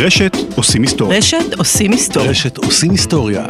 רשת 0.00 0.36
עושים 0.56 0.82
היסטוריה. 0.82 1.18
רשת 1.18 1.54
עושים 1.58 1.92
היסטוריה. 1.92 2.30
רשת 2.30 2.58
עושים 2.58 2.90
היסטוריה. 2.90 3.46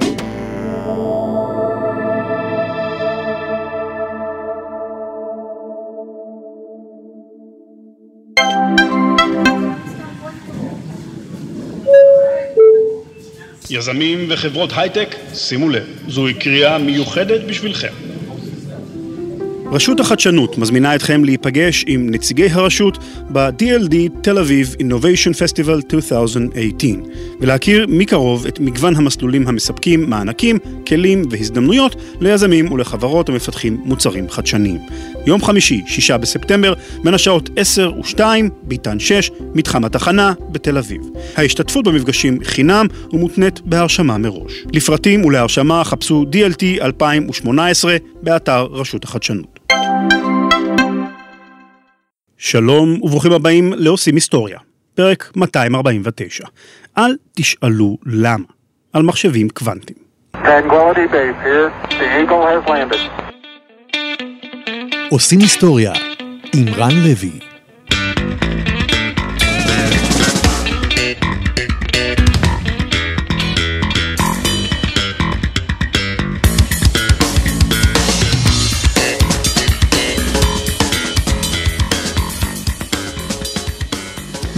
יזמים 13.71 14.27
וחברות 14.29 14.71
הייטק, 14.77 15.17
שימו 15.35 15.69
לב, 15.69 15.85
זוהי 16.09 16.35
קריאה 16.35 16.79
מיוחדת 16.79 17.41
בשבילכם. 17.49 18.08
רשות 19.73 20.01
החדשנות 20.01 20.59
מזמינה 20.59 20.95
אתכם 20.95 21.25
להיפגש 21.25 21.85
עם 21.87 22.11
נציגי 22.11 22.49
הרשות 22.51 22.99
ב-DLD 23.33 23.95
תל 24.23 24.39
אביב 24.39 24.75
Innovation 24.81 25.35
Festival 25.35 25.71
2018 25.71 26.93
ולהכיר 27.41 27.87
מקרוב 27.89 28.47
את 28.47 28.61
מגוון 28.61 28.97
המסלולים 28.97 29.49
המספקים 29.49 30.11
מענקים, 30.11 30.59
כלים 30.87 31.23
והזדמנויות 31.31 31.97
ליזמים 32.21 32.73
ולחברות 32.73 33.29
המפתחים 33.29 33.81
מוצרים 33.85 34.31
חדשניים. 34.31 34.79
יום 35.27 35.43
חמישי, 35.43 35.83
שישה 35.87 36.19
בספטמבר, 36.19 36.75
בין 37.05 37.15
השעות 37.15 37.51
10 37.57 37.93
ו-2, 37.99 38.21
ביתן 38.63 39.01
6, 39.01 39.31
מתחם 39.55 39.85
התחנה 39.85 40.33
בתל 40.51 40.79
אביב. 40.79 41.01
ההשתתפות 41.37 41.85
במפגשים 41.85 42.39
חינם 42.45 42.87
ומותנית 43.13 43.61
בהרשמה 43.65 44.19
מראש. 44.19 44.53
לפרטים 44.73 45.25
ולהרשמה 45.25 45.85
חפשו 45.85 46.25
DLT 46.33 46.83
2018 46.83 47.97
באתר 48.23 48.67
רשות 48.71 49.05
החדשנות. 49.05 49.58
שלום 52.39 53.03
וברוכים 53.03 53.33
הבאים 53.33 53.73
לעושים 53.77 54.15
היסטוריה, 54.15 54.59
פרק 54.95 55.33
249. 55.37 56.45
אל 56.99 57.17
תשאלו 57.35 57.99
למה, 58.07 58.45
על 58.93 59.03
מחשבים 59.03 59.49
קוונטיים. 59.49 59.99
עושים 65.11 65.41
היסטוריה 65.41 65.93
עם 66.55 66.69
רן 66.69 66.97
לוי. 67.05 67.48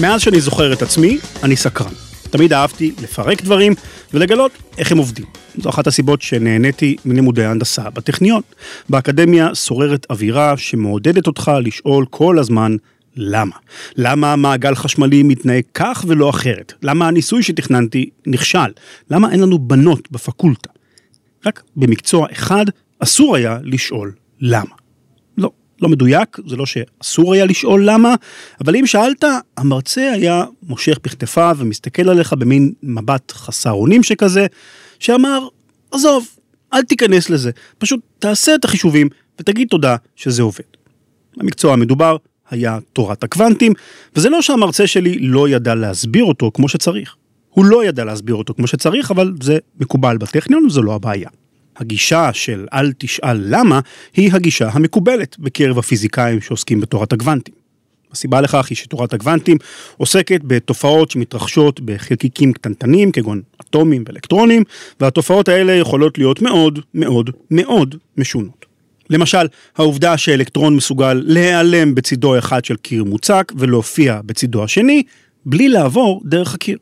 מאז 0.01 0.20
שאני 0.20 0.41
זוכר 0.41 0.73
את 0.73 0.83
עצמי, 0.83 1.19
אני 1.43 1.56
סקרן. 1.56 1.93
תמיד 2.31 2.53
אהבתי 2.53 2.93
לפרק 3.03 3.43
דברים 3.43 3.75
ולגלות 4.15 4.53
איך 4.79 4.93
הם 4.93 4.98
עובדים. 4.98 5.25
זו 5.56 5.69
אחת 5.69 5.87
הסיבות 5.87 6.23
שנהניתי 6.23 6.97
מלימודי 7.05 7.45
ההנדסה 7.45 7.91
בטכניון. 7.91 8.43
באקדמיה 8.89 9.55
שוררת 9.55 10.06
אווירה 10.11 10.56
שמעודדת 10.56 11.27
אותך 11.27 11.51
לשאול 11.62 12.06
כל 12.11 12.39
הזמן 12.39 12.77
למה. 13.17 13.56
למה 13.97 14.37
מעגל 14.37 14.75
חשמלי 14.75 15.23
מתנהג 15.23 15.65
כך 15.75 16.05
ולא 16.09 16.31
אחרת? 16.31 16.73
למה 16.83 17.09
הניסוי 17.09 17.43
שתכננתי 17.43 18.11
נכשל? 18.27 18.71
למה 19.11 19.33
אין 19.33 19.41
לנו 19.41 19.59
בנות 19.59 20.11
בפקולטה? 20.11 20.71
רק 21.47 21.62
במקצוע 21.77 22.27
אחד 22.33 22.65
אסור 22.98 23.37
היה 23.37 23.59
לשאול 23.62 24.12
למה. 24.41 24.80
לא, 25.81 25.89
מדויק, 25.89 26.36
זה 26.47 26.56
לא 26.56 26.67
שאסור 26.67 27.34
היה 27.34 27.47
לשאול 27.47 27.84
למה, 27.84 28.14
אבל 28.61 28.77
אם 28.77 28.86
שאלת, 28.86 29.25
המרצה 29.56 30.12
היה 30.12 30.45
מושך 30.62 30.98
בכתפיו 31.05 31.56
ומסתכל 31.59 32.09
עליך 32.09 32.33
במין 32.33 32.72
מבט 32.83 33.33
חסר 33.33 33.72
אונים 33.72 34.03
שכזה, 34.03 34.47
שאמר, 34.98 35.48
עזוב, 35.91 36.28
אל 36.72 36.82
תיכנס 36.82 37.31
לזה, 37.31 37.50
פשוט 37.78 38.00
תעשה 38.19 38.55
את 38.55 38.65
החישובים 38.65 39.09
ותגיד 39.41 39.69
תודה 39.69 39.97
שזה 40.16 40.43
עובד. 40.43 40.65
המקצוע 41.41 41.72
המדובר 41.72 42.16
היה 42.50 42.78
תורת 42.93 43.25
הקוונטים, 43.25 43.72
וזה 44.16 44.28
לא 44.28 44.43
שהמרצה 44.43 44.87
שלי 44.87 45.19
לא 45.19 45.49
ידע 45.49 45.75
להסביר 45.75 46.25
אותו 46.25 46.50
כמו 46.55 46.69
שצריך. 46.69 47.16
הוא 47.50 47.65
לא 47.65 47.84
ידע 47.84 48.05
להסביר 48.05 48.34
אותו 48.34 48.55
כמו 48.55 48.66
שצריך, 48.66 49.10
אבל 49.10 49.32
זה 49.43 49.59
מקובל 49.81 50.16
בטכניון 50.16 50.66
וזו 50.66 50.82
לא 50.82 50.94
הבעיה. 50.94 51.28
הגישה 51.81 52.31
של 52.33 52.67
אל 52.73 52.93
תשאל 52.99 53.43
למה, 53.45 53.81
היא 54.17 54.31
הגישה 54.33 54.69
המקובלת 54.73 55.37
בקרב 55.39 55.79
הפיזיקאים 55.79 56.41
שעוסקים 56.41 56.81
בתורת 56.81 57.13
הקוונטים. 57.13 57.55
הסיבה 58.13 58.41
לכך 58.41 58.67
היא 58.71 58.77
שתורת 58.77 59.15
הקוונטים 59.15 59.57
עוסקת 59.97 60.41
בתופעות 60.45 61.11
שמתרחשות 61.11 61.81
בחלקיקים 61.81 62.53
קטנטנים 62.53 63.13
כגון 63.13 63.43
אטומים 63.61 64.05
ואלקטרונים, 64.07 64.63
והתופעות 65.01 65.49
האלה 65.49 65.73
יכולות 65.73 66.19
להיות 66.19 66.43
מאוד 66.43 66.79
מאוד 66.95 67.31
מאוד 67.51 67.95
משונות. 68.17 68.67
למשל, 69.11 69.47
העובדה 69.77 70.17
שאלקטרון 70.19 70.77
מסוגל 70.77 71.23
להיעלם 71.25 71.95
בצידו 71.95 72.39
אחד 72.39 72.65
של 72.65 72.77
קיר 72.77 73.05
מוצק 73.05 73.53
ולהופיע 73.57 74.21
בצידו 74.25 74.65
השני, 74.65 75.03
בלי 75.47 75.69
לעבור 75.69 76.23
דרך 76.25 76.55
הקיר. 76.55 76.79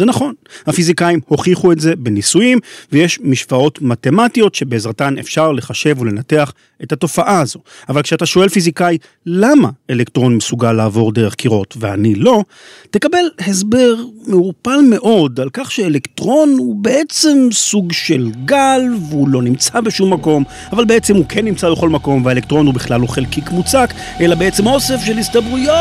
זה 0.00 0.06
נכון, 0.06 0.34
הפיזיקאים 0.66 1.20
הוכיחו 1.26 1.72
את 1.72 1.80
זה 1.80 1.96
בניסויים, 1.96 2.58
ויש 2.92 3.18
משוואות 3.22 3.82
מתמטיות 3.82 4.54
שבעזרתן 4.54 5.18
אפשר 5.18 5.52
לחשב 5.52 5.96
ולנתח 6.00 6.52
את 6.82 6.92
התופעה 6.92 7.40
הזו. 7.40 7.58
אבל 7.88 8.02
כשאתה 8.02 8.26
שואל 8.26 8.48
פיזיקאי 8.48 8.98
למה 9.26 9.68
אלקטרון 9.90 10.36
מסוגל 10.36 10.72
לעבור 10.72 11.12
דרך 11.12 11.34
קירות 11.34 11.74
ואני 11.78 12.14
לא, 12.14 12.44
תקבל 12.90 13.24
הסבר 13.38 13.94
מעורפל 14.26 14.80
מאוד 14.90 15.40
על 15.40 15.48
כך 15.52 15.70
שאלקטרון 15.70 16.54
הוא 16.58 16.76
בעצם 16.76 17.48
סוג 17.52 17.92
של 17.92 18.30
גל 18.44 18.82
והוא 19.08 19.28
לא 19.28 19.42
נמצא 19.42 19.80
בשום 19.80 20.12
מקום, 20.12 20.44
אבל 20.72 20.84
בעצם 20.84 21.16
הוא 21.16 21.24
כן 21.28 21.44
נמצא 21.44 21.70
בכל 21.70 21.88
מקום 21.88 22.24
והאלקטרון 22.24 22.66
הוא 22.66 22.74
בכלל 22.74 23.00
לא 23.00 23.06
חלקיק 23.06 23.50
מוצק, 23.50 23.94
אלא 24.20 24.34
בעצם 24.34 24.66
אוסף 24.66 25.00
של 25.04 25.18
הסתברויות, 25.18 25.76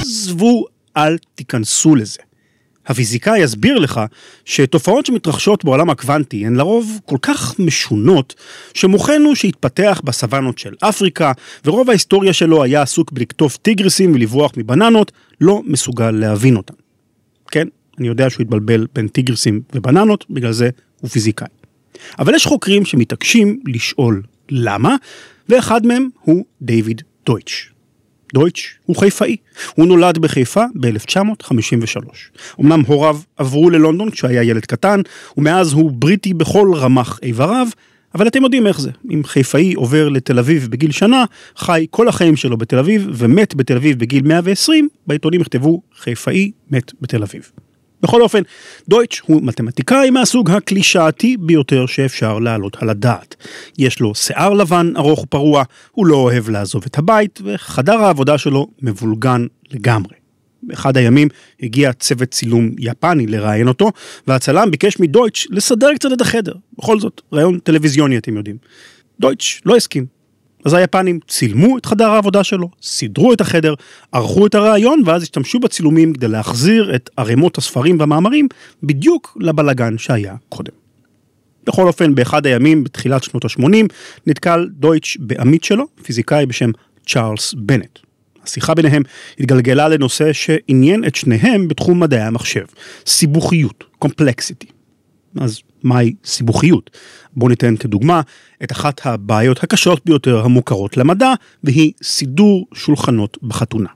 עזבו, 0.00 0.64
אל 0.96 1.16
תיכנסו 1.34 1.94
לזה. 1.94 2.25
הפיזיקאי 2.86 3.38
יסביר 3.38 3.78
לך 3.78 4.00
שתופעות 4.44 5.06
שמתרחשות 5.06 5.64
בעולם 5.64 5.90
הקוונטי 5.90 6.46
הן 6.46 6.56
לרוב 6.56 7.00
כל 7.04 7.16
כך 7.22 7.60
משונות, 7.60 8.34
שמוחנו 8.74 9.36
שהתפתח 9.36 10.00
בסוואנות 10.04 10.58
של 10.58 10.74
אפריקה, 10.80 11.32
ורוב 11.64 11.90
ההיסטוריה 11.90 12.32
שלו 12.32 12.62
היה 12.62 12.82
עסוק 12.82 13.12
בלקטוף 13.12 13.56
טיגרסים 13.56 14.14
ולברוח 14.14 14.52
מבננות, 14.56 15.12
לא 15.40 15.62
מסוגל 15.66 16.10
להבין 16.10 16.56
אותן. 16.56 16.74
כן, 17.50 17.68
אני 17.98 18.08
יודע 18.08 18.30
שהוא 18.30 18.42
התבלבל 18.42 18.86
בין 18.94 19.08
טיגרסים 19.08 19.60
ובננות, 19.74 20.24
בגלל 20.30 20.52
זה 20.52 20.70
הוא 21.00 21.10
פיזיקאי. 21.10 21.46
אבל 22.18 22.34
יש 22.34 22.46
חוקרים 22.46 22.84
שמתעקשים 22.84 23.60
לשאול 23.66 24.22
למה, 24.50 24.96
ואחד 25.48 25.86
מהם 25.86 26.08
הוא 26.20 26.44
דיוויד 26.62 27.02
דויטש. 27.26 27.75
דויטש 28.34 28.74
הוא 28.86 28.96
חיפאי. 28.96 29.36
הוא 29.74 29.86
נולד 29.86 30.18
בחיפה 30.18 30.64
ב-1953. 30.74 31.98
אמנם 32.60 32.82
הוריו 32.86 33.18
עברו 33.36 33.70
ללונדון 33.70 34.10
כשהיה 34.10 34.42
ילד 34.42 34.66
קטן, 34.66 35.00
ומאז 35.36 35.72
הוא 35.72 35.90
בריטי 35.90 36.34
בכל 36.34 36.72
רמ"ח 36.74 37.18
איבריו, 37.22 37.66
אבל 38.14 38.28
אתם 38.28 38.42
יודעים 38.42 38.66
איך 38.66 38.80
זה. 38.80 38.90
אם 39.10 39.22
חיפאי 39.24 39.74
עובר 39.74 40.08
לתל 40.08 40.38
אביב 40.38 40.68
בגיל 40.70 40.90
שנה, 40.90 41.24
חי 41.56 41.86
כל 41.90 42.08
החיים 42.08 42.36
שלו 42.36 42.56
בתל 42.56 42.78
אביב, 42.78 43.08
ומת 43.14 43.54
בתל 43.54 43.76
אביב 43.76 43.98
בגיל 43.98 44.22
120, 44.22 44.88
בעיתונים 45.06 45.40
יכתבו 45.40 45.82
חיפאי 45.96 46.50
מת 46.70 46.92
בתל 47.00 47.22
אביב. 47.22 47.50
בכל 48.02 48.22
אופן, 48.22 48.42
דויטש 48.88 49.20
הוא 49.20 49.42
מתמטיקאי 49.42 50.10
מהסוג 50.10 50.50
הקלישאתי 50.50 51.36
ביותר 51.36 51.86
שאפשר 51.86 52.38
להעלות 52.38 52.76
על 52.82 52.90
הדעת. 52.90 53.34
יש 53.78 54.00
לו 54.00 54.14
שיער 54.14 54.52
לבן 54.52 54.92
ארוך 54.96 55.22
ופרוע, 55.22 55.62
הוא 55.92 56.06
לא 56.06 56.16
אוהב 56.16 56.48
לעזוב 56.48 56.82
את 56.86 56.98
הבית, 56.98 57.40
וחדר 57.44 57.98
העבודה 57.98 58.38
שלו 58.38 58.68
מבולגן 58.82 59.46
לגמרי. 59.70 60.14
באחד 60.62 60.96
הימים 60.96 61.28
הגיע 61.62 61.92
צוות 61.92 62.28
צילום 62.30 62.70
יפני 62.78 63.26
לראיין 63.26 63.68
אותו, 63.68 63.90
והצלם 64.26 64.70
ביקש 64.70 65.00
מדויטש 65.00 65.46
לסדר 65.50 65.94
קצת 65.94 66.12
את 66.12 66.20
החדר. 66.20 66.54
בכל 66.78 67.00
זאת, 67.00 67.20
ראיון 67.32 67.58
טלוויזיוני 67.58 68.18
אתם 68.18 68.36
יודעים. 68.36 68.56
דויטש 69.20 69.60
לא 69.66 69.76
הסכים. 69.76 70.15
אז 70.66 70.74
היפנים 70.74 71.18
צילמו 71.28 71.78
את 71.78 71.86
חדר 71.86 72.10
העבודה 72.10 72.44
שלו, 72.44 72.70
סידרו 72.82 73.32
את 73.32 73.40
החדר, 73.40 73.74
ערכו 74.12 74.46
את 74.46 74.54
הרעיון 74.54 75.02
ואז 75.06 75.22
השתמשו 75.22 75.60
בצילומים 75.60 76.12
כדי 76.12 76.28
להחזיר 76.28 76.94
את 76.94 77.10
ערימות 77.16 77.58
הספרים 77.58 78.00
והמאמרים 78.00 78.48
בדיוק 78.82 79.36
לבלגן 79.40 79.98
שהיה 79.98 80.34
קודם. 80.48 80.72
בכל 81.66 81.86
אופן, 81.86 82.14
באחד 82.14 82.46
הימים, 82.46 82.84
בתחילת 82.84 83.22
שנות 83.22 83.44
ה-80, 83.44 83.86
נתקל 84.26 84.68
דויטש 84.70 85.16
בעמית 85.16 85.64
שלו, 85.64 85.84
פיזיקאי 86.02 86.46
בשם 86.46 86.70
צ'ארלס 87.06 87.54
בנט. 87.54 87.98
השיחה 88.42 88.74
ביניהם 88.74 89.02
התגלגלה 89.40 89.88
לנושא 89.88 90.32
שעניין 90.32 91.04
את 91.04 91.14
שניהם 91.14 91.68
בתחום 91.68 92.00
מדעי 92.00 92.20
המחשב, 92.20 92.64
סיבוכיות, 93.06 93.84
קומפלקסיטי. 93.98 94.66
אז 95.40 95.60
מהי 95.82 96.14
סיבוכיות? 96.24 96.90
בואו 97.32 97.48
ניתן 97.48 97.76
כדוגמה 97.76 98.20
את 98.64 98.72
אחת 98.72 99.00
הבעיות 99.06 99.62
הקשות 99.62 100.00
ביותר 100.04 100.44
המוכרות 100.44 100.96
למדע, 100.96 101.32
והיא 101.64 101.92
סידור 102.02 102.66
שולחנות 102.74 103.38
בחתונה. 103.42 103.88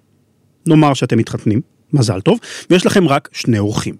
נאמר 0.66 0.94
שאתם 0.94 1.18
מתחתנים, 1.18 1.60
מזל 1.92 2.20
טוב, 2.20 2.38
ויש 2.70 2.86
לכם 2.86 3.08
רק 3.08 3.28
שני 3.32 3.58
אורחים. 3.58 3.94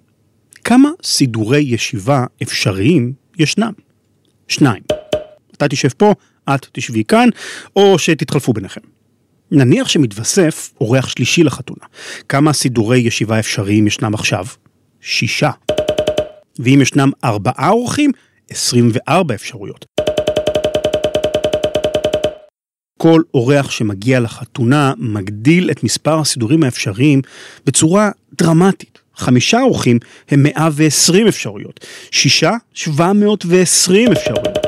כמה 0.65 0.89
סידורי 1.03 1.61
ישיבה 1.61 2.25
אפשריים 2.43 3.13
ישנם? 3.39 3.73
שניים. 4.49 4.83
אתה 5.57 5.69
תשב 5.69 5.89
פה, 5.89 6.15
את 6.55 6.67
תשבי 6.73 7.05
כאן, 7.05 7.29
או 7.77 7.99
שתתחלפו 7.99 8.53
ביניכם. 8.53 8.81
נניח 9.51 9.89
שמתווסף 9.89 10.73
אורח 10.81 11.09
שלישי 11.09 11.45
לחתונה. 11.45 11.85
כמה 12.29 12.53
סידורי 12.53 12.99
ישיבה 12.99 13.39
אפשריים 13.39 13.87
ישנם 13.87 14.15
עכשיו? 14.15 14.47
שישה. 15.01 15.51
ואם 16.61 16.79
ישנם 16.83 17.11
ארבעה 17.25 17.71
אורחים, 17.71 18.11
24 18.51 19.35
אפשרויות. 19.35 19.85
כל 22.99 23.23
אורח 23.35 23.71
שמגיע 23.71 24.21
לחתונה 24.21 24.93
מגדיל 24.99 25.71
את 25.71 25.85
מספר 25.85 26.19
הסידורים 26.19 26.63
האפשריים 26.63 27.23
בצורה 27.67 28.11
דרמטית. 28.39 28.99
חמישה 29.17 29.61
אורחים 29.61 29.99
הם 30.29 30.43
120 30.43 31.27
אפשרויות, 31.27 31.87
שישה 32.11 32.53
720 32.75 34.13
אפשרויות. 34.13 34.59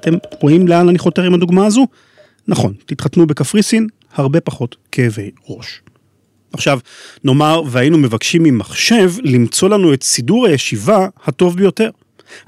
אתם 0.00 0.14
רואים 0.40 0.68
לאן 0.68 0.88
אני 0.88 0.98
חותר 0.98 1.22
עם 1.22 1.34
הדוגמה 1.34 1.66
הזו? 1.66 1.86
נכון, 2.48 2.74
תתחתנו 2.86 3.26
בקפריסין, 3.26 3.86
הרבה 4.14 4.40
פחות 4.40 4.76
כאבי 4.92 5.30
ראש. 5.48 5.82
עכשיו, 6.52 6.78
נאמר 7.24 7.62
והיינו 7.70 7.98
מבקשים 7.98 8.42
ממחשב 8.42 9.12
למצוא 9.24 9.68
לנו 9.68 9.94
את 9.94 10.02
סידור 10.02 10.46
הישיבה 10.46 11.06
הטוב 11.24 11.56
ביותר. 11.56 11.90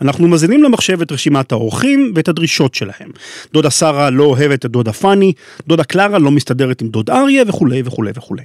אנחנו 0.00 0.28
מזינים 0.28 0.62
למחשב 0.62 1.02
את 1.02 1.12
רשימת 1.12 1.52
האורחים 1.52 2.12
ואת 2.14 2.28
הדרישות 2.28 2.74
שלהם. 2.74 3.10
דודה 3.52 3.70
שרה 3.70 4.10
לא 4.10 4.24
אוהבת 4.24 4.66
את 4.66 4.70
דודה 4.70 4.92
פאני, 4.92 5.32
דודה 5.66 5.84
קלרה 5.84 6.18
לא 6.18 6.30
מסתדרת 6.30 6.82
עם 6.82 6.88
דוד 6.88 7.10
אריה 7.10 7.42
וכולי 7.46 7.82
וכולי 7.84 8.10
וכולי. 8.14 8.42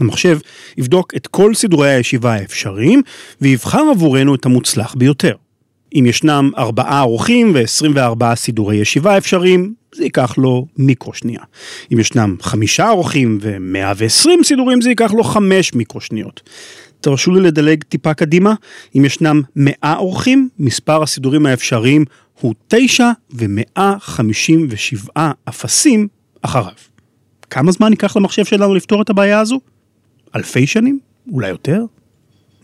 המחשב 0.00 0.38
יבדוק 0.76 1.14
את 1.16 1.26
כל 1.26 1.54
סידורי 1.54 1.90
הישיבה 1.90 2.34
האפשריים 2.34 3.02
ויבחר 3.40 3.82
עבורנו 3.90 4.34
את 4.34 4.46
המוצלח 4.46 4.94
ביותר. 4.94 5.34
אם 5.94 6.06
ישנם 6.06 6.50
ארבעה 6.58 7.02
אורחים 7.02 7.52
ו-24 7.54 8.34
סידורי 8.34 8.76
ישיבה 8.76 9.18
אפשריים, 9.18 9.74
זה 9.94 10.04
ייקח 10.04 10.38
לו 10.38 10.66
מיקרו 10.76 11.14
שנייה. 11.14 11.40
אם 11.92 12.00
ישנם 12.00 12.36
חמישה 12.40 12.90
אורחים 12.90 13.38
ו-120 13.40 14.44
סידורים, 14.44 14.80
זה 14.80 14.88
ייקח 14.88 15.12
לו 15.12 15.24
חמש 15.24 15.74
מיקרו 15.74 16.00
שניות. 16.00 16.40
תרשו 17.00 17.34
לי 17.34 17.40
לדלג 17.40 17.82
טיפה 17.82 18.14
קדימה, 18.14 18.54
אם 18.96 19.04
ישנם 19.04 19.42
100 19.56 19.74
אורחים, 19.96 20.48
מספר 20.58 21.02
הסידורים 21.02 21.46
האפשריים 21.46 22.04
הוא 22.40 22.54
9 22.68 23.10
ו-157 23.32 25.20
אפסים 25.48 26.08
אחריו. 26.42 26.72
כמה 27.50 27.72
זמן 27.72 27.90
ייקח 27.90 28.16
למחשב 28.16 28.44
שלנו 28.44 28.74
לפתור 28.74 29.02
את 29.02 29.10
הבעיה 29.10 29.40
הזו? 29.40 29.60
אלפי 30.36 30.66
שנים? 30.66 30.98
אולי 31.32 31.48
יותר? 31.48 31.84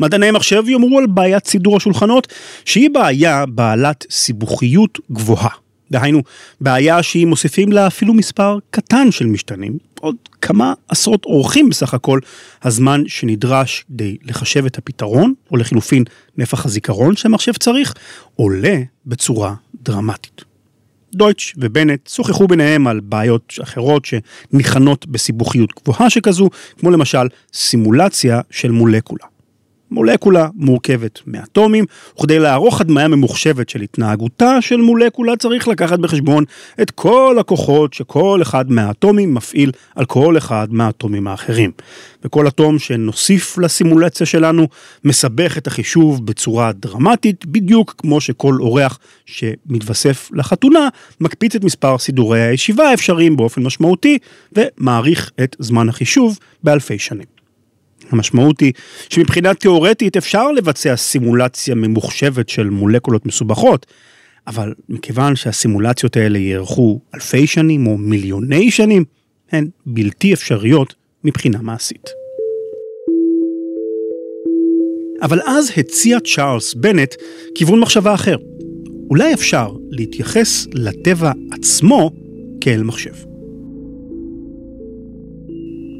מדעני 0.00 0.30
מחשב 0.30 0.62
יאמרו 0.68 0.98
על 0.98 1.06
בעיית 1.06 1.46
סידור 1.46 1.76
השולחנות 1.76 2.28
שהיא 2.64 2.90
בעיה 2.90 3.46
בעלת 3.46 4.06
סיבוכיות 4.10 4.98
גבוהה. 5.12 5.50
דהיינו, 5.90 6.22
בעיה 6.60 7.02
שהיא 7.02 7.26
מוסיפים 7.26 7.72
לה 7.72 7.86
אפילו 7.86 8.14
מספר 8.14 8.58
קטן 8.70 9.10
של 9.10 9.26
משתנים, 9.26 9.78
עוד 10.00 10.16
כמה 10.40 10.72
עשרות 10.88 11.24
אורחים 11.24 11.68
בסך 11.68 11.94
הכל, 11.94 12.18
הזמן 12.62 13.02
שנדרש 13.06 13.84
כדי 13.88 14.16
לחשב 14.24 14.66
את 14.66 14.78
הפתרון, 14.78 15.34
או 15.50 15.56
לחילופין 15.56 16.04
נפח 16.38 16.66
הזיכרון 16.66 17.16
שהמחשב 17.16 17.52
צריך, 17.52 17.94
עולה 18.36 18.78
בצורה 19.06 19.54
דרמטית. 19.82 20.42
דויטש 21.14 21.54
ובנט 21.56 22.06
שוחחו 22.06 22.48
ביניהם 22.48 22.86
על 22.86 23.00
בעיות 23.00 23.52
אחרות 23.62 24.04
שניחנות 24.04 25.06
בסיבוכיות 25.06 25.70
גבוהה 25.82 26.10
שכזו, 26.10 26.50
כמו 26.78 26.90
למשל 26.90 27.26
סימולציה 27.52 28.40
של 28.50 28.70
מולקולה. 28.70 29.33
מולקולה 29.94 30.48
מורכבת 30.54 31.20
מאטומים, 31.26 31.84
וכדי 32.18 32.38
לערוך 32.38 32.80
הדמיה 32.80 33.08
ממוחשבת 33.08 33.68
של 33.68 33.80
התנהגותה 33.80 34.60
של 34.60 34.76
מולקולה 34.76 35.36
צריך 35.36 35.68
לקחת 35.68 35.98
בחשבון 35.98 36.44
את 36.82 36.90
כל 36.90 37.36
הכוחות 37.40 37.94
שכל 37.94 38.38
אחד 38.42 38.70
מהאטומים 38.70 39.34
מפעיל 39.34 39.72
על 39.94 40.04
כל 40.04 40.36
אחד 40.38 40.68
מהאטומים 40.70 41.26
האחרים. 41.26 41.70
וכל 42.24 42.48
אטום 42.48 42.78
שנוסיף 42.78 43.58
לסימולציה 43.58 44.26
שלנו 44.26 44.68
מסבך 45.04 45.58
את 45.58 45.66
החישוב 45.66 46.26
בצורה 46.26 46.72
דרמטית, 46.72 47.46
בדיוק 47.46 47.94
כמו 47.98 48.20
שכל 48.20 48.56
אורח 48.60 48.98
שמתווסף 49.26 50.30
לחתונה 50.32 50.88
מקפיץ 51.20 51.54
את 51.54 51.64
מספר 51.64 51.98
סידורי 51.98 52.42
הישיבה 52.42 52.88
האפשריים 52.90 53.36
באופן 53.36 53.62
משמעותי 53.62 54.18
ומעריך 54.52 55.30
את 55.44 55.56
זמן 55.58 55.88
החישוב 55.88 56.38
באלפי 56.62 56.98
שנים. 56.98 57.43
המשמעות 58.10 58.60
היא 58.60 58.72
שמבחינה 59.08 59.54
תיאורטית 59.54 60.16
אפשר 60.16 60.52
לבצע 60.52 60.96
סימולציה 60.96 61.74
ממוחשבת 61.74 62.48
של 62.48 62.70
מולקולות 62.70 63.26
מסובכות, 63.26 63.86
אבל 64.46 64.74
מכיוון 64.88 65.36
שהסימולציות 65.36 66.16
האלה 66.16 66.38
יארכו 66.38 67.00
אלפי 67.14 67.46
שנים 67.46 67.86
או 67.86 67.98
מיליוני 67.98 68.70
שנים, 68.70 69.04
הן 69.52 69.68
בלתי 69.86 70.32
אפשריות 70.32 70.94
מבחינה 71.24 71.58
מעשית. 71.62 72.10
אבל 75.22 75.40
אז 75.46 75.72
הציע 75.76 76.18
צ'ארלס 76.20 76.74
בנט 76.74 77.14
כיוון 77.54 77.80
מחשבה 77.80 78.14
אחר. 78.14 78.36
אולי 79.10 79.34
אפשר 79.34 79.72
להתייחס 79.90 80.66
לטבע 80.74 81.32
עצמו 81.52 82.10
כאל 82.60 82.82
מחשב. 82.82 83.33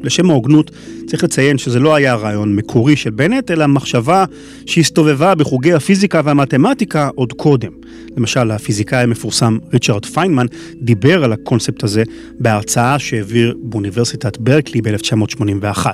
לשם 0.05 0.31
ההוגנות 0.31 0.71
צריך 1.07 1.25
לציין 1.25 1.59
שזה 1.59 1.79
לא 1.79 1.95
היה 1.95 2.15
רעיון 2.15 2.57
מקורי 2.57 2.97
של 2.97 3.11
בנט, 3.11 3.51
אלא 3.51 3.67
מחשבה 3.67 4.25
שהסתובבה 4.67 5.35
בחוגי 5.35 5.73
הפיזיקה 5.73 6.21
והמתמטיקה 6.25 7.11
עוד 7.15 7.33
קודם. 7.33 7.73
למשל, 8.17 8.51
הפיזיקאי 8.51 9.03
המפורסם 9.03 9.59
ריצ'רד 9.73 10.07
פיינמן 10.07 10.47
דיבר 10.83 11.25
על 11.25 11.33
הקונספט 11.33 11.85
הזה 11.85 12.03
בהרצאה 12.41 12.99
שהעביר 12.99 13.55
באוניברסיטת 13.63 14.39
ברקלי 14.39 14.81
ב-1981. 14.81 15.87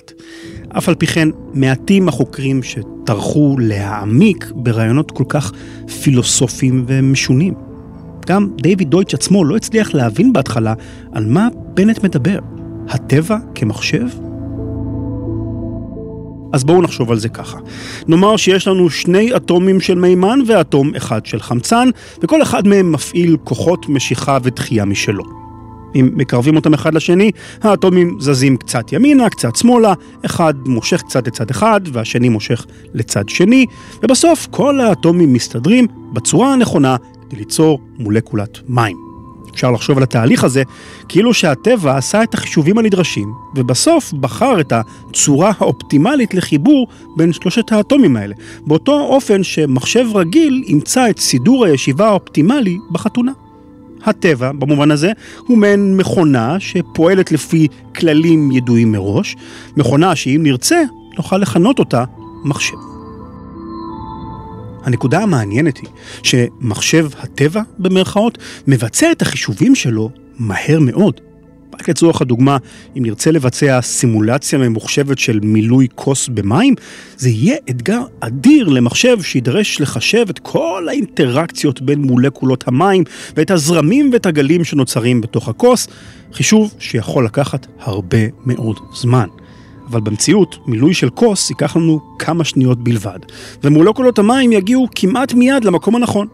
אף 0.78 0.88
על 0.88 0.94
פי 0.94 1.06
כן, 1.06 1.28
מעטים 1.54 2.08
החוקרים 2.08 2.62
שטרחו 2.62 3.56
להעמיק 3.58 4.52
ברעיונות 4.54 5.10
כל 5.10 5.24
כך 5.28 5.52
פילוסופיים 6.02 6.84
ומשונים. 6.88 7.54
גם 8.26 8.48
דיוויד 8.62 8.90
דויטש 8.90 9.14
עצמו 9.14 9.44
לא 9.44 9.56
הצליח 9.56 9.94
להבין 9.94 10.32
בהתחלה 10.32 10.74
על 11.12 11.26
מה 11.26 11.48
בנט 11.74 12.04
מדבר. 12.04 12.59
הטבע 12.90 13.36
כמחשב? 13.54 14.06
אז 16.52 16.64
בואו 16.64 16.82
נחשוב 16.82 17.10
על 17.10 17.18
זה 17.18 17.28
ככה. 17.28 17.58
נאמר 18.08 18.36
שיש 18.36 18.68
לנו 18.68 18.90
שני 18.90 19.36
אטומים 19.36 19.80
של 19.80 19.94
מימן 19.94 20.38
ואטום 20.46 20.94
אחד 20.94 21.26
של 21.26 21.40
חמצן, 21.40 21.88
וכל 22.22 22.42
אחד 22.42 22.66
מהם 22.66 22.92
מפעיל 22.92 23.36
כוחות 23.44 23.88
משיכה 23.88 24.38
ודחייה 24.42 24.84
משלו. 24.84 25.24
אם 25.94 26.10
מקרבים 26.14 26.56
אותם 26.56 26.74
אחד 26.74 26.94
לשני, 26.94 27.30
האטומים 27.62 28.16
זזים 28.20 28.56
קצת 28.56 28.92
ימינה, 28.92 29.28
קצת 29.28 29.56
שמאלה, 29.56 29.94
אחד 30.24 30.54
מושך 30.66 31.02
קצת 31.02 31.26
לצד 31.26 31.50
אחד 31.50 31.80
והשני 31.92 32.28
מושך 32.28 32.66
לצד 32.94 33.28
שני, 33.28 33.66
ובסוף 34.02 34.48
כל 34.50 34.80
האטומים 34.80 35.32
מסתדרים 35.32 35.86
בצורה 36.12 36.52
הנכונה 36.52 36.96
כדי 37.28 37.36
ליצור 37.36 37.80
מולקולת 37.98 38.58
מים. 38.68 39.09
אפשר 39.54 39.70
לחשוב 39.70 39.96
על 39.96 40.02
התהליך 40.02 40.44
הזה 40.44 40.62
כאילו 41.08 41.34
שהטבע 41.34 41.96
עשה 41.96 42.22
את 42.22 42.34
החישובים 42.34 42.78
הנדרשים, 42.78 43.32
ובסוף 43.54 44.12
בחר 44.12 44.60
את 44.60 44.72
הצורה 44.72 45.52
האופטימלית 45.58 46.34
לחיבור 46.34 46.86
בין 47.16 47.32
שלושת 47.32 47.72
האטומים 47.72 48.16
האלה, 48.16 48.34
באותו 48.66 49.00
אופן 49.00 49.42
שמחשב 49.42 50.06
רגיל 50.14 50.64
ימצא 50.66 51.10
את 51.10 51.18
סידור 51.18 51.64
הישיבה 51.64 52.08
האופטימלי 52.08 52.78
בחתונה. 52.90 53.32
הטבע, 54.04 54.52
במובן 54.52 54.90
הזה, 54.90 55.12
הוא 55.46 55.58
מעין 55.58 55.96
מכונה 55.96 56.60
שפועלת 56.60 57.32
לפי 57.32 57.68
כללים 57.96 58.52
ידועים 58.52 58.92
מראש, 58.92 59.36
מכונה 59.76 60.16
שאם 60.16 60.40
נרצה, 60.42 60.82
נוכל 61.16 61.38
לכנות 61.38 61.78
אותה 61.78 62.04
מחשב. 62.44 62.89
הנקודה 64.84 65.22
המעניינת 65.22 65.76
היא 65.76 65.88
שמחשב 66.22 67.08
הטבע, 67.18 67.62
במרכאות, 67.78 68.38
מבצע 68.66 69.12
את 69.12 69.22
החישובים 69.22 69.74
שלו 69.74 70.10
מהר 70.38 70.80
מאוד. 70.80 71.20
רק 71.80 71.88
לצורך 71.88 72.20
הדוגמה, 72.20 72.56
אם 72.98 73.02
נרצה 73.02 73.30
לבצע 73.30 73.80
סימולציה 73.82 74.58
ממוחשבת 74.58 75.18
של 75.18 75.40
מילוי 75.42 75.86
כוס 75.94 76.28
במים, 76.28 76.74
זה 77.16 77.28
יהיה 77.28 77.56
אתגר 77.70 78.00
אדיר 78.20 78.68
למחשב 78.68 79.22
שידרש 79.22 79.80
לחשב 79.80 80.26
את 80.30 80.38
כל 80.38 80.86
האינטראקציות 80.88 81.82
בין 81.82 82.02
מולקולות 82.02 82.68
המים 82.68 83.04
ואת 83.36 83.50
הזרמים 83.50 84.10
ואת 84.12 84.26
הגלים 84.26 84.64
שנוצרים 84.64 85.20
בתוך 85.20 85.48
הכוס, 85.48 85.88
חישוב 86.32 86.74
שיכול 86.78 87.24
לקחת 87.24 87.66
הרבה 87.80 88.18
מאוד 88.46 88.76
זמן. 88.94 89.26
אבל 89.90 90.00
במציאות, 90.00 90.58
מילוי 90.66 90.94
של 90.94 91.10
כוס 91.10 91.50
ייקח 91.50 91.76
לנו 91.76 92.00
כמה 92.18 92.44
שניות 92.44 92.78
בלבד, 92.84 93.18
ומולקולות 93.64 94.18
המים 94.18 94.52
יגיעו 94.52 94.88
כמעט 94.94 95.34
מיד 95.34 95.64
למקום 95.64 95.96
הנכון. 95.96 96.26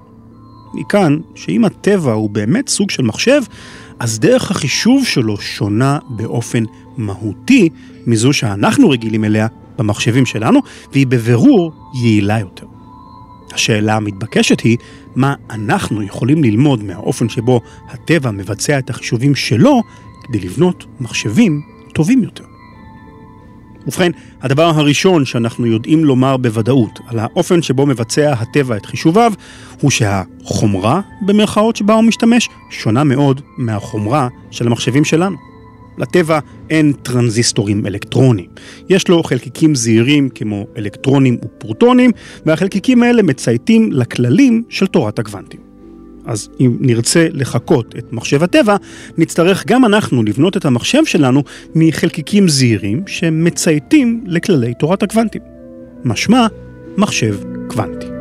מכאן 0.74 1.18
שאם 1.34 1.64
הטבע 1.64 2.12
הוא 2.12 2.30
באמת 2.30 2.68
סוג 2.68 2.90
של 2.90 3.02
מחשב, 3.02 3.42
אז 3.98 4.18
דרך 4.18 4.50
החישוב 4.50 5.04
שלו 5.04 5.36
שונה 5.36 5.98
באופן 6.08 6.64
מהותי 6.96 7.68
מזו 8.06 8.32
שאנחנו 8.32 8.90
רגילים 8.90 9.24
אליה 9.24 9.46
במחשבים 9.78 10.26
שלנו, 10.26 10.60
והיא 10.92 11.06
בבירור 11.06 11.72
יעילה 12.02 12.40
יותר. 12.40 12.66
השאלה 13.52 13.96
המתבקשת 13.96 14.60
היא, 14.60 14.76
מה 15.16 15.34
אנחנו 15.50 16.02
יכולים 16.02 16.44
ללמוד 16.44 16.84
מהאופן 16.84 17.28
שבו 17.28 17.60
הטבע 17.88 18.30
מבצע 18.30 18.78
את 18.78 18.90
החישובים 18.90 19.34
שלו 19.34 19.82
כדי 20.22 20.40
לבנות 20.40 20.86
מחשבים 21.00 21.62
טובים 21.94 22.22
יותר. 22.22 22.44
ובכן, 23.86 24.12
הדבר 24.42 24.62
הראשון 24.74 25.24
שאנחנו 25.24 25.66
יודעים 25.66 26.04
לומר 26.04 26.36
בוודאות 26.36 26.98
על 27.06 27.18
האופן 27.18 27.62
שבו 27.62 27.86
מבצע 27.86 28.32
הטבע 28.32 28.76
את 28.76 28.86
חישוביו, 28.86 29.32
הוא 29.80 29.90
שהחומרה, 29.90 31.00
במרכאות 31.22 31.76
שבה 31.76 31.94
הוא 31.94 32.04
משתמש, 32.04 32.48
שונה 32.70 33.04
מאוד 33.04 33.40
מהחומרה 33.58 34.28
של 34.50 34.66
המחשבים 34.66 35.04
שלנו. 35.04 35.36
לטבע 35.98 36.38
אין 36.70 36.92
טרנזיסטורים 36.92 37.86
אלקטרוניים. 37.86 38.48
יש 38.88 39.08
לו 39.08 39.22
חלקיקים 39.22 39.74
זעירים 39.74 40.28
כמו 40.28 40.66
אלקטרונים 40.76 41.38
ופרוטונים, 41.44 42.10
והחלקיקים 42.46 43.02
האלה 43.02 43.22
מצייתים 43.22 43.92
לכללים 43.92 44.62
של 44.68 44.86
תורת 44.86 45.18
הקוונטים. 45.18 45.75
אז 46.26 46.48
אם 46.60 46.76
נרצה 46.80 47.26
לחקות 47.32 47.94
את 47.98 48.12
מחשב 48.12 48.42
הטבע, 48.42 48.76
נצטרך 49.18 49.66
גם 49.66 49.84
אנחנו 49.84 50.22
לבנות 50.22 50.56
את 50.56 50.64
המחשב 50.64 51.04
שלנו 51.04 51.42
מחלקיקים 51.74 52.48
זעירים 52.48 53.02
שמצייתים 53.06 54.24
לכללי 54.26 54.74
תורת 54.74 55.02
הקוונטים. 55.02 55.42
משמע, 56.04 56.46
מחשב 56.96 57.36
קוונטי. 57.68 58.15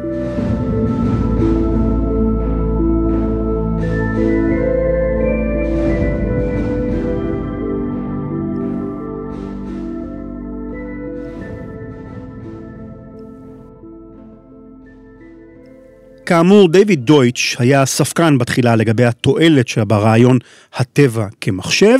כאמור, 16.25 16.67
דיוויד 16.67 17.05
דויטש 17.05 17.55
היה 17.59 17.85
ספקן 17.85 18.37
בתחילה 18.37 18.75
לגבי 18.75 19.05
התועלת 19.05 19.67
שלה 19.67 19.85
ברעיון 19.85 20.39
הטבע 20.73 21.27
כמחשב, 21.41 21.99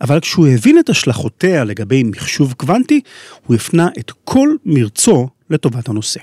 אבל 0.00 0.20
כשהוא 0.20 0.46
הבין 0.46 0.78
את 0.78 0.88
השלכותיה 0.88 1.64
לגבי 1.64 2.02
מחשוב 2.02 2.52
קוונטי, 2.52 3.00
הוא 3.46 3.56
הפנה 3.56 3.88
את 3.98 4.12
כל 4.24 4.48
מרצו 4.64 5.28
לטובת 5.50 5.88
הנושא. 5.88 6.20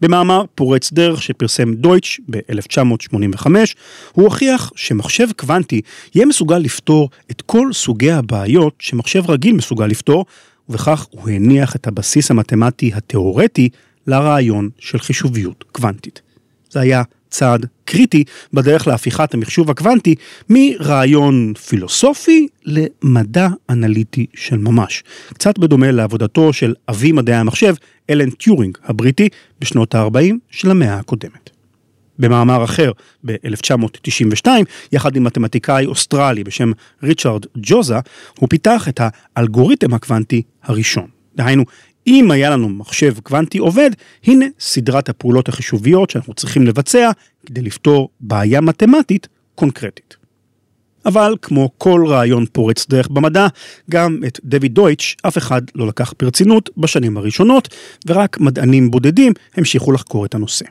במאמר 0.00 0.44
פורץ 0.54 0.92
דרך 0.92 1.22
שפרסם 1.22 1.74
דויטש 1.74 2.20
ב-1985, 2.30 3.46
הוא 4.12 4.24
הוכיח 4.24 4.72
שמחשב 4.76 5.28
קוונטי 5.36 5.80
יהיה 6.14 6.26
מסוגל 6.26 6.58
לפתור 6.58 7.10
את 7.30 7.42
כל 7.42 7.72
סוגי 7.72 8.12
הבעיות 8.12 8.74
שמחשב 8.78 9.30
רגיל 9.30 9.54
מסוגל 9.54 9.86
לפתור, 9.86 10.26
ובכך 10.68 11.06
הוא 11.10 11.28
הניח 11.30 11.76
את 11.76 11.86
הבסיס 11.86 12.30
המתמטי 12.30 12.90
התאורטי 12.94 13.68
לרעיון 14.06 14.70
של 14.78 14.98
חישוביות 14.98 15.64
קוונטית. 15.72 16.33
זה 16.74 16.80
היה 16.80 17.02
צעד 17.30 17.66
קריטי 17.84 18.24
בדרך 18.52 18.86
להפיכת 18.86 19.34
המחשוב 19.34 19.70
הקוונטי 19.70 20.14
מרעיון 20.48 21.54
פילוסופי 21.54 22.48
למדע 22.64 23.48
אנליטי 23.70 24.26
של 24.34 24.58
ממש. 24.58 25.02
קצת 25.34 25.58
בדומה 25.58 25.90
לעבודתו 25.90 26.52
של 26.52 26.74
אבי 26.88 27.12
מדעי 27.12 27.36
המחשב, 27.36 27.74
אלן 28.10 28.30
טיורינג 28.30 28.78
הבריטי, 28.84 29.28
בשנות 29.60 29.94
ה-40 29.94 30.34
של 30.50 30.70
המאה 30.70 30.96
הקודמת. 30.96 31.50
במאמר 32.18 32.64
אחר, 32.64 32.92
ב-1992, 33.24 34.48
יחד 34.92 35.16
עם 35.16 35.24
מתמטיקאי 35.24 35.86
אוסטרלי 35.86 36.44
בשם 36.44 36.72
ריצ'רד 37.02 37.46
ג'וזה, 37.56 37.98
הוא 38.38 38.48
פיתח 38.48 38.88
את 38.88 39.00
האלגוריתם 39.36 39.94
הקוונטי 39.94 40.42
הראשון. 40.62 41.06
דהיינו, 41.36 41.64
אם 42.06 42.30
היה 42.30 42.50
לנו 42.50 42.68
מחשב 42.68 43.14
קוונטי 43.22 43.58
עובד, 43.58 43.90
הנה 44.24 44.46
סדרת 44.60 45.08
הפעולות 45.08 45.48
החישוביות 45.48 46.10
שאנחנו 46.10 46.34
צריכים 46.34 46.66
לבצע 46.66 47.10
כדי 47.46 47.62
לפתור 47.62 48.08
בעיה 48.20 48.60
מתמטית 48.60 49.28
קונקרטית. 49.54 50.16
אבל 51.06 51.34
כמו 51.42 51.70
כל 51.78 52.04
רעיון 52.08 52.44
פורץ 52.52 52.86
דרך 52.88 53.08
במדע, 53.08 53.46
גם 53.90 54.18
את 54.26 54.40
דויד 54.44 54.74
דויטש 54.74 55.16
אף 55.22 55.38
אחד 55.38 55.62
לא 55.74 55.86
לקח 55.86 56.14
ברצינות 56.22 56.70
בשנים 56.76 57.16
הראשונות, 57.16 57.68
ורק 58.06 58.40
מדענים 58.40 58.90
בודדים 58.90 59.32
המשיכו 59.56 59.92
לחקור 59.92 60.24
את 60.24 60.34
הנושא. 60.34 60.64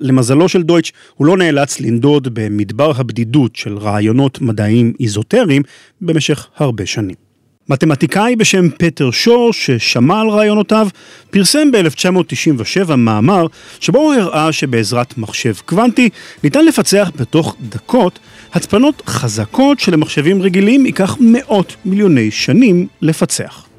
למזלו 0.00 0.48
של 0.48 0.62
דויטש, 0.62 0.92
הוא 1.14 1.26
לא 1.26 1.36
נאלץ 1.36 1.80
לנדוד 1.80 2.34
במדבר 2.34 2.92
הבדידות 2.96 3.56
של 3.56 3.78
רעיונות 3.78 4.40
מדעיים 4.40 4.92
איזוטריים 5.00 5.62
במשך 6.00 6.48
הרבה 6.56 6.86
שנים. 6.86 7.29
מתמטיקאי 7.70 8.36
בשם 8.36 8.68
פטר 8.78 9.10
שור, 9.10 9.52
ששמע 9.52 10.20
על 10.20 10.28
רעיונותיו, 10.28 10.88
פרסם 11.30 11.70
ב-1997 11.72 12.96
מאמר 12.96 13.46
שבו 13.80 13.98
הוא 13.98 14.14
הראה 14.14 14.52
שבעזרת 14.52 15.18
מחשב 15.18 15.54
קוונטי 15.66 16.08
ניתן 16.44 16.64
לפצח 16.64 17.10
בתוך 17.16 17.56
דקות 17.60 18.18
הצפנות 18.52 19.02
חזקות 19.06 19.80
שלמחשבים 19.80 20.42
רגילים 20.42 20.86
ייקח 20.86 21.16
מאות 21.20 21.76
מיליוני 21.84 22.30
שנים 22.30 22.86
לפצח. 23.02 23.69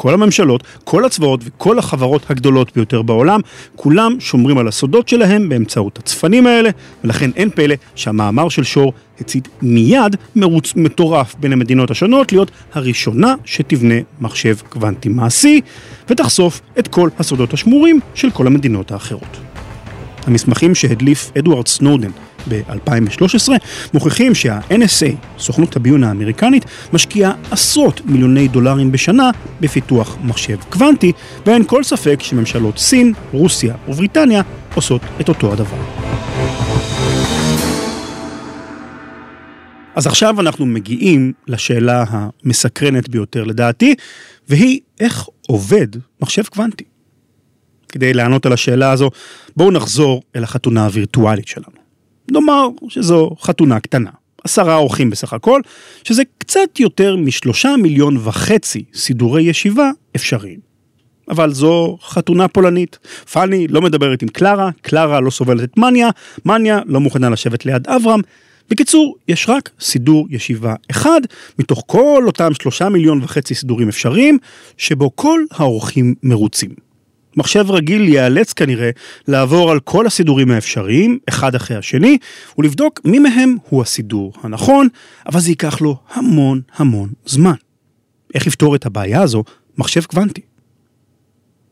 כל 0.00 0.14
הממשלות, 0.14 0.62
כל 0.84 1.04
הצבאות 1.04 1.40
וכל 1.44 1.78
החברות 1.78 2.30
הגדולות 2.30 2.72
ביותר 2.76 3.02
בעולם, 3.02 3.40
כולם 3.76 4.16
שומרים 4.20 4.58
על 4.58 4.68
הסודות 4.68 5.08
שלהם 5.08 5.48
באמצעות 5.48 5.98
הצפנים 5.98 6.46
האלה, 6.46 6.70
ולכן 7.04 7.30
אין 7.36 7.50
פלא 7.50 7.74
שהמאמר 7.94 8.48
של 8.48 8.62
שור 8.62 8.92
הצית 9.20 9.48
מיד 9.62 10.16
מרוץ 10.36 10.72
מטורף 10.76 11.34
בין 11.40 11.52
המדינות 11.52 11.90
השונות 11.90 12.32
להיות 12.32 12.50
הראשונה 12.72 13.34
שתבנה 13.44 13.94
מחשב 14.20 14.56
קוונטי 14.68 15.08
מעשי, 15.08 15.60
ותחשוף 16.10 16.60
את 16.78 16.88
כל 16.88 17.08
הסודות 17.18 17.52
השמורים 17.52 18.00
של 18.14 18.30
כל 18.30 18.46
המדינות 18.46 18.92
האחרות. 18.92 19.49
המסמכים 20.26 20.74
שהדליף 20.74 21.30
אדוארד 21.38 21.68
סנודן 21.68 22.10
ב-2013 22.48 23.48
מוכיחים 23.94 24.34
שה-NSA, 24.34 25.38
סוכנות 25.38 25.76
הביון 25.76 26.04
האמריקנית, 26.04 26.64
משקיעה 26.92 27.32
עשרות 27.50 28.00
מיליוני 28.04 28.48
דולרים 28.48 28.92
בשנה 28.92 29.30
בפיתוח 29.60 30.16
מחשב 30.22 30.56
קוונטי, 30.68 31.12
ואין 31.46 31.64
כל 31.64 31.82
ספק 31.82 32.18
שממשלות 32.22 32.78
סין, 32.78 33.12
רוסיה 33.32 33.74
ובריטניה 33.88 34.42
עושות 34.74 35.02
את 35.20 35.28
אותו 35.28 35.52
הדבר. 35.52 35.76
אז 39.94 40.06
עכשיו 40.06 40.40
אנחנו 40.40 40.66
מגיעים 40.66 41.32
לשאלה 41.48 42.04
המסקרנת 42.08 43.08
ביותר 43.08 43.44
לדעתי, 43.44 43.94
והיא 44.48 44.80
איך 45.00 45.28
עובד 45.48 45.88
מחשב 46.20 46.42
קוונטי. 46.44 46.89
כדי 47.90 48.12
לענות 48.12 48.46
על 48.46 48.52
השאלה 48.52 48.90
הזו, 48.90 49.10
בואו 49.56 49.70
נחזור 49.70 50.22
אל 50.36 50.44
החתונה 50.44 50.84
הווירטואלית 50.84 51.48
שלנו. 51.48 51.80
נאמר 52.30 52.68
שזו 52.88 53.30
חתונה 53.40 53.80
קטנה, 53.80 54.10
עשרה 54.44 54.76
אורחים 54.76 55.10
בסך 55.10 55.32
הכל, 55.32 55.60
שזה 56.04 56.22
קצת 56.38 56.80
יותר 56.80 57.16
משלושה 57.16 57.74
מיליון 57.82 58.16
וחצי 58.24 58.84
סידורי 58.94 59.42
ישיבה 59.42 59.90
אפשריים. 60.16 60.70
אבל 61.28 61.52
זו 61.52 61.98
חתונה 62.02 62.48
פולנית. 62.48 62.98
פאני 63.32 63.68
לא 63.68 63.82
מדברת 63.82 64.22
עם 64.22 64.28
קלרה, 64.28 64.70
קלרה 64.80 65.20
לא 65.20 65.30
סובלת 65.30 65.64
את 65.64 65.78
מניה, 65.78 66.08
מניה 66.44 66.80
לא 66.86 67.00
מוכנה 67.00 67.30
לשבת 67.30 67.66
ליד 67.66 67.88
אברהם. 67.88 68.20
בקיצור, 68.70 69.16
יש 69.28 69.48
רק 69.48 69.70
סידור 69.80 70.26
ישיבה 70.30 70.74
אחד 70.90 71.20
מתוך 71.58 71.82
כל 71.86 72.22
אותם 72.26 72.54
שלושה 72.54 72.88
מיליון 72.88 73.20
וחצי 73.22 73.54
סידורים 73.54 73.88
אפשריים, 73.88 74.38
שבו 74.76 75.16
כל 75.16 75.40
האורחים 75.50 76.14
מרוצים. 76.22 76.89
מחשב 77.36 77.70
רגיל 77.70 78.08
ייאלץ 78.08 78.52
כנראה 78.52 78.90
לעבור 79.28 79.70
על 79.70 79.80
כל 79.80 80.06
הסידורים 80.06 80.50
האפשריים, 80.50 81.18
אחד 81.28 81.54
אחרי 81.54 81.76
השני, 81.76 82.18
ולבדוק 82.58 83.00
מי 83.04 83.18
מהם 83.18 83.56
הוא 83.68 83.82
הסידור 83.82 84.32
הנכון, 84.42 84.88
אבל 85.26 85.40
זה 85.40 85.50
ייקח 85.50 85.80
לו 85.80 85.96
המון 86.12 86.60
המון 86.76 87.08
זמן. 87.26 87.54
איך 88.34 88.46
לפתור 88.46 88.74
את 88.74 88.86
הבעיה 88.86 89.22
הזו? 89.22 89.44
מחשב 89.78 90.04
קוונטי. 90.04 90.40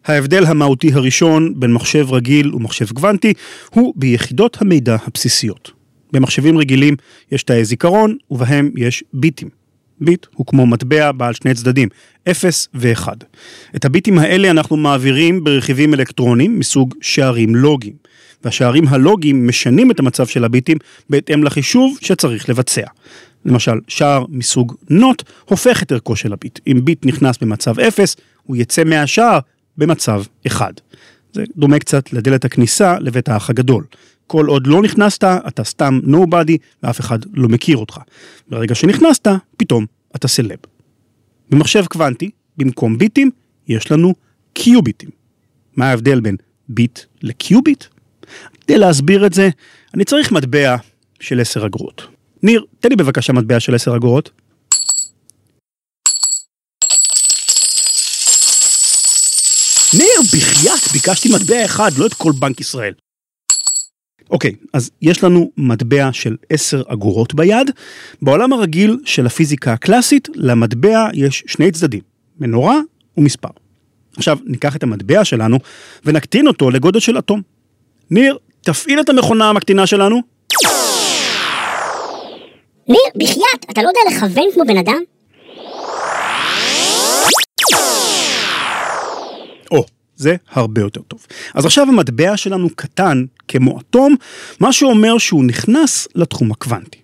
ההבדל 0.05 0.47
המהותי 0.47 0.93
הראשון 0.93 1.55
בין 1.57 1.73
מחשב 1.73 2.13
רגיל 2.13 2.55
ומחשב 2.55 2.93
קוונטי 2.93 3.33
הוא 3.71 3.93
ביחידות 3.97 4.57
המידע 4.61 4.97
הבסיסיות. 5.07 5.71
במחשבים 6.13 6.59
רגילים 6.59 6.97
יש 7.33 7.43
תאי 7.43 7.65
זיכרון 7.65 8.17
ובהם 8.31 8.71
יש 8.77 9.05
ביטים. 9.13 9.58
ביט 10.01 10.27
הוא 10.35 10.47
כמו 10.47 10.67
מטבע 10.67 11.13
בעל 11.13 11.35
שני 11.35 11.55
צדדים, 11.55 11.89
0 12.31 12.69
ו-1. 12.75 13.09
את 13.77 13.85
הביטים 13.85 14.19
האלה 14.19 14.51
אנחנו 14.51 14.77
מעבירים 14.77 15.45
ברכיבים 15.45 15.95
אלקטרוניים 15.95 16.59
מסוג 16.59 16.95
שערים 17.01 17.55
לוגיים. 17.55 18.09
והשערים 18.45 18.89
הלוגיים 18.89 19.49
משנים 19.49 19.91
את 19.91 20.01
המצב 20.01 20.27
של 20.27 20.45
הביטים 20.45 20.77
בהתאם 21.11 21.45
לחישוב 21.45 21.99
שצריך 22.01 22.49
לבצע. 22.49 22.87
למשל, 23.45 23.79
שער 23.89 24.25
מסוג 24.29 24.75
נוט 24.91 25.23
הופך 25.45 25.83
את 25.83 25.93
ערכו 25.93 26.17
של 26.17 26.33
הביט. 26.33 26.59
אם 26.67 26.81
ביט 26.85 27.07
נכנס 27.07 27.39
במצב 27.39 27.81
0, 27.81 28.17
הוא 28.43 28.57
יצא 28.57 28.85
מהשער 28.85 29.39
במצב 29.77 30.23
1. 30.47 30.81
זה 31.33 31.45
דומה 31.57 31.79
קצת 31.79 32.13
לדלת 32.13 32.45
הכניסה 32.45 32.99
לבית 33.01 33.29
האח 33.29 33.51
הגדול. 33.51 33.85
כל 34.29 34.47
עוד 34.47 34.67
לא 34.67 34.83
נכנסת, 34.83 35.25
אתה 35.25 35.65
סתם 35.65 36.01
nobody 36.05 36.57
ואף 36.83 37.01
אחד 37.01 37.19
לא 37.35 37.49
מכיר 37.49 37.77
אותך. 37.77 37.99
ברגע 38.49 38.75
שנכנסת, 38.75 39.29
פתאום 39.57 39.87
אתה 40.17 40.29
סלב. 40.29 40.59
במחשב 41.51 41.85
קוונטי, 41.87 42.31
במקום 42.57 42.99
ביטים, 42.99 43.31
יש 43.69 43.93
לנו 43.93 44.15
קיוביטים. 44.53 45.11
מה 45.77 45.91
ההבדל 45.91 46.21
בין 46.21 46.37
ביט 46.69 47.01
לקיוביט? 47.23 47.85
כדי 48.61 48.79
להסביר 48.79 49.27
את 49.27 49.33
זה, 49.33 49.49
אני 49.95 50.05
צריך 50.05 50.33
מטבע 50.33 50.77
של 51.21 51.41
10 51.41 51.67
אגורות. 51.67 52.07
ניר, 52.43 52.65
תן 52.81 52.89
לי 52.89 52.97
בבקשה 52.97 53.33
מטבע 53.33 53.61
של 53.61 53.75
10 53.75 53.97
אגורות. 53.97 54.31
ניר, 59.95 60.21
בחייאת, 60.35 60.93
ביקשתי 60.93 61.29
מטבע 61.35 61.65
אחד, 61.65 61.91
לא 61.99 62.07
את 62.07 62.15
כל 62.15 62.33
בנק 62.39 62.61
ישראל. 62.61 62.93
אוקיי, 64.31 64.53
אז 64.73 64.91
יש 65.03 65.25
לנו 65.25 65.51
מטבע 65.57 66.09
של 66.13 66.37
10 66.51 66.83
אגורות 66.89 67.35
ביד. 67.35 67.71
בעולם 68.23 68.53
הרגיל 68.53 68.99
של 69.05 69.27
הפיזיקה 69.27 69.73
הקלאסית, 69.73 70.29
למטבע 70.35 71.09
יש 71.15 71.45
שני 71.47 71.71
צדדים, 71.71 72.01
מנורה 72.41 72.79
ומספר. 73.17 73.49
עכשיו, 74.17 74.39
ניקח 74.45 74.77
את 74.77 74.83
המטבע 74.83 75.25
שלנו 75.25 75.59
ונקטין 76.05 76.47
אותו 76.47 76.71
לגודל 76.71 77.01
של 77.01 77.19
אטום. 77.19 77.43
ניר, 78.11 78.39
תפעיל 78.61 79.01
את 79.01 79.09
המכונה 79.09 79.49
המקטינה 79.49 79.87
שלנו. 79.87 80.21
ניר, 82.89 83.01
בחייאת, 83.17 83.65
אתה 83.71 83.83
לא 83.83 83.89
יודע 83.89 84.01
לכוון 84.17 84.45
כמו 84.55 84.65
בן 84.67 84.77
אדם? 84.77 85.03
זה 90.19 90.37
הרבה 90.51 90.81
יותר 90.81 91.03
טוב. 91.03 91.27
אז 91.55 91.67
עכשיו 91.67 91.89
המטבע 91.89 92.37
שלנו 92.37 92.69
קטן 92.77 93.25
כמו 93.49 93.81
אטום, 93.81 94.17
מה 94.61 94.73
שאומר 94.73 95.19
שהוא 95.19 95.45
נכנס 95.45 96.09
לתחום 96.15 96.53
הקוונטי. 96.53 96.99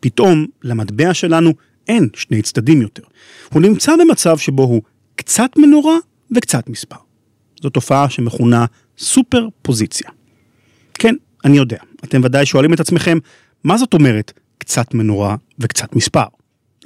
פתאום 0.00 0.46
למטבע 0.62 1.14
שלנו 1.14 1.52
אין 1.88 2.08
שני 2.14 2.42
צדדים 2.42 2.82
יותר. 2.82 3.02
הוא 3.52 3.62
נמצא 3.62 3.92
במצב 3.96 4.38
שבו 4.38 4.62
הוא 4.62 4.82
קצת 5.16 5.50
מנורה 5.56 5.96
וקצת 6.36 6.68
מספר. 6.68 6.96
זו 7.62 7.70
תופעה 7.70 8.10
שמכונה 8.10 8.66
סופר 8.98 9.48
פוזיציה. 9.62 10.10
כן, 10.94 11.14
אני 11.44 11.56
יודע, 11.56 11.78
אתם 12.04 12.20
ודאי 12.24 12.46
שואלים 12.46 12.72
את 12.72 12.80
עצמכם, 12.80 13.18
מה 13.64 13.78
זאת 13.78 13.94
אומרת 13.94 14.32
קצת 14.58 14.94
מנורה 14.94 15.36
וקצת 15.58 15.96
מספר? 15.96 16.24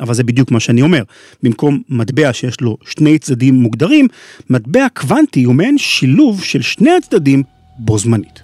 אבל 0.00 0.14
זה 0.14 0.24
בדיוק 0.24 0.50
מה 0.50 0.60
שאני 0.60 0.82
אומר. 0.82 1.02
במקום 1.42 1.82
מטבע 1.88 2.32
שיש 2.32 2.60
לו 2.60 2.76
שני 2.84 3.18
צדדים 3.18 3.54
מוגדרים, 3.54 4.08
מטבע 4.50 4.86
קוונטי 4.94 5.42
הוא 5.42 5.54
מעין 5.54 5.78
שילוב 5.78 6.44
של 6.44 6.62
שני 6.62 6.90
הצדדים 6.90 7.42
בו 7.78 7.98
זמנית. 7.98 8.42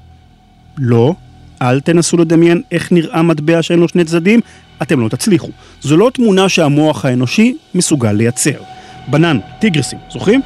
לא, 0.78 1.14
אל 1.62 1.80
תנסו 1.80 2.16
לדמיין 2.16 2.62
איך 2.70 2.92
נראה 2.92 3.22
מטבע 3.22 3.62
שאין 3.62 3.78
לו 3.78 3.88
שני 3.88 4.04
צדדים, 4.04 4.40
אתם 4.82 5.00
לא 5.00 5.08
תצליחו. 5.08 5.50
זו 5.80 5.96
לא 5.96 6.10
תמונה 6.14 6.48
שהמוח 6.48 7.04
האנושי 7.04 7.56
מסוגל 7.74 8.12
לייצר. 8.12 8.60
בנן, 9.08 9.38
טיגרסים, 9.60 9.98
זוכרים? 10.12 10.40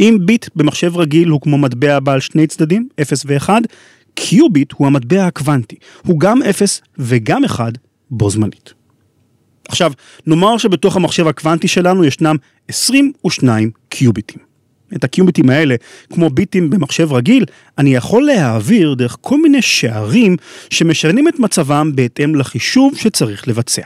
אם 0.00 0.18
ביט 0.20 0.46
במחשב 0.56 0.96
רגיל 0.96 1.28
הוא 1.28 1.40
כמו 1.40 1.58
מטבע 1.58 2.00
בעל 2.00 2.20
שני 2.20 2.46
צדדים, 2.46 2.88
0 3.02 3.24
ו-1, 3.26 3.48
קיוביט 4.14 4.72
הוא 4.72 4.86
המטבע 4.86 5.26
הקוונטי, 5.26 5.76
הוא 6.06 6.20
גם 6.20 6.42
0 6.42 6.80
וגם 6.98 7.44
1 7.44 7.72
בו 8.10 8.30
זמנית. 8.30 8.79
עכשיו, 9.70 9.92
נאמר 10.26 10.58
שבתוך 10.58 10.96
המחשב 10.96 11.26
הקוונטי 11.26 11.68
שלנו 11.68 12.04
ישנם 12.04 12.36
22 12.68 13.70
קיוביטים. 13.88 14.38
את 14.96 15.04
הקיוביטים 15.04 15.50
האלה, 15.50 15.74
כמו 16.12 16.30
ביטים 16.30 16.70
במחשב 16.70 17.12
רגיל, 17.12 17.44
אני 17.78 17.94
יכול 17.94 18.22
להעביר 18.22 18.94
דרך 18.94 19.16
כל 19.20 19.42
מיני 19.42 19.62
שערים 19.62 20.36
שמשנים 20.70 21.28
את 21.28 21.38
מצבם 21.38 21.92
בהתאם 21.94 22.34
לחישוב 22.34 22.96
שצריך 22.96 23.48
לבצע. 23.48 23.82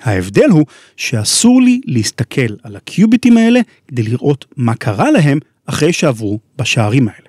ההבדל 0.00 0.48
הוא 0.50 0.66
שאסור 0.96 1.62
לי 1.62 1.80
להסתכל 1.84 2.54
על 2.62 2.76
הקיוביטים 2.76 3.36
האלה 3.36 3.60
כדי 3.88 4.02
לראות 4.02 4.44
מה 4.56 4.74
קרה 4.74 5.10
להם 5.10 5.38
אחרי 5.66 5.92
שעברו 5.92 6.38
בשערים 6.58 7.08
האלה. 7.08 7.28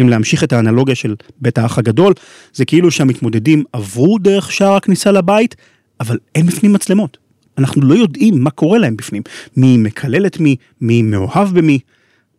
אם 0.00 0.08
להמשיך 0.08 0.44
את 0.44 0.52
האנלוגיה 0.52 0.94
של 0.94 1.14
בית 1.40 1.58
האח 1.58 1.78
הגדול, 1.78 2.12
זה 2.52 2.64
כאילו 2.64 2.90
שהמתמודדים 2.90 3.64
עברו 3.72 4.18
דרך 4.18 4.52
שער 4.52 4.76
הכניסה 4.76 5.12
לבית, 5.12 5.56
אבל 6.00 6.18
אין 6.34 6.46
בפנים 6.46 6.72
מצלמות. 6.72 7.18
אנחנו 7.58 7.82
לא 7.82 7.94
יודעים 7.94 8.38
מה 8.44 8.50
קורה 8.50 8.78
להם 8.78 8.96
בפנים, 8.96 9.22
מי 9.56 9.76
מקלל 9.76 10.26
את 10.26 10.40
מי, 10.40 10.56
מי 10.80 11.02
מאוהב 11.02 11.58
במי. 11.58 11.78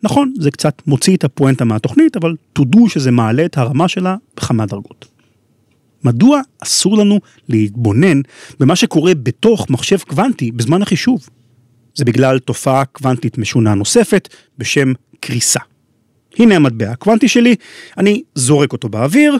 נכון, 0.04 0.34
זה 0.40 0.52
קצת 0.52 0.82
מוציא 0.88 1.16
את 1.18 1.24
הפואנטה 1.24 1.66
מהתוכנית, 1.66 2.18
אבל 2.18 2.36
תודו 2.54 2.90
שזה 2.90 3.12
מעלה 3.12 3.46
את 3.46 3.58
הרמה 3.58 3.88
שלה 3.88 4.16
בכמה 4.38 4.66
דרגות. 4.66 5.06
מדוע 6.04 6.42
אסור 6.60 6.98
לנו 6.98 7.20
להתבונן 7.50 8.22
במה 8.60 8.76
שקורה 8.76 9.16
בתוך 9.16 9.70
מחשב 9.70 9.98
קוונטי 9.98 10.52
בזמן 10.52 10.82
החישוב? 10.82 11.30
זה 11.96 12.06
בגלל 12.06 12.40
תופעה 12.40 12.86
קוונטית 12.86 13.38
משונה 13.38 13.74
נוספת 13.74 14.30
בשם 14.58 14.94
קריסה. 15.20 15.60
הנה 16.40 16.56
המטבע 16.56 16.92
הקוונטי 16.92 17.28
שלי, 17.28 17.56
אני 17.98 18.24
זורק 18.36 18.74
אותו 18.74 18.90
באוויר. 18.90 19.38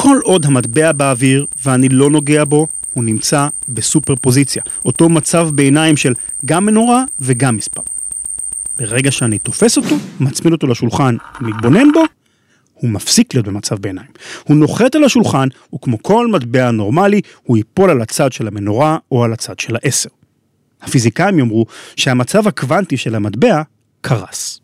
כל 0.00 0.18
עוד 0.24 0.46
המטבע 0.46 0.92
באוויר 0.92 1.46
ואני 1.64 1.88
לא 1.88 2.10
נוגע 2.10 2.44
בו, 2.44 2.66
הוא 2.94 3.04
נמצא 3.04 3.48
בסופר 3.68 4.14
פוזיציה, 4.16 4.62
אותו 4.84 5.08
מצב 5.08 5.48
בעיניים 5.54 5.96
של 5.96 6.14
גם 6.44 6.66
מנורה 6.66 7.04
וגם 7.20 7.56
מספר. 7.56 7.82
ברגע 8.78 9.10
שאני 9.10 9.38
תופס 9.38 9.76
אותו, 9.76 9.96
מצמיד 10.20 10.52
אותו 10.52 10.66
לשולחן 10.66 11.16
מתבונן 11.40 11.92
בו, 11.92 12.04
הוא 12.74 12.90
מפסיק 12.90 13.34
להיות 13.34 13.46
במצב 13.46 13.76
ביניים. 13.76 14.08
הוא 14.44 14.56
נוחת 14.56 14.94
על 14.94 15.04
השולחן, 15.04 15.48
וכמו 15.74 16.02
כל 16.02 16.26
מטבע 16.26 16.70
נורמלי, 16.70 17.20
הוא 17.42 17.56
ייפול 17.56 17.90
על 17.90 18.00
הצד 18.00 18.32
של 18.32 18.48
המנורה 18.48 18.98
או 19.12 19.24
על 19.24 19.32
הצד 19.32 19.58
של 19.58 19.76
העשר. 19.76 20.10
הפיזיקאים 20.82 21.38
יאמרו 21.38 21.66
שהמצב 21.96 22.48
הקוונטי 22.48 22.96
של 22.96 23.14
המטבע 23.14 23.62
קרס. 24.00 24.60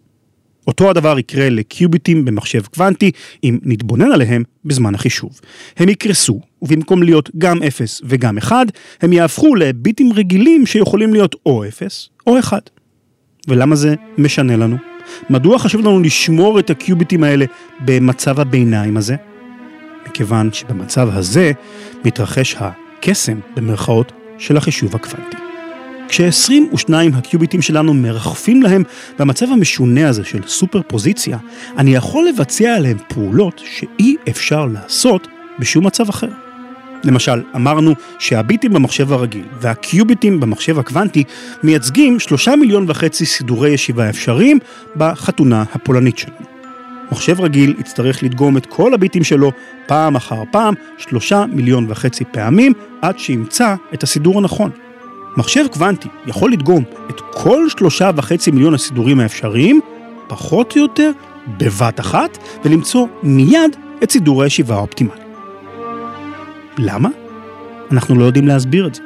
אותו 0.66 0.90
הדבר 0.90 1.18
יקרה 1.18 1.50
לקיוביטים 1.50 2.24
במחשב 2.24 2.66
קוונטי 2.66 3.10
אם 3.44 3.58
נתבונן 3.62 4.12
עליהם 4.12 4.42
בזמן 4.64 4.94
החישוב. 4.94 5.40
הם 5.76 5.88
יקרסו, 5.88 6.40
ובמקום 6.62 7.02
להיות 7.02 7.30
גם 7.38 7.62
0 7.62 8.02
וגם 8.04 8.38
1, 8.38 8.56
הם 9.02 9.12
יהפכו 9.12 9.54
לביטים 9.54 10.12
רגילים 10.12 10.66
שיכולים 10.66 11.12
להיות 11.12 11.34
או 11.46 11.64
0 11.68 12.08
או 12.26 12.38
1. 12.38 12.70
ולמה 13.48 13.76
זה 13.76 13.94
משנה 14.18 14.56
לנו? 14.56 14.76
מדוע 15.30 15.58
חשוב 15.58 15.80
לנו 15.80 16.00
לשמור 16.00 16.58
את 16.58 16.70
הקיוביטים 16.70 17.24
האלה 17.24 17.44
במצב 17.80 18.40
הביניים 18.40 18.96
הזה? 18.96 19.16
מכיוון 20.08 20.52
שבמצב 20.52 21.08
הזה 21.12 21.52
מתרחש 22.04 22.56
הקסם, 22.58 23.40
במרכאות, 23.56 24.12
של 24.38 24.56
החישוב 24.56 24.94
הקוונטי. 24.94 25.43
כש-22 26.08 26.92
הקיוביטים 27.14 27.62
שלנו 27.62 27.94
מרחפים 27.94 28.62
להם 28.62 28.82
במצב 29.18 29.46
המשונה 29.52 30.08
הזה 30.08 30.24
של 30.24 30.40
סופר 30.46 30.80
פוזיציה, 30.86 31.38
אני 31.78 31.94
יכול 31.94 32.28
לבצע 32.28 32.74
עליהם 32.74 32.98
פעולות 33.08 33.62
שאי 33.64 34.16
אפשר 34.28 34.66
לעשות 34.66 35.28
בשום 35.58 35.86
מצב 35.86 36.08
אחר. 36.08 36.28
למשל, 37.04 37.42
אמרנו 37.56 37.94
שהביטים 38.18 38.72
במחשב 38.72 39.12
הרגיל 39.12 39.44
והקיוביטים 39.60 40.40
במחשב 40.40 40.78
הקוונטי 40.78 41.24
מייצגים 41.62 42.20
שלושה 42.20 42.56
מיליון 42.56 42.84
וחצי 42.88 43.26
סידורי 43.26 43.70
ישיבה 43.70 44.10
אפשריים 44.10 44.58
בחתונה 44.96 45.64
הפולנית 45.72 46.18
שלנו. 46.18 46.36
מחשב 47.12 47.40
רגיל 47.40 47.74
יצטרך 47.78 48.22
לדגום 48.22 48.56
את 48.56 48.66
כל 48.66 48.94
הביטים 48.94 49.24
שלו 49.24 49.52
פעם 49.86 50.16
אחר 50.16 50.42
פעם, 50.50 50.74
שלושה 50.98 51.44
מיליון 51.46 51.86
וחצי 51.88 52.24
פעמים, 52.24 52.72
עד 53.02 53.18
שימצא 53.18 53.74
את 53.94 54.02
הסידור 54.02 54.38
הנכון. 54.38 54.70
מחשב 55.36 55.64
קוונטי 55.72 56.08
יכול 56.26 56.52
לדגום 56.52 56.84
את 57.10 57.20
כל 57.34 57.68
שלושה 57.68 58.10
וחצי 58.16 58.50
מיליון 58.50 58.74
הסידורים 58.74 59.20
האפשריים, 59.20 59.80
פחות 60.26 60.76
או 60.76 60.80
יותר, 60.80 61.10
בבת 61.58 62.00
אחת, 62.00 62.38
ולמצוא 62.64 63.06
מיד 63.22 63.76
את 64.02 64.10
סידור 64.10 64.42
הישיבה 64.42 64.74
האופטימלי. 64.74 65.20
למה? 66.78 67.08
אנחנו 67.92 68.14
לא 68.14 68.24
יודעים 68.24 68.48
להסביר 68.48 68.86
את 68.86 68.94
זה. 68.94 69.02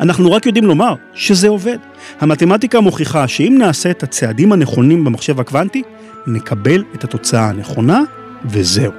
אנחנו 0.00 0.32
רק 0.32 0.46
יודעים 0.46 0.64
לומר 0.64 0.94
שזה 1.14 1.48
עובד. 1.48 1.78
המתמטיקה 2.20 2.80
מוכיחה 2.80 3.28
שאם 3.28 3.56
נעשה 3.58 3.90
את 3.90 4.02
הצעדים 4.02 4.52
הנכונים 4.52 5.04
במחשב 5.04 5.40
הקוונטי, 5.40 5.82
נקבל 6.26 6.84
את 6.94 7.04
התוצאה 7.04 7.48
הנכונה, 7.48 8.00
וזהו. 8.44 8.92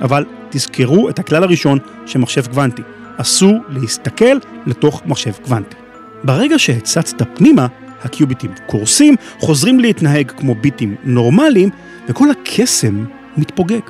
אבל 0.00 0.24
תזכרו 0.50 1.08
את 1.08 1.18
הכלל 1.18 1.42
הראשון 1.42 1.78
של 2.06 2.18
מחשב 2.18 2.46
קוונטי, 2.46 2.82
אסור 3.16 3.58
להסתכל 3.68 4.38
לתוך 4.66 5.02
מחשב 5.06 5.32
קוונטי. 5.32 5.76
ברגע 6.24 6.58
שהצצת 6.58 7.22
פנימה, 7.34 7.66
הקיוביטים 8.04 8.50
קורסים, 8.66 9.16
חוזרים 9.38 9.80
להתנהג 9.80 10.30
כמו 10.30 10.54
ביטים 10.54 10.94
נורמליים, 11.04 11.70
וכל 12.08 12.30
הקסם 12.30 13.04
מתפוגג. 13.36 13.80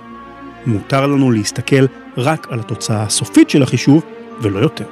מותר 0.66 1.06
לנו 1.06 1.30
להסתכל 1.30 1.86
רק 2.16 2.46
על 2.50 2.60
התוצאה 2.60 3.02
הסופית 3.02 3.50
של 3.50 3.62
החישוב, 3.62 4.02
ולא 4.42 4.58
יותר. 4.58 4.84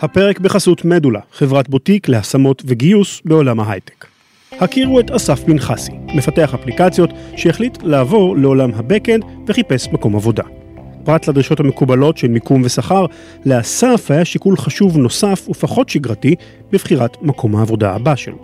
הפרק 0.00 0.38
בחסות 0.38 0.84
מדולה, 0.84 1.20
חברת 1.32 1.68
בוטיק 1.68 2.08
להשמות 2.08 2.62
וגיוס 2.66 3.22
בעולם 3.24 3.60
ההייטק. 3.60 4.13
הכירו 4.60 5.00
את 5.00 5.10
אסף 5.10 5.44
פנחסי, 5.44 5.92
מפתח 6.14 6.54
אפליקציות 6.54 7.10
שהחליט 7.36 7.78
לעבור 7.82 8.36
לעולם 8.36 8.70
הבקאנד 8.76 9.24
וחיפש 9.46 9.88
מקום 9.92 10.16
עבודה. 10.16 10.42
פרט 11.04 11.28
לדרישות 11.28 11.60
המקובלות 11.60 12.16
של 12.16 12.28
מיקום 12.28 12.62
ושכר, 12.64 13.06
לאסף 13.46 14.10
היה 14.10 14.24
שיקול 14.24 14.56
חשוב 14.56 14.98
נוסף 14.98 15.48
ופחות 15.48 15.88
שגרתי 15.88 16.34
בבחירת 16.72 17.16
מקום 17.22 17.56
העבודה 17.56 17.94
הבא 17.94 18.16
שלו. 18.16 18.36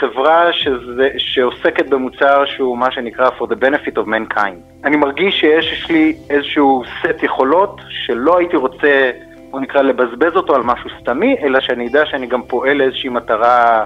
חברה 0.00 0.52
שזה, 0.52 1.08
שעוסקת 1.18 1.88
במוצר 1.88 2.44
שהוא 2.46 2.78
מה 2.78 2.92
שנקרא 2.92 3.28
for 3.38 3.42
the 3.42 3.56
benefit 3.64 3.96
of 3.96 4.06
mankind. 4.06 4.84
אני 4.84 4.96
מרגיש 4.96 5.40
שיש 5.40 5.90
לי 5.90 6.16
איזשהו 6.30 6.82
סט 7.00 7.22
יכולות 7.22 7.80
שלא 7.88 8.38
הייתי 8.38 8.56
רוצה, 8.56 9.10
בוא 9.50 9.60
נקרא, 9.60 9.82
לבזבז 9.82 10.36
אותו 10.36 10.54
על 10.54 10.62
משהו 10.62 10.90
סתמי, 11.00 11.36
אלא 11.42 11.60
שאני 11.60 11.88
אדע 11.88 12.06
שאני 12.06 12.26
גם 12.26 12.42
פועל 12.42 12.76
לאיזושהי 12.76 13.08
מטרה 13.08 13.84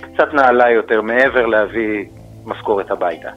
קצת 0.00 0.34
נעלה 0.34 0.70
יותר, 0.70 1.02
מעבר 1.02 1.46
להביא 1.46 2.04
משכורת 2.44 2.90
הביתה. 2.90 3.28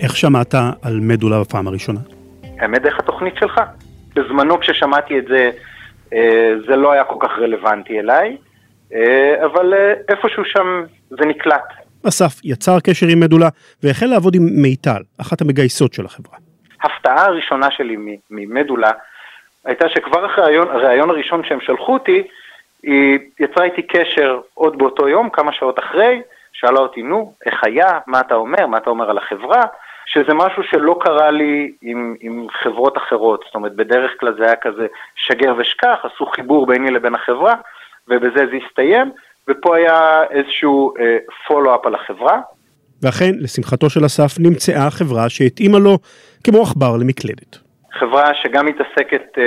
איך 0.00 0.16
שמעת 0.16 0.54
על 0.82 1.00
מדולה 1.00 1.40
בפעם 1.40 1.68
הראשונה? 1.68 2.00
האמת, 2.58 2.82
דרך 2.82 2.98
התוכנית 2.98 3.34
שלך. 3.40 3.60
בזמנו 4.14 4.60
כששמעתי 4.60 5.18
את 5.18 5.24
זה, 5.28 5.50
אה, 6.12 6.52
זה 6.68 6.76
לא 6.76 6.92
היה 6.92 7.04
כל 7.04 7.16
כך 7.20 7.30
רלוונטי 7.38 8.00
אליי, 8.00 8.36
אה, 8.94 9.44
אבל 9.44 9.74
אה, 9.74 9.94
איפשהו 10.08 10.44
שם 10.44 10.82
זה 11.10 11.26
נקלט. 11.26 11.64
אסף 12.08 12.40
יצר 12.44 12.80
קשר 12.80 13.06
עם 13.06 13.20
מדולה 13.20 13.48
והחל 13.82 14.06
לעבוד 14.06 14.34
עם 14.34 14.42
מיטל, 14.62 15.02
אחת 15.20 15.40
המגייסות 15.40 15.94
של 15.94 16.04
החברה. 16.04 16.38
ההפתעה 16.82 17.26
הראשונה 17.26 17.70
שלי 17.70 17.96
ממדולה 18.30 18.90
הייתה 19.64 19.88
שכבר 19.88 20.26
אחרי 20.26 20.44
הראיון, 20.44 20.68
הראיון 20.68 21.10
הראשון 21.10 21.42
שהם 21.48 21.58
שלחו 21.60 21.92
אותי, 21.92 22.22
היא 22.86 23.18
יצרה 23.40 23.64
איתי 23.64 23.82
קשר 23.82 24.40
עוד 24.54 24.78
באותו 24.78 25.08
יום, 25.08 25.30
כמה 25.30 25.52
שעות 25.52 25.78
אחרי, 25.78 26.22
שאלה 26.52 26.78
אותי, 26.78 27.02
נו, 27.02 27.34
איך 27.46 27.64
היה, 27.64 27.98
מה 28.06 28.20
אתה 28.20 28.34
אומר, 28.34 28.66
מה 28.66 28.76
אתה 28.76 28.90
אומר 28.90 29.10
על 29.10 29.18
החברה, 29.18 29.62
שזה 30.06 30.34
משהו 30.34 30.62
שלא 30.62 30.98
קרה 31.00 31.30
לי 31.30 31.72
עם, 31.82 32.14
עם 32.20 32.46
חברות 32.62 32.98
אחרות, 32.98 33.44
זאת 33.46 33.54
אומרת, 33.54 33.76
בדרך 33.76 34.10
כלל 34.20 34.34
זה 34.38 34.44
היה 34.44 34.56
כזה 34.56 34.86
שגר 35.14 35.54
ושכח, 35.58 35.98
עשו 36.02 36.26
חיבור 36.26 36.66
ביני 36.66 36.90
לבין 36.90 37.14
החברה, 37.14 37.54
ובזה 38.08 38.46
זה 38.46 38.58
הסתיים, 38.66 39.10
ופה 39.48 39.76
היה 39.76 40.22
איזשהו 40.30 40.94
פולו-אפ 41.46 41.84
uh, 41.84 41.88
על 41.88 41.94
החברה. 41.94 42.40
ואכן, 43.02 43.30
לשמחתו 43.40 43.90
של 43.90 44.06
אסף, 44.06 44.38
נמצאה 44.38 44.90
חברה 44.90 45.28
שהתאימה 45.28 45.78
לו 45.78 45.98
כמו 46.44 46.62
עכבר 46.62 46.96
למקלדת. 46.96 47.56
חברה 47.92 48.34
שגם 48.34 48.66
מתעסקת 48.66 49.22
uh, 49.34 49.40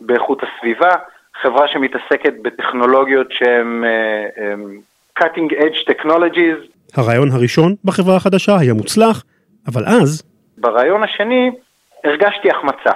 באיכות 0.00 0.42
הסביבה, 0.42 0.94
חברה 1.42 1.68
שמתעסקת 1.68 2.32
בטכנולוגיות 2.42 3.26
שהן 3.30 3.84
um, 3.84 5.22
cutting 5.22 5.52
edge 5.52 5.90
technologies. 5.90 6.76
הרעיון 6.94 7.30
הראשון 7.32 7.74
בחברה 7.84 8.16
החדשה 8.16 8.58
היה 8.58 8.74
מוצלח, 8.74 9.24
אבל 9.68 9.84
אז... 9.86 10.22
ברעיון 10.58 11.02
השני 11.02 11.50
הרגשתי 12.04 12.50
החמצה. 12.50 12.90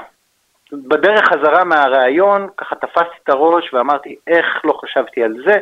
בדרך 0.72 1.28
חזרה 1.28 1.64
מהרעיון, 1.64 2.48
ככה 2.56 2.76
תפסתי 2.76 3.16
את 3.24 3.28
הראש 3.28 3.74
ואמרתי, 3.74 4.16
איך 4.26 4.46
לא 4.64 4.72
חשבתי 4.72 5.22
על 5.22 5.34
זה, 5.44 5.58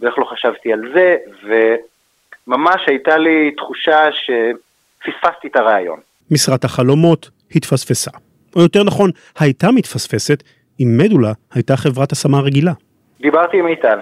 ואיך 0.00 0.18
לא 0.18 0.24
חשבתי 0.24 0.72
על 0.72 0.80
זה, 0.94 1.16
וממש 1.44 2.80
הייתה 2.86 3.16
לי 3.16 3.50
תחושה 3.56 4.08
שפספסתי 4.12 5.48
את 5.48 5.56
הרעיון. 5.56 6.00
משרת 6.30 6.64
החלומות 6.64 7.30
התפספסה. 7.54 8.10
או 8.56 8.60
יותר 8.60 8.84
נכון, 8.84 9.10
הייתה 9.38 9.70
מתפספסת 9.70 10.42
אם 10.80 10.98
מדולה 10.98 11.32
הייתה 11.54 11.76
חברת 11.76 12.12
השמה 12.12 12.40
רגילה. 12.40 12.72
דיברתי 13.20 13.58
עם 13.58 13.66
איטל, 13.66 13.98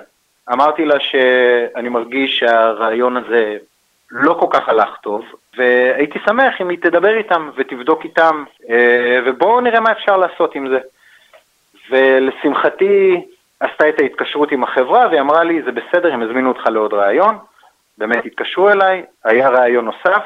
אמרתי 0.52 0.84
לה 0.84 1.00
שאני 1.00 1.88
מרגיש 1.88 2.38
שהרעיון 2.38 3.16
הזה 3.16 3.56
לא 4.10 4.36
כל 4.40 4.46
כך 4.50 4.68
הלך 4.68 4.88
טוב, 5.02 5.22
והייתי 5.58 6.18
שמח 6.26 6.54
אם 6.60 6.68
היא 6.68 6.78
תדבר 6.82 7.16
איתם 7.18 7.50
ותבדוק 7.56 8.04
איתם, 8.04 8.44
אה, 8.70 9.18
ובואו 9.26 9.60
נראה 9.60 9.80
מה 9.80 9.92
אפשר 9.92 10.16
לעשות 10.16 10.54
עם 10.54 10.68
זה. 10.68 10.78
ולשמחתי 11.90 13.20
עשתה 13.60 13.88
את 13.88 14.00
ההתקשרות 14.00 14.52
עם 14.52 14.64
החברה 14.64 15.06
והיא 15.08 15.20
אמרה 15.20 15.44
לי, 15.44 15.62
זה 15.62 15.70
בסדר, 15.72 16.12
הם 16.12 16.22
הזמינו 16.22 16.48
אותך 16.48 16.66
לעוד 16.66 16.94
ראיון. 16.94 17.34
באמת 17.98 18.26
התקשרו 18.26 18.70
אליי, 18.70 19.02
היה 19.24 19.48
ראיון 19.48 19.84
נוסף. 19.84 20.22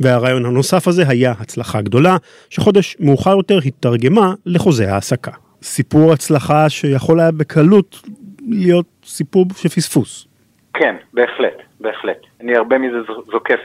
והרעיון 0.00 0.46
הנוסף 0.46 0.88
הזה 0.88 1.02
היה 1.08 1.32
הצלחה 1.40 1.82
גדולה, 1.82 2.16
שחודש 2.50 2.96
מאוחר 3.00 3.30
יותר 3.30 3.58
התרגמה 3.66 4.32
לחוזה 4.46 4.92
העסקה. 4.92 5.30
סיפור 5.64 6.12
הצלחה 6.12 6.68
שיכול 6.68 7.20
היה 7.20 7.30
בקלות 7.30 8.00
להיות 8.48 8.86
סיפור 9.04 9.46
של 9.56 9.68
פספוס. 9.68 10.26
כן, 10.74 10.96
בהחלט, 11.14 11.62
בהחלט. 11.80 12.16
אני 12.40 12.56
הרבה 12.56 12.78
מזה 12.78 12.96
זוקף 13.32 13.60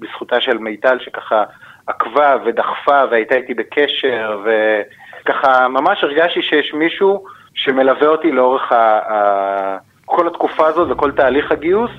בזכותה 0.00 0.40
של 0.40 0.58
מיטל 0.58 0.98
שככה 1.04 1.44
עקבה 1.86 2.36
ודחפה 2.46 3.02
והייתה 3.10 3.34
איתי 3.34 3.54
בקשר 3.54 4.38
וככה 4.44 5.68
ממש 5.68 6.04
הרגשתי 6.04 6.42
שיש 6.42 6.74
מישהו 6.74 7.24
שמלווה 7.54 8.06
אותי 8.06 8.32
לאורך 8.32 8.72
ה... 8.72 8.76
ה... 9.12 9.78
כל 10.04 10.26
התקופה 10.26 10.66
הזאת 10.66 10.90
וכל 10.90 11.10
תהליך 11.10 11.52
הגיוס. 11.52 11.90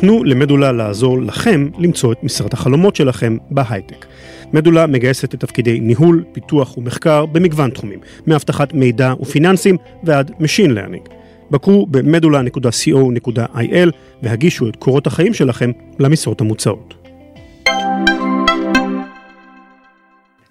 תנו 0.00 0.24
למדולה 0.24 0.72
לעזור 0.72 1.18
לכם 1.22 1.60
למצוא 1.78 2.12
את 2.12 2.24
משרת 2.24 2.52
החלומות 2.52 2.96
שלכם 2.96 3.36
בהייטק. 3.50 4.06
מדולה 4.52 4.86
מגייסת 4.86 5.34
לתפקידי 5.34 5.80
ניהול, 5.80 6.24
פיתוח 6.32 6.78
ומחקר 6.78 7.26
במגוון 7.26 7.70
תחומים, 7.70 7.98
מאבטחת 8.26 8.74
מידע 8.74 9.14
ופיננסים 9.20 9.76
ועד 10.04 10.30
Machine 10.30 10.70
Learning. 10.70 11.12
בקרו 11.50 11.86
במדולה.co.il 11.86 13.90
והגישו 14.22 14.68
את 14.68 14.76
קורות 14.76 15.06
החיים 15.06 15.34
שלכם 15.34 15.70
למשרות 15.98 16.40
המוצעות. 16.40 16.94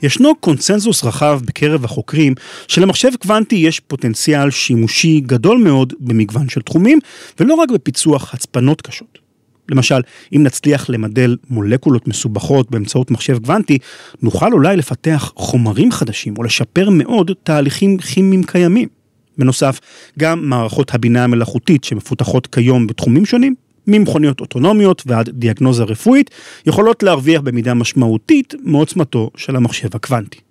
ישנו 0.03 0.35
קונצנזוס 0.39 1.03
רחב 1.03 1.39
בקרב 1.45 1.85
החוקרים 1.85 2.33
שלמחשב 2.67 3.09
קוונטי 3.21 3.55
יש 3.55 3.79
פוטנציאל 3.79 4.51
שימושי 4.51 5.19
גדול 5.19 5.57
מאוד 5.57 5.93
במגוון 5.99 6.49
של 6.49 6.61
תחומים, 6.61 6.99
ולא 7.39 7.53
רק 7.53 7.71
בפיצוח 7.71 8.33
הצפנות 8.33 8.81
קשות. 8.81 9.26
למשל, 9.69 10.01
אם 10.35 10.43
נצליח 10.43 10.89
למדל 10.89 11.37
מולקולות 11.49 12.07
מסובכות 12.07 12.71
באמצעות 12.71 13.11
מחשב 13.11 13.37
קוונטי, 13.39 13.77
נוכל 14.21 14.53
אולי 14.53 14.77
לפתח 14.77 15.33
חומרים 15.35 15.91
חדשים 15.91 16.33
או 16.37 16.43
לשפר 16.43 16.89
מאוד 16.89 17.31
תהליכים 17.43 17.97
כימיים 17.97 18.43
קיימים. 18.43 18.87
בנוסף, 19.37 19.79
גם 20.19 20.49
מערכות 20.49 20.93
הבינה 20.93 21.23
המלאכותית 21.23 21.83
שמפותחות 21.83 22.47
כיום 22.47 22.87
בתחומים 22.87 23.25
שונים, 23.25 23.55
ממכוניות 23.87 24.39
אוטונומיות 24.39 25.03
ועד 25.05 25.29
דיאגנוזה 25.29 25.83
רפואית, 25.83 26.29
יכולות 26.65 27.03
להרוויח 27.03 27.41
במידה 27.41 27.73
משמעותית 27.73 28.53
מעוצמתו 28.63 29.29
של 29.37 29.55
המחשב 29.55 29.89
הקוונטי. 29.93 30.46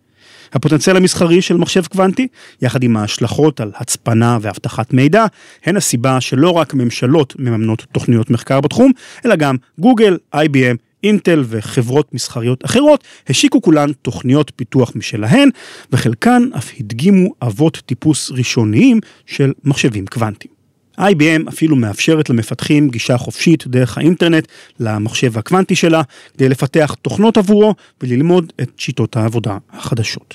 הפוטנציאל 0.53 0.97
המסחרי 0.97 1.43
של 1.43 1.57
מחשב 1.57 1.87
קוונטי, 1.87 2.29
יחד 2.63 2.83
עם 2.83 2.97
ההשלכות 2.97 3.61
על 3.61 3.73
הצפנה 3.77 4.39
ואבטחת 4.41 4.93
מידע, 4.93 5.27
הן 5.65 5.77
הסיבה 5.77 6.21
שלא 6.21 6.51
רק 6.51 6.75
ממשלות 6.75 7.35
מממנות 7.39 7.87
תוכניות 7.93 8.31
מחקר 8.31 8.61
בתחום, 8.61 8.93
אלא 9.25 9.37
גם 9.37 9.57
גוגל, 9.79 10.19
IBM, 10.37 10.77
אינטל 11.05 11.45
וחברות 11.47 12.15
מסחריות 12.15 12.65
אחרות 12.65 13.05
השיקו 13.29 13.63
כולן 13.63 13.93
תוכניות 14.03 14.53
פיתוח 14.57 14.93
משלהן, 14.95 15.49
וחלקן 15.93 16.43
אף 16.57 16.73
הדגימו 16.81 17.35
אבות 17.43 17.83
טיפוס 17.87 18.31
ראשוניים 18.31 19.01
של 19.27 19.53
מחשבים 19.65 20.07
קוונטיים. 20.07 20.56
IBM 20.99 21.49
אפילו 21.49 21.77
מאפשרת 21.77 22.31
למפתחים 22.31 22.89
גישה 22.89 23.19
חופשית 23.19 23.67
דרך 23.67 23.99
האינטרנט 23.99 24.49
למחשב 24.81 25.39
הקוונטי 25.39 25.77
שלה, 25.77 26.03
כדי 26.35 26.49
לפתח 26.49 26.97
תוכנות 27.03 27.37
עבורו 27.37 27.75
וללמוד 28.03 28.53
את 28.63 28.71
שיטות 28.77 29.17
העבודה 29.17 29.59
החדשות. 29.71 30.35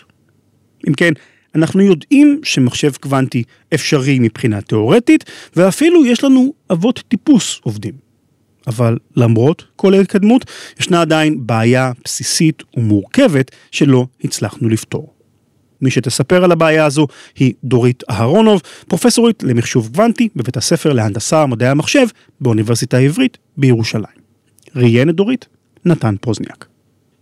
אם 0.88 0.93
כן, 0.93 1.13
אנחנו 1.56 1.82
יודעים 1.82 2.39
שמחשב 2.43 2.91
קוונטי 2.95 3.43
אפשרי 3.74 4.19
מבחינה 4.19 4.62
תאורטית, 4.62 5.24
ואפילו 5.56 6.06
יש 6.06 6.24
לנו 6.24 6.54
אבות 6.71 7.04
טיפוס 7.08 7.60
עובדים. 7.63 7.93
אבל 8.67 8.97
למרות 9.15 9.65
כל 9.76 9.93
ההתקדמות, 9.93 10.45
ישנה 10.80 11.02
עדיין 11.02 11.47
בעיה 11.47 11.91
בסיסית 12.04 12.63
ומורכבת 12.78 13.52
שלא 13.71 14.08
הצלחנו 14.24 14.69
לפתור. 14.69 15.11
מי 15.82 15.91
שתספר 15.91 16.44
על 16.44 16.52
הבעיה 16.52 16.86
הזו 16.86 17.08
היא 17.36 17.54
דורית 17.63 18.04
אהרונוב, 18.10 18.62
פרופסורית 18.88 19.44
למחשוב 19.44 19.89
קוונטי 19.94 20.30
בבית 20.36 20.58
הספר 20.58 20.94
להנדסה 20.94 21.44
ומדעי 21.44 21.70
המחשב 21.70 22.08
באוניברסיטה 22.41 22.98
העברית 22.98 23.38
בירושלים. 23.58 24.22
ראיין 24.76 25.10
את 25.10 25.15
דורית, 25.15 25.46
נתן 25.86 26.15
פוזניאק. 26.22 26.65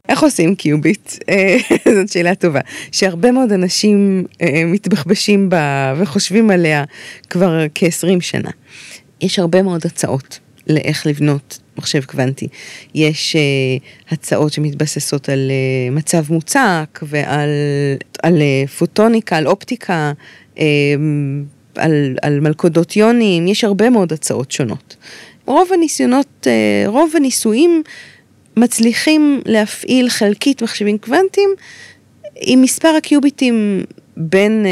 איך 0.10 0.24
עושים 0.24 0.56
קיוביט? 0.56 1.12
אה, 1.30 1.58
זאת 1.96 2.10
שאלה 2.10 2.36
טובה. 2.36 2.60
שהרבה 2.92 3.32
מאוד 3.32 3.52
אנשים 3.52 4.26
אה, 4.42 4.64
מתבחבשים 4.66 5.50
בה 5.50 5.94
וחושבים 5.98 6.52
עליה 6.52 6.84
כבר 7.30 7.66
כ-20 7.76 8.22
שנה. 8.22 8.50
יש 9.22 9.40
הרבה 9.40 9.62
מאוד 9.62 9.82
הצעות. 9.86 10.40
לאיך 10.68 11.08
לבנות 11.08 11.60
מחשב 11.80 12.04
קוונטי. 12.04 12.48
יש 12.96 13.36
uh, 13.36 14.14
הצעות 14.14 14.54
שמתבססות 14.54 15.30
על 15.30 15.52
uh, 15.52 15.96
מצב 15.96 16.24
מוצק 16.34 17.00
ועל 17.04 17.50
על, 18.24 18.38
uh, 18.38 18.70
פוטוניקה, 18.70 19.38
על 19.38 19.48
אופטיקה. 19.48 20.12
Uh, 20.56 20.60
על, 21.76 22.16
על 22.22 22.40
מלכודות 22.40 22.96
יונים, 22.96 23.48
יש 23.48 23.64
הרבה 23.64 23.90
מאוד 23.90 24.14
הצעות 24.14 24.52
שונות. 24.52 24.96
רוב 25.46 25.70
הניסיונות, 25.74 26.48
אה, 26.48 26.84
רוב 26.88 27.12
הניסויים 27.16 27.84
מצליחים 28.58 29.42
להפעיל 29.46 30.10
חלקית 30.10 30.62
מחשבים 30.64 30.98
קוונטיים 30.98 31.50
עם 32.42 32.62
מספר 32.62 32.88
הקיוביטים 32.98 33.84
בין, 34.18 34.66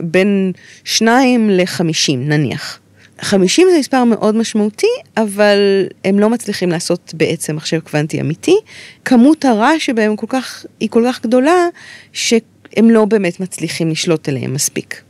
בין 0.00 0.52
2 0.84 1.50
ל-50 1.50 2.16
נניח. 2.16 2.80
50 3.20 3.68
זה 3.72 3.78
מספר 3.78 4.04
מאוד 4.04 4.34
משמעותי, 4.36 4.86
אבל 5.16 5.58
הם 6.04 6.18
לא 6.18 6.30
מצליחים 6.30 6.70
לעשות 6.70 7.14
בעצם 7.16 7.56
מחשב 7.56 7.78
קוונטי 7.80 8.20
אמיתי. 8.20 8.56
כמות 9.04 9.44
הרעש 9.44 9.86
שבהם 9.86 10.16
כל 10.16 10.26
כך, 10.28 10.66
היא 10.80 10.88
כל 10.88 11.04
כך 11.08 11.22
גדולה, 11.22 11.68
שהם 12.12 12.90
לא 12.90 13.04
באמת 13.04 13.40
מצליחים 13.40 13.90
לשלוט 13.90 14.28
עליהם 14.28 14.54
מספיק. 14.54 15.02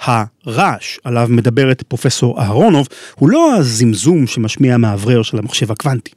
הרעש 0.00 0.98
עליו 1.04 1.26
מדברת 1.30 1.82
פרופסור 1.82 2.40
אהרונוב 2.40 2.86
הוא 3.14 3.28
לא 3.28 3.54
הזמזום 3.56 4.26
שמשמיע 4.26 4.76
מאוורר 4.76 5.22
של 5.22 5.38
המחשב 5.38 5.72
הקוונטי. 5.72 6.10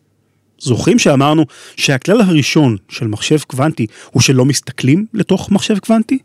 זוכרים 0.60 1.00
שאמרנו 1.00 1.46
שהכלל 1.78 2.22
הראשון 2.22 2.78
של 2.90 3.08
מחשב 3.08 3.40
קוונטי 3.48 3.88
הוא 4.12 4.22
שלא 4.22 4.46
מסתכלים 4.46 5.06
לתוך 5.14 5.52
מחשב 5.52 5.80
קוונטי? 5.80 6.20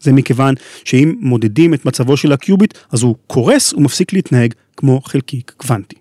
זה 0.00 0.12
מכיוון 0.12 0.54
שאם 0.84 1.14
מודדים 1.20 1.74
את 1.74 1.84
מצבו 1.84 2.16
של 2.16 2.32
הקיוביט, 2.32 2.78
אז 2.92 3.02
הוא 3.02 3.16
קורס 3.26 3.72
ומפסיק 3.72 4.12
להתנהג 4.12 4.54
כמו 4.76 5.00
חלקיק 5.00 5.52
קוונטי. 5.56 5.96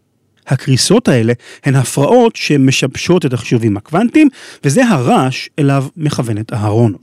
הקריסות 0.47 1.07
האלה 1.07 1.33
הן 1.63 1.75
הפרעות 1.75 2.35
שמשבשות 2.35 3.25
את 3.25 3.33
החישובים 3.33 3.77
הקוונטיים, 3.77 4.27
וזה 4.63 4.85
הרעש 4.85 5.47
אליו 5.59 5.85
מכוונת 5.97 6.53
אהרונוב. 6.53 7.01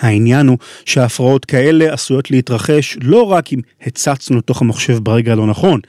העניין 0.00 0.46
הוא 0.46 0.58
שהפרעות 0.84 1.44
כאלה 1.44 1.92
עשויות 1.92 2.30
להתרחש 2.30 2.98
לא 3.02 3.22
רק 3.22 3.52
אם 3.52 3.60
הצצנו 3.82 4.38
לתוך 4.38 4.62
המחשב 4.62 4.98
ברגע 4.98 5.32
הלא 5.32 5.46
נכון, 5.46 5.80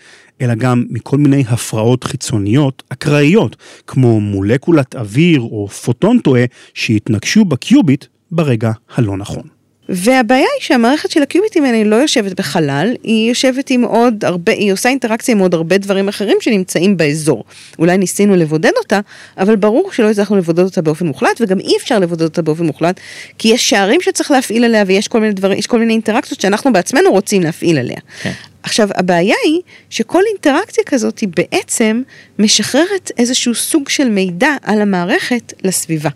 אלא 0.42 0.56
גם 0.56 0.86
מכל 0.90 1.18
מיני 1.18 1.44
הפרעות 1.48 2.04
חיצוניות 2.04 2.84
אקראיות, 2.90 3.56
כמו 3.88 4.22
מולקולת 4.22 4.96
אוויר 4.96 5.42
או 5.42 5.68
פוטון 5.68 6.20
טועה 6.20 6.44
שהתנגשו 6.74 7.46
בקיוביט 7.46 8.06
ברגע 8.32 8.72
הלא 8.96 9.18
נכון. 9.18 9.59
והבעיה 9.90 10.48
היא 10.56 10.64
שהמערכת 10.66 11.12
של 11.12 11.22
הקיוביטים 11.22 11.66
האלה 11.66 11.84
לא 11.84 11.96
יושבת 11.96 12.40
בחלל, 12.40 12.94
היא 13.04 13.30
יושבת 13.30 13.70
עם 13.70 13.84
עוד 13.84 14.26
הרבה, 14.26 14.52
היא 14.52 14.74
עושה 14.74 14.90
אינטראקציה 14.90 15.32
עם 15.36 15.40
עוד 15.40 15.54
הרבה 15.54 15.78
דברים 15.78 16.08
אחרים 16.08 16.38
שנמצאים 16.42 16.98
באזור. 16.98 17.44
אולי 17.80 17.98
ניסינו 17.98 18.36
לבודד 18.36 18.72
אותה, 18.78 19.00
אבל 19.38 19.56
ברור 19.56 19.92
שלא 19.92 20.10
הצלחנו 20.10 20.38
לבודד 20.38 20.64
אותה 20.64 20.82
באופן 20.82 21.08
מוחלט, 21.08 21.42
וגם 21.42 21.60
אי 21.60 21.78
אפשר 21.78 22.00
לבודד 22.00 22.24
אותה 22.24 22.42
באופן 22.42 22.66
מוחלט, 22.66 23.00
כי 23.38 23.48
יש 23.48 23.70
שערים 23.70 24.02
שצריך 24.02 24.32
להפעיל 24.32 24.64
עליה 24.64 24.84
ויש 24.88 25.08
כל 25.08 25.20
מיני 25.20 25.34
דברים, 25.34 25.60
יש 25.60 25.68
כל 25.68 25.80
מיני 25.80 25.94
אינטראקציות 25.94 26.42
שאנחנו 26.42 26.74
בעצמנו 26.74 27.12
רוצים 27.12 27.44
להפעיל 27.44 27.78
עליה. 27.78 28.00
כן. 28.22 28.32
עכשיו, 28.64 28.90
הבעיה 28.96 29.36
היא 29.44 29.62
שכל 29.90 30.24
אינטראקציה 30.32 30.84
כזאת 30.84 31.20
היא 31.20 31.30
בעצם 31.36 32.02
משחררת 32.40 33.12
איזשהו 33.18 33.56
סוג 33.56 33.90
של 33.90 34.10
מידע 34.10 34.56
על 34.64 34.82
המערכת 34.82 35.54
לסביבה. 35.64 36.10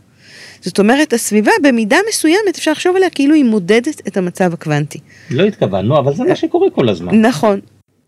זאת 0.63 0.80
אומרת, 0.80 1.13
הסביבה 1.13 1.52
במידה 1.63 1.97
מסוימת, 2.10 2.58
אפשר 2.58 2.71
לחשוב 2.71 2.95
עליה 2.95 3.10
כאילו 3.10 3.36
היא 3.36 3.43
מודדת 3.43 4.08
את 4.08 4.17
המצב 4.17 4.54
הקוונטי. 4.54 4.99
לא 5.30 5.43
התכוונו, 5.43 5.99
אבל 5.99 6.15
זה 6.15 6.23
מה 6.23 6.36
שקורה 6.36 6.69
כל 6.69 6.89
הזמן. 6.89 7.21
נכון. 7.21 7.60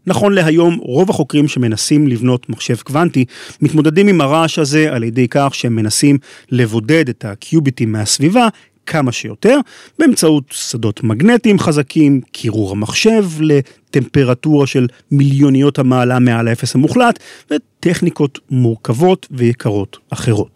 נכון 0.07 0.33
להיום, 0.33 0.77
רוב 0.81 1.09
החוקרים 1.09 1.47
שמנסים 1.47 2.07
לבנות 2.07 2.49
מחשב 2.49 2.75
קוונטי, 2.75 3.25
מתמודדים 3.61 4.07
עם 4.07 4.21
הרעש 4.21 4.59
הזה 4.59 4.93
על 4.93 5.03
ידי 5.03 5.27
כך 5.29 5.55
שהם 5.55 5.75
מנסים 5.75 6.17
לבודד 6.51 7.09
את 7.09 7.25
הקיוביטים 7.25 7.91
מהסביבה 7.91 8.47
כמה 8.85 9.11
שיותר, 9.11 9.59
באמצעות 9.99 10.43
שדות 10.51 11.03
מגנטיים 11.03 11.59
חזקים, 11.59 12.21
קירור 12.31 12.71
המחשב 12.71 13.25
לטמפרטורה 13.39 14.67
של 14.67 14.87
מיליוניות 15.11 15.79
המעלה 15.79 16.19
מעל 16.19 16.47
האפס 16.47 16.75
המוחלט, 16.75 17.19
וטכניקות 17.51 18.39
מורכבות 18.49 19.27
ויקרות 19.31 19.97
אחרות. 20.09 20.54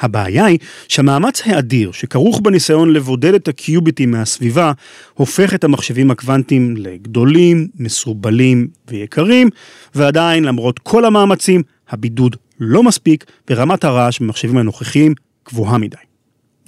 הבעיה 0.00 0.44
היא 0.44 0.58
שהמאמץ 0.88 1.42
האדיר 1.46 1.92
שכרוך 1.92 2.40
בניסיון 2.40 2.92
לבודד 2.92 3.34
את 3.34 3.48
הקיוביטים 3.48 4.10
מהסביבה, 4.10 4.72
הופך 5.14 5.54
את 5.54 5.64
המחשבים 5.64 6.10
הקוונטיים 6.10 6.76
לגדולים, 6.76 7.68
מסורבלים 7.78 8.68
ויקרים, 8.88 9.50
ועדיין 9.94 10.44
למרות 10.44 10.78
כל 10.78 11.04
המאמצים, 11.04 11.62
הבידוד 11.90 12.36
לא 12.60 12.82
מספיק 12.82 13.24
ורמת 13.50 13.84
הרעש 13.84 14.20
במחשבים 14.20 14.58
הנוכחיים 14.58 15.14
גבוהה 15.48 15.78
מדי. 15.78 15.96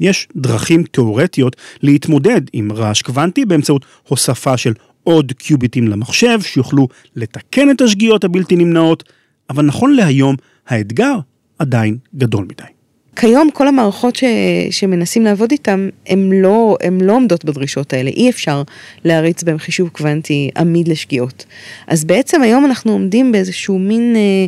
יש 0.01 0.29
דרכים 0.37 0.83
תאורטיות 0.83 1.57
להתמודד 1.83 2.41
עם 2.53 2.73
רעש 2.73 3.03
קוונטי 3.03 3.45
באמצעות 3.45 3.85
הוספה 4.09 4.57
של 4.57 4.73
עוד 5.03 5.33
קיוביטים 5.33 5.89
למחשב 5.89 6.39
שיוכלו 6.43 6.89
לתקן 7.17 7.71
את 7.71 7.81
השגיאות 7.81 8.25
הבלתי 8.25 8.57
נמנעות, 8.57 9.05
אבל 9.51 9.65
נכון 9.65 9.95
להיום 9.95 10.37
האתגר 10.67 11.15
עדיין 11.59 11.99
גדול 12.15 12.45
מדי. 12.45 12.76
כיום 13.17 13.51
כל 13.51 13.69
המערכות 13.69 14.17
ש, 14.17 14.25
שמנסים 14.71 15.23
לעבוד 15.25 15.51
איתן, 15.51 15.89
הן 16.07 16.33
לא, 16.33 16.77
לא 17.01 17.13
עומדות 17.13 17.45
בדרישות 17.45 17.93
האלה, 17.93 18.11
אי 18.11 18.31
אפשר 18.31 18.63
להריץ 19.05 19.43
בהן 19.43 19.59
חישוב 19.59 19.89
קוונטי 19.89 20.51
עמיד 20.57 20.89
לשגיאות. 20.89 21.45
אז 21.87 22.05
בעצם 22.05 22.43
היום 22.43 22.65
אנחנו 22.65 22.93
עומדים 22.93 23.33
באיזשהו 23.33 23.79
מין 23.79 24.17
אה, 24.17 24.47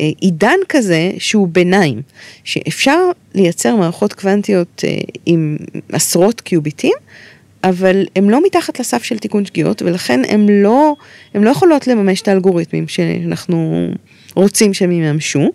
אה, 0.00 0.10
עידן 0.20 0.58
כזה 0.68 1.10
שהוא 1.18 1.48
ביניים, 1.48 2.02
שאפשר 2.44 2.98
לייצר 3.34 3.76
מערכות 3.76 4.12
קוונטיות 4.12 4.84
אה, 4.86 4.98
עם 5.26 5.56
עשרות 5.92 6.40
קיוביטים, 6.40 6.94
אבל 7.64 8.04
הן 8.16 8.28
לא 8.28 8.40
מתחת 8.46 8.80
לסף 8.80 9.02
של 9.02 9.18
תיקון 9.18 9.44
שגיאות, 9.44 9.82
ולכן 9.82 10.20
הן 10.28 10.46
לא, 10.48 10.94
לא 11.34 11.50
יכולות 11.50 11.86
לממש 11.86 12.20
את 12.20 12.28
האלגוריתמים 12.28 12.88
שאנחנו 12.88 13.88
רוצים 14.34 14.74
שהם 14.74 14.92
יממשו. 14.92 15.50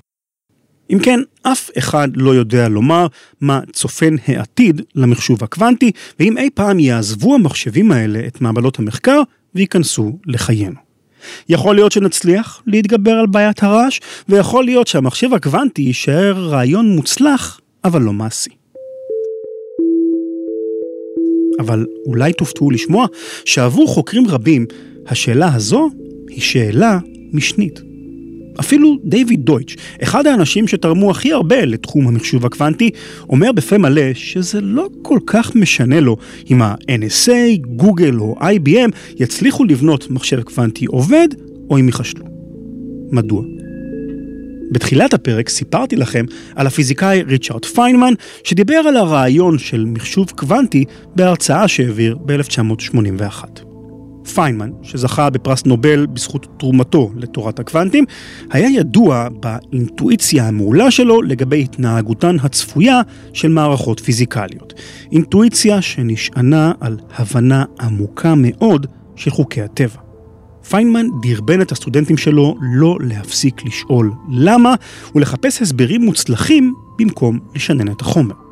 אם 0.92 1.00
כן, 1.00 1.20
אף 1.44 1.70
אחד 1.78 2.08
לא 2.16 2.36
יודע 2.36 2.70
לומר 2.70 3.08
מה 3.42 3.60
צופן 3.74 4.16
העתיד 4.28 4.82
למחשוב 4.96 5.44
הקוונטי, 5.44 5.92
ואם 6.20 6.38
אי 6.38 6.50
פעם 6.54 6.80
יעזבו 6.80 7.36
המחשבים 7.36 7.92
האלה 7.92 8.20
את 8.28 8.42
מעבדות 8.42 8.80
המחקר 8.80 9.22
וייכנסו 9.56 10.18
לחיינו. 10.26 10.76
יכול 11.50 11.76
להיות 11.76 11.92
שנצליח 11.92 12.62
להתגבר 12.68 13.12
על 13.12 13.28
בעיית 13.28 13.64
הרעש, 13.64 14.00
ויכול 14.30 14.66
להיות 14.66 14.88
שהמחשב 14.88 15.34
הקוונטי 15.34 15.82
יישאר 15.82 16.34
רעיון 16.38 16.96
מוצלח, 16.96 17.60
אבל 17.84 18.02
לא 18.02 18.14
מעשי. 18.14 18.50
אבל 21.60 21.86
אולי 22.06 22.34
תופתעו 22.34 22.72
לשמוע 22.72 23.06
שעבור 23.46 23.88
חוקרים 23.88 24.28
רבים, 24.28 24.66
השאלה 25.08 25.54
הזו 25.54 25.90
היא 26.30 26.42
שאלה 26.42 27.00
משנית. 27.34 27.91
אפילו 28.62 28.98
דיוויד 29.04 29.46
דויטש, 29.46 29.76
אחד 30.04 30.28
האנשים 30.28 30.68
שתרמו 30.68 31.12
הכי 31.12 31.34
הרבה 31.34 31.66
לתחום 31.66 32.08
המחשוב 32.08 32.46
הקוונטי, 32.46 32.90
אומר 33.30 33.52
בפה 33.52 33.78
מלא 33.78 34.14
שזה 34.14 34.62
לא 34.62 34.88
כל 35.02 35.20
כך 35.26 35.56
משנה 35.56 36.00
לו 36.00 36.18
אם 36.52 36.62
ה-NSA, 36.62 37.68
גוגל 37.68 38.20
או 38.20 38.36
IBM 38.40 38.92
יצליחו 39.20 39.64
לבנות 39.64 40.12
מחשב 40.12 40.42
קוונטי 40.42 40.86
עובד 40.86 41.28
או 41.70 41.78
אם 41.78 41.86
ייכשלו. 41.86 42.26
מדוע? 43.12 43.44
בתחילת 44.72 45.14
הפרק 45.14 45.50
סיפרתי 45.50 45.96
לכם 45.96 46.26
על 46.56 46.68
הפיזיקאי 46.68 47.24
ריצ'רד 47.28 47.66
פיינמן, 47.66 48.14
שדיבר 48.44 48.76
על 48.76 48.98
הרעיון 48.98 49.58
של 49.58 49.86
מחשוב 49.86 50.32
קוונטי 50.36 50.86
בהרצאה 51.16 51.68
שהעביר 51.68 52.18
ב-1981. 52.26 53.71
פיינמן, 54.34 54.70
שזכה 54.82 55.30
בפרס 55.30 55.66
נובל 55.66 56.06
בזכות 56.06 56.48
תרומתו 56.58 57.12
לתורת 57.16 57.60
הקוונטים, 57.60 58.06
היה 58.52 58.70
ידוע 58.70 59.28
באינטואיציה 59.40 60.48
המעולה 60.48 60.92
שלו 60.92 61.22
לגבי 61.22 61.62
התנהגותן 61.62 62.36
הצפויה 62.44 63.02
של 63.34 63.48
מערכות 63.48 64.00
פיזיקליות. 64.00 64.74
אינטואיציה 65.12 65.82
שנשענה 65.82 66.72
על 66.80 66.98
הבנה 67.16 67.64
עמוקה 67.82 68.34
מאוד 68.38 68.86
של 69.16 69.32
חוקי 69.32 69.62
הטבע. 69.62 70.00
פיינמן 70.70 71.06
דרבן 71.22 71.62
את 71.62 71.72
הסטודנטים 71.72 72.18
שלו 72.18 72.56
לא 72.62 72.98
להפסיק 73.02 73.66
לשאול 73.66 74.12
למה 74.30 74.76
ולחפש 75.16 75.62
הסברים 75.62 76.02
מוצלחים 76.02 76.74
במקום 77.00 77.40
לשנן 77.56 77.92
את 77.92 78.02
החומר. 78.02 78.51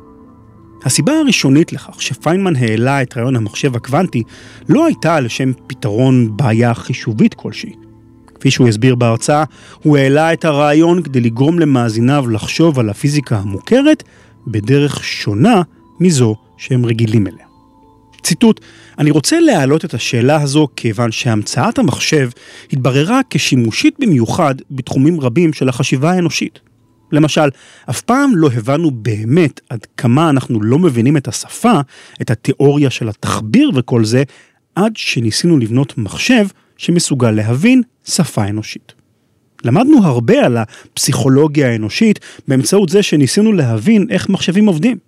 הסיבה 0.84 1.12
הראשונית 1.12 1.72
לכך 1.72 2.02
שפיינמן 2.02 2.56
העלה 2.56 3.02
את 3.02 3.16
רעיון 3.16 3.36
המחשב 3.36 3.76
הקוונטי 3.76 4.22
לא 4.68 4.86
הייתה 4.86 5.20
לשם 5.20 5.52
פתרון 5.66 6.36
בעיה 6.36 6.74
חישובית 6.74 7.34
כלשהי. 7.34 7.72
כפי 8.34 8.50
שהוא 8.50 8.68
הסביר 8.68 8.94
בהרצאה, 8.94 9.44
הוא 9.82 9.96
העלה 9.96 10.32
את 10.32 10.44
הרעיון 10.44 11.02
כדי 11.02 11.20
לגרום 11.20 11.58
למאזיניו 11.58 12.28
לחשוב 12.28 12.78
על 12.78 12.90
הפיזיקה 12.90 13.36
המוכרת 13.38 14.02
בדרך 14.46 15.04
שונה 15.04 15.62
מזו 16.00 16.36
שהם 16.56 16.86
רגילים 16.86 17.26
אליה. 17.26 17.44
ציטוט, 18.22 18.60
אני 18.98 19.10
רוצה 19.10 19.40
להעלות 19.40 19.84
את 19.84 19.94
השאלה 19.94 20.42
הזו 20.42 20.68
כיוון 20.76 21.12
שהמצאת 21.12 21.78
המחשב 21.78 22.30
התבררה 22.72 23.20
כשימושית 23.30 23.94
במיוחד 24.00 24.54
בתחומים 24.70 25.20
רבים 25.20 25.52
של 25.52 25.68
החשיבה 25.68 26.10
האנושית. 26.10 26.69
למשל, 27.12 27.48
אף 27.90 28.00
פעם 28.00 28.36
לא 28.36 28.50
הבנו 28.56 28.90
באמת 28.90 29.60
עד 29.68 29.86
כמה 29.96 30.30
אנחנו 30.30 30.62
לא 30.62 30.78
מבינים 30.78 31.16
את 31.16 31.28
השפה, 31.28 31.80
את 32.22 32.30
התיאוריה 32.30 32.90
של 32.90 33.08
התחביר 33.08 33.70
וכל 33.74 34.04
זה, 34.04 34.22
עד 34.74 34.92
שניסינו 34.96 35.58
לבנות 35.58 35.98
מחשב 35.98 36.46
שמסוגל 36.76 37.30
להבין 37.30 37.82
שפה 38.08 38.44
אנושית. 38.44 38.92
למדנו 39.64 40.04
הרבה 40.04 40.46
על 40.46 40.56
הפסיכולוגיה 40.56 41.70
האנושית 41.70 42.18
באמצעות 42.48 42.88
זה 42.88 43.02
שניסינו 43.02 43.52
להבין 43.52 44.06
איך 44.10 44.28
מחשבים 44.28 44.66
עובדים. 44.66 44.98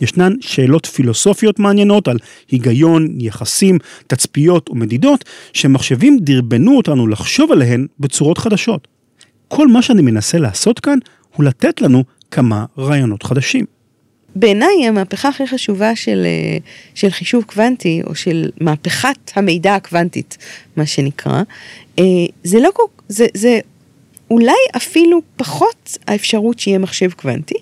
ישנן 0.00 0.32
שאלות 0.40 0.86
פילוסופיות 0.86 1.58
מעניינות 1.58 2.08
על 2.08 2.18
היגיון, 2.50 3.08
יחסים, 3.18 3.78
תצפיות 4.06 4.70
ומדידות, 4.70 5.24
שמחשבים 5.52 6.18
דרבנו 6.20 6.76
אותנו 6.76 7.06
לחשוב 7.06 7.52
עליהן 7.52 7.86
בצורות 8.00 8.38
חדשות. 8.38 8.88
כל 9.48 9.68
מה 9.68 9.82
שאני 9.82 10.02
מנסה 10.02 10.38
לעשות 10.38 10.80
כאן 10.80 10.98
הוא 11.38 11.44
לתת 11.44 11.80
לנו 11.80 12.04
כמה 12.30 12.64
רעיונות 12.78 13.22
חדשים. 13.22 13.64
בעיניי 14.36 14.86
המהפכה 14.88 15.28
הכי 15.28 15.46
חשובה 15.46 15.96
של, 15.96 16.22
אה, 16.26 16.58
של 16.94 17.10
חישוב 17.10 17.44
קוונטי, 17.44 18.02
או 18.06 18.14
של 18.14 18.50
מהפכת 18.60 19.32
המידע 19.36 19.74
הקוונטית, 19.74 20.38
מה 20.76 20.86
שנקרא, 20.86 21.42
אה, 21.98 22.04
זה 22.44 22.60
לא 22.60 22.70
כל... 22.74 22.82
זה, 23.08 23.26
זה 23.34 23.60
אולי 24.30 24.52
אפילו 24.76 25.20
פחות 25.36 25.98
האפשרות 26.06 26.58
שיהיה 26.58 26.78
מחשב 26.78 27.12
קוונטי, 27.12 27.58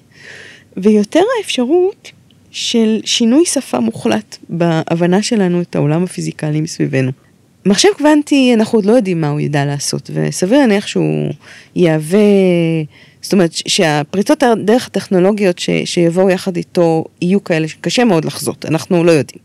ויותר 0.76 1.22
האפשרות 1.38 2.10
של 2.50 3.00
שינוי 3.04 3.44
שפה 3.46 3.80
מוחלט 3.80 4.36
בהבנה 4.48 5.22
שלנו 5.22 5.60
את 5.60 5.76
העולם 5.76 6.04
הפיזיקלי 6.04 6.60
מסביבנו. 6.60 7.12
מחשב 7.66 7.88
קוונטי, 7.98 8.54
אנחנו 8.54 8.78
עוד 8.78 8.86
לא 8.86 8.92
יודעים 8.92 9.20
מה 9.20 9.28
הוא 9.28 9.40
ידע 9.40 9.64
לעשות, 9.64 10.10
וסביר 10.14 10.58
להניח 10.58 10.86
שהוא 10.86 11.32
יהווה, 11.76 12.18
זאת 13.26 13.32
אומרת 13.32 13.50
שהפריצות 13.52 14.42
דרך 14.64 14.86
הטכנולוגיות 14.86 15.58
ש, 15.58 15.70
שיבואו 15.84 16.30
יחד 16.30 16.56
איתו 16.56 17.04
יהיו 17.22 17.44
כאלה 17.44 17.68
שקשה 17.68 18.04
מאוד 18.04 18.24
לחזות, 18.24 18.66
אנחנו 18.66 19.04
לא 19.04 19.12
יודעים 19.12 19.42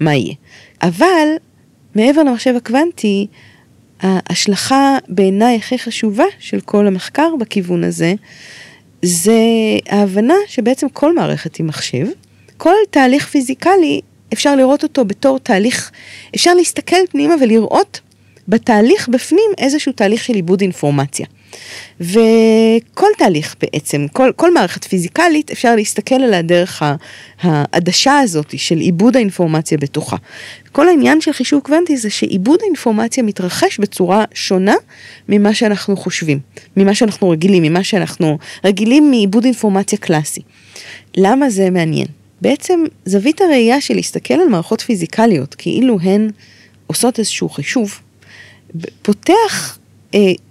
מה 0.00 0.14
יהיה. 0.14 0.34
אבל 0.82 1.28
מעבר 1.94 2.22
למחשב 2.22 2.54
הקוונטי, 2.56 3.26
ההשלכה 4.00 4.98
בעיניי 5.08 5.56
הכי 5.56 5.78
חשובה 5.78 6.24
של 6.38 6.60
כל 6.60 6.86
המחקר 6.86 7.28
בכיוון 7.40 7.84
הזה, 7.84 8.14
זה 9.02 9.40
ההבנה 9.88 10.34
שבעצם 10.46 10.88
כל 10.88 11.14
מערכת 11.14 11.56
היא 11.56 11.66
מחשב, 11.66 12.06
כל 12.56 12.74
תהליך 12.90 13.28
פיזיקלי 13.28 14.00
אפשר 14.32 14.56
לראות 14.56 14.82
אותו 14.82 15.04
בתור 15.04 15.38
תהליך, 15.38 15.90
אפשר 16.34 16.54
להסתכל 16.54 17.06
פנימה 17.10 17.34
ולראות 17.40 18.00
בתהליך 18.48 19.08
בפנים 19.08 19.50
איזשהו 19.58 19.92
תהליך 19.92 20.24
של 20.24 20.34
עיבוד 20.34 20.60
אינפורמציה. 20.60 21.26
וכל 22.00 23.06
תהליך 23.18 23.56
בעצם, 23.60 24.06
כל, 24.12 24.32
כל 24.36 24.54
מערכת 24.54 24.84
פיזיקלית, 24.84 25.50
אפשר 25.50 25.76
להסתכל 25.76 26.14
עליה 26.14 26.42
דרך 26.42 26.82
העדשה 27.40 28.18
הזאת 28.18 28.58
של 28.58 28.78
עיבוד 28.78 29.16
האינפורמציה 29.16 29.78
בתוכה. 29.78 30.16
כל 30.72 30.88
העניין 30.88 31.20
של 31.20 31.32
חישוב 31.32 31.60
קוונטי 31.60 31.96
זה 31.96 32.10
שעיבוד 32.10 32.58
האינפורמציה 32.62 33.22
מתרחש 33.22 33.78
בצורה 33.78 34.24
שונה 34.34 34.74
ממה 35.28 35.54
שאנחנו 35.54 35.96
חושבים, 35.96 36.38
ממה 36.76 36.94
שאנחנו 36.94 37.30
רגילים, 37.30 37.62
ממה 37.62 37.84
שאנחנו 37.84 38.38
רגילים 38.64 39.10
מעיבוד 39.10 39.44
אינפורמציה 39.44 39.98
קלאסי. 39.98 40.40
למה 41.16 41.50
זה 41.50 41.70
מעניין? 41.70 42.06
בעצם 42.40 42.80
זווית 43.04 43.40
הראייה 43.40 43.80
של 43.80 43.94
להסתכל 43.94 44.34
על 44.34 44.48
מערכות 44.48 44.80
פיזיקליות 44.80 45.54
כאילו 45.54 45.98
הן 46.02 46.30
עושות 46.86 47.18
איזשהו 47.18 47.48
חישוב, 47.48 48.00
פותח 49.02 49.77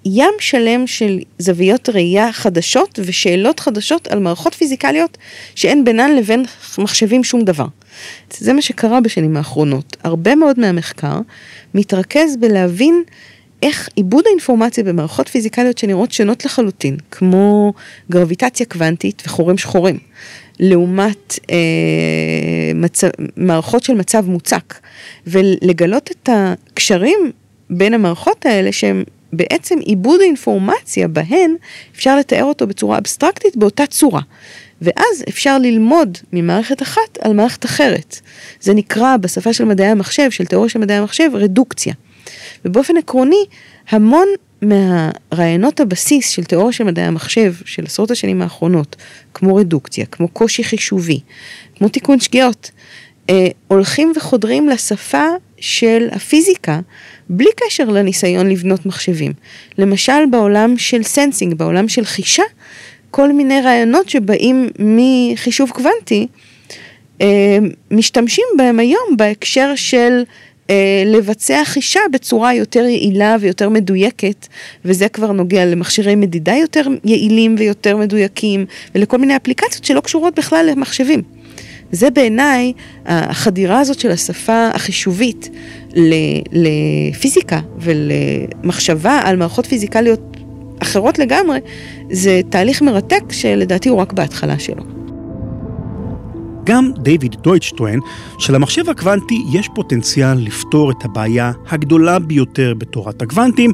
ים 0.06 0.34
שלם 0.40 0.88
של 0.88 1.20
זוויות 1.40 1.90
ראייה 1.90 2.32
חדשות 2.32 3.00
ושאלות 3.06 3.60
חדשות 3.60 4.08
על 4.08 4.20
מערכות 4.20 4.54
פיזיקליות 4.54 5.18
שאין 5.56 5.86
בינן 5.86 6.16
לבין 6.16 6.46
מחשבים 6.78 7.24
שום 7.24 7.42
דבר. 7.42 7.66
זה 8.38 8.54
מה 8.54 8.62
שקרה 8.62 9.02
בשנים 9.02 9.38
האחרונות. 9.38 9.98
הרבה 10.04 10.36
מאוד 10.36 10.60
מהמחקר 10.60 11.20
מתרכז 11.74 12.38
בלהבין 12.40 13.04
איך 13.64 13.90
עיבוד 13.96 14.24
האינפורמציה 14.28 14.84
במערכות 14.84 15.28
פיזיקליות 15.28 15.78
שנראות 15.78 16.12
שונות 16.12 16.46
לחלוטין, 16.46 16.98
כמו 17.12 17.74
גרביטציה 18.12 18.66
קוונטית 18.66 19.24
וחורים 19.26 19.58
שחורים, 19.58 19.98
לעומת 20.60 21.40
אה, 21.52 21.58
מצב, 22.76 23.08
מערכות 23.38 23.84
של 23.84 23.94
מצב 23.94 24.30
מוצק, 24.30 24.74
ולגלות 25.28 26.12
את 26.12 26.30
הקשרים 26.32 27.32
בין 27.70 27.94
המערכות 27.94 28.46
האלה 28.46 28.72
שהם 28.72 29.04
בעצם 29.34 29.80
עיבוד 29.80 30.22
האינפורמציה 30.22 31.08
בהן 31.08 31.56
אפשר 31.96 32.18
לתאר 32.18 32.44
אותו 32.44 32.68
בצורה 32.68 32.98
אבסטרקטית 32.98 33.56
באותה 33.58 33.86
צורה. 33.86 34.22
ואז 34.82 35.24
אפשר 35.30 35.58
ללמוד 35.58 36.18
ממערכת 36.34 36.82
אחת 36.82 37.18
על 37.22 37.34
מערכת 37.34 37.66
אחרת. 37.66 38.20
זה 38.62 38.74
נקרא 38.74 39.18
בשפה 39.18 39.54
של 39.54 39.66
מדעי 39.66 39.88
המחשב, 39.88 40.32
של 40.32 40.46
תיאוריה 40.46 40.70
של 40.70 40.80
מדעי 40.80 40.98
המחשב, 40.98 41.30
רדוקציה. 41.34 41.94
ובאופן 42.66 42.98
עקרוני, 42.98 43.46
המון 43.90 44.28
מהרעיונות 44.62 45.80
הבסיס 45.80 46.30
של 46.30 46.44
תיאוריה 46.44 46.72
של 46.74 46.84
מדעי 46.84 47.06
המחשב 47.06 47.54
של 47.66 47.86
עשרות 47.86 48.12
השנים 48.12 48.42
האחרונות, 48.42 48.96
כמו 49.34 49.56
רדוקציה, 49.56 50.06
כמו 50.06 50.28
קושי 50.28 50.64
חישובי, 50.64 51.20
כמו 51.76 51.90
תיקון 51.90 52.20
שגיאות, 52.20 52.72
אה, 53.30 53.48
הולכים 53.68 54.14
וחודרים 54.16 54.70
לשפה 54.70 55.24
של 55.60 56.08
הפיזיקה 56.12 56.80
בלי 57.30 57.50
קשר 57.56 57.86
לניסיון 57.90 58.50
לבנות 58.50 58.86
מחשבים. 58.86 59.32
למשל 59.78 60.26
בעולם 60.32 60.78
של 60.78 61.04
sensing, 61.04 61.54
בעולם 61.54 61.88
של 61.88 62.06
חישה, 62.06 62.44
כל 63.12 63.34
מיני 63.34 63.62
רעיונות 63.62 64.10
שבאים 64.10 64.70
מחישוב 64.80 65.70
קוונטי, 65.70 66.28
אה, 67.22 67.58
משתמשים 67.92 68.46
בהם 68.58 68.80
היום 68.80 69.18
בהקשר 69.18 69.76
של 69.76 70.24
אה, 70.70 71.04
לבצע 71.06 71.62
חישה 71.66 72.00
בצורה 72.12 72.54
יותר 72.54 72.80
יעילה 72.80 73.36
ויותר 73.40 73.70
מדויקת, 73.70 74.48
וזה 74.86 75.10
כבר 75.10 75.32
נוגע 75.32 75.66
למכשירי 75.66 76.16
מדידה 76.16 76.56
יותר 76.56 76.86
יעילים 77.04 77.56
ויותר 77.58 77.98
מדויקים, 77.98 78.66
ולכל 78.96 79.18
מיני 79.18 79.36
אפליקציות 79.36 79.84
שלא 79.84 80.00
קשורות 80.00 80.36
בכלל 80.36 80.70
למחשבים. 80.72 81.22
זה 81.92 82.10
בעיניי 82.10 82.74
החדירה 83.06 83.80
הזאת 83.80 84.00
של 84.00 84.12
השפה 84.12 84.70
החישובית 84.74 85.50
לפיזיקה 86.52 87.60
ולמחשבה 87.80 89.20
על 89.24 89.36
מערכות 89.36 89.66
פיזיקליות 89.66 90.38
אחרות 90.82 91.20
לגמרי, 91.20 91.60
זה 92.12 92.42
תהליך 92.50 92.82
מרתק 92.82 93.24
שלדעתי 93.32 93.90
הוא 93.90 94.00
רק 94.00 94.14
בהתחלה 94.14 94.60
שלו. 94.60 94.84
גם 96.64 96.92
דיוויד 96.98 97.36
דויטש 97.42 97.72
טוען 97.72 98.00
שלמחשב 98.40 98.90
הקוונטי 98.90 99.44
יש 99.54 99.70
פוטנציאל 99.76 100.34
לפתור 100.34 100.92
את 100.92 101.06
הבעיה 101.06 101.52
הגדולה 101.70 102.20
ביותר 102.20 102.74
בתורת 102.78 103.22
הקוונטים, 103.22 103.72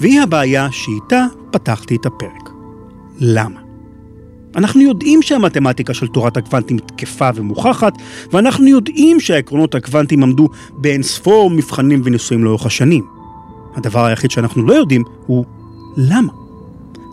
והיא 0.00 0.20
הבעיה 0.20 0.68
שאיתה 0.70 1.26
פתחתי 1.50 1.96
את 1.96 2.06
הפרק. 2.06 2.50
למה? 3.18 3.65
אנחנו 4.56 4.80
יודעים 4.80 5.22
שהמתמטיקה 5.22 5.94
של 5.94 6.06
תורת 6.06 6.36
הקוונטים 6.36 6.78
תקפה 6.78 7.30
ומוכחת, 7.34 7.92
ואנחנו 8.32 8.66
יודעים 8.66 9.20
שהעקרונות 9.20 9.74
הקוונטיים 9.74 10.22
עמדו 10.22 10.48
באין 10.72 11.02
ספור 11.02 11.50
מבחנים 11.50 12.02
וניסויים 12.04 12.44
לאורך 12.44 12.66
השנים. 12.66 13.04
הדבר 13.74 14.04
היחיד 14.04 14.30
שאנחנו 14.30 14.66
לא 14.66 14.72
יודעים 14.72 15.02
הוא 15.26 15.44
למה. 15.96 16.32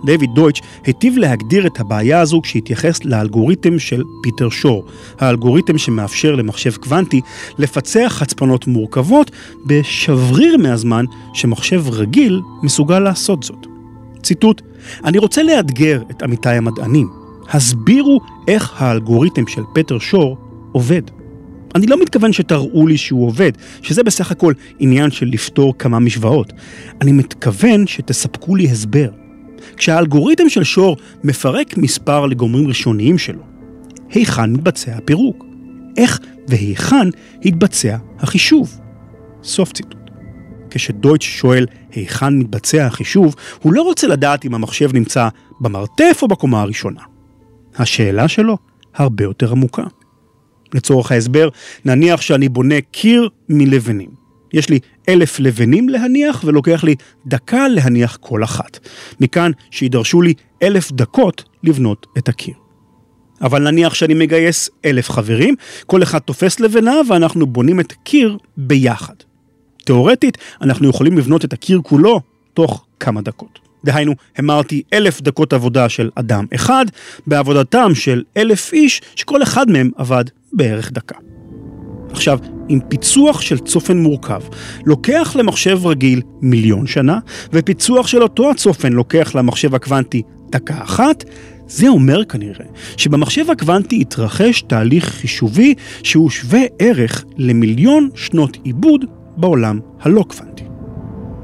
דויד 0.05 0.21
דויטש 0.35 0.61
היטיב 0.85 1.17
להגדיר 1.17 1.67
את 1.67 1.79
הבעיה 1.79 2.19
הזו 2.19 2.41
כשהתייחס 2.41 3.05
לאלגוריתם 3.05 3.79
של 3.79 4.03
פיטר 4.23 4.49
שור, 4.49 4.85
האלגוריתם 5.19 5.77
שמאפשר 5.77 6.35
למחשב 6.35 6.75
קוונטי 6.75 7.21
לפצח 7.57 8.15
חצפנות 8.17 8.67
מורכבות 8.67 9.31
בשבריר 9.65 10.57
מהזמן 10.57 11.05
שמחשב 11.33 11.83
רגיל 11.89 12.41
מסוגל 12.63 12.99
לעשות 12.99 13.43
זאת. 13.43 13.67
ציטוט: 14.23 14.61
אני 15.03 15.17
רוצה 15.17 15.43
לאתגר 15.43 16.01
את 16.11 16.23
עמיתיי 16.23 16.57
המדענים. 16.57 17.22
הסבירו 17.49 18.19
איך 18.47 18.81
האלגוריתם 18.81 19.47
של 19.47 19.61
פטר 19.73 19.99
שור 19.99 20.37
עובד. 20.71 21.01
אני 21.75 21.87
לא 21.87 22.01
מתכוון 22.01 22.33
שתראו 22.33 22.87
לי 22.87 22.97
שהוא 22.97 23.27
עובד, 23.27 23.51
שזה 23.81 24.03
בסך 24.03 24.31
הכל 24.31 24.53
עניין 24.79 25.11
של 25.11 25.25
לפתור 25.25 25.77
כמה 25.77 25.99
משוואות. 25.99 26.53
אני 27.01 27.11
מתכוון 27.11 27.87
שתספקו 27.87 28.55
לי 28.55 28.65
הסבר. 28.65 29.09
כשהאלגוריתם 29.77 30.49
של 30.49 30.63
שור 30.63 30.97
מפרק 31.23 31.77
מספר 31.77 32.25
לגורמים 32.25 32.67
ראשוניים 32.67 33.17
שלו, 33.17 33.41
היכן 34.09 34.53
מתבצע 34.53 34.95
הפירוק? 34.95 35.45
איך 35.97 36.19
והיכן 36.47 37.07
התבצע 37.45 37.97
החישוב? 38.19 38.79
סוף 39.43 39.73
ציטוט. 39.73 40.03
כשדויטש 40.69 41.39
שואל 41.39 41.65
היכן 41.91 42.39
מתבצע 42.39 42.85
החישוב, 42.85 43.35
הוא 43.61 43.73
לא 43.73 43.81
רוצה 43.81 44.07
לדעת 44.07 44.45
אם 44.45 44.55
המחשב 44.55 44.93
נמצא 44.93 45.27
במרתף 45.61 46.19
או 46.21 46.27
בקומה 46.27 46.61
הראשונה. 46.61 47.01
השאלה 47.75 48.27
שלו 48.27 48.57
הרבה 48.93 49.23
יותר 49.23 49.51
עמוקה. 49.51 49.83
לצורך 50.73 51.11
ההסבר, 51.11 51.49
נניח 51.85 52.21
שאני 52.21 52.49
בונה 52.49 52.81
קיר 52.91 53.29
מלבנים. 53.49 54.09
יש 54.53 54.69
לי 54.69 54.79
אלף 55.09 55.39
לבנים 55.39 55.89
להניח 55.89 56.43
ולוקח 56.45 56.83
לי 56.83 56.95
דקה 57.25 57.67
להניח 57.67 58.17
כל 58.21 58.43
אחת. 58.43 58.79
מכאן 59.19 59.51
שידרשו 59.71 60.21
לי 60.21 60.33
אלף 60.63 60.91
דקות 60.91 61.43
לבנות 61.63 62.07
את 62.17 62.29
הקיר. 62.29 62.53
אבל 63.41 63.71
נניח 63.71 63.93
שאני 63.93 64.13
מגייס 64.13 64.69
אלף 64.85 65.09
חברים, 65.09 65.55
כל 65.85 66.03
אחד 66.03 66.19
תופס 66.19 66.59
לבנה 66.59 66.95
ואנחנו 67.09 67.47
בונים 67.47 67.79
את 67.79 67.93
קיר 68.03 68.37
ביחד. 68.57 69.13
תאורטית, 69.85 70.37
אנחנו 70.61 70.89
יכולים 70.89 71.17
לבנות 71.17 71.45
את 71.45 71.53
הקיר 71.53 71.81
כולו 71.83 72.21
תוך 72.53 72.85
כמה 72.99 73.21
דקות. 73.21 73.59
דהיינו, 73.85 74.13
המרתי 74.37 74.81
אלף 74.93 75.21
דקות 75.21 75.53
עבודה 75.53 75.89
של 75.89 76.09
אדם 76.15 76.45
אחד, 76.55 76.85
בעבודתם 77.27 77.95
של 77.95 78.23
אלף 78.37 78.73
איש, 78.73 79.01
שכל 79.15 79.43
אחד 79.43 79.69
מהם 79.69 79.91
עבד 79.97 80.23
בערך 80.53 80.91
דקה. 80.91 81.15
עכשיו, 82.11 82.39
אם 82.69 82.79
פיצוח 82.87 83.41
של 83.41 83.59
צופן 83.59 83.97
מורכב 83.97 84.41
לוקח 84.85 85.35
למחשב 85.35 85.85
רגיל 85.85 86.21
מיליון 86.41 86.87
שנה, 86.87 87.19
ופיצוח 87.53 88.07
של 88.07 88.23
אותו 88.23 88.51
הצופן 88.51 88.93
לוקח 88.93 89.35
למחשב 89.35 89.75
הקוונטי 89.75 90.21
דקה 90.49 90.83
אחת, 90.83 91.23
זה 91.67 91.87
אומר 91.87 92.25
כנראה 92.25 92.65
שבמחשב 92.97 93.51
הקוונטי 93.51 94.01
התרחש 94.01 94.61
תהליך 94.61 95.09
חישובי 95.09 95.73
שהוא 96.03 96.29
שווה 96.29 96.61
ערך 96.79 97.23
למיליון 97.37 98.09
שנות 98.15 98.57
עיבוד 98.63 99.05
בעולם 99.37 99.79
הלא 99.99 100.25
קוונטי. 100.27 100.63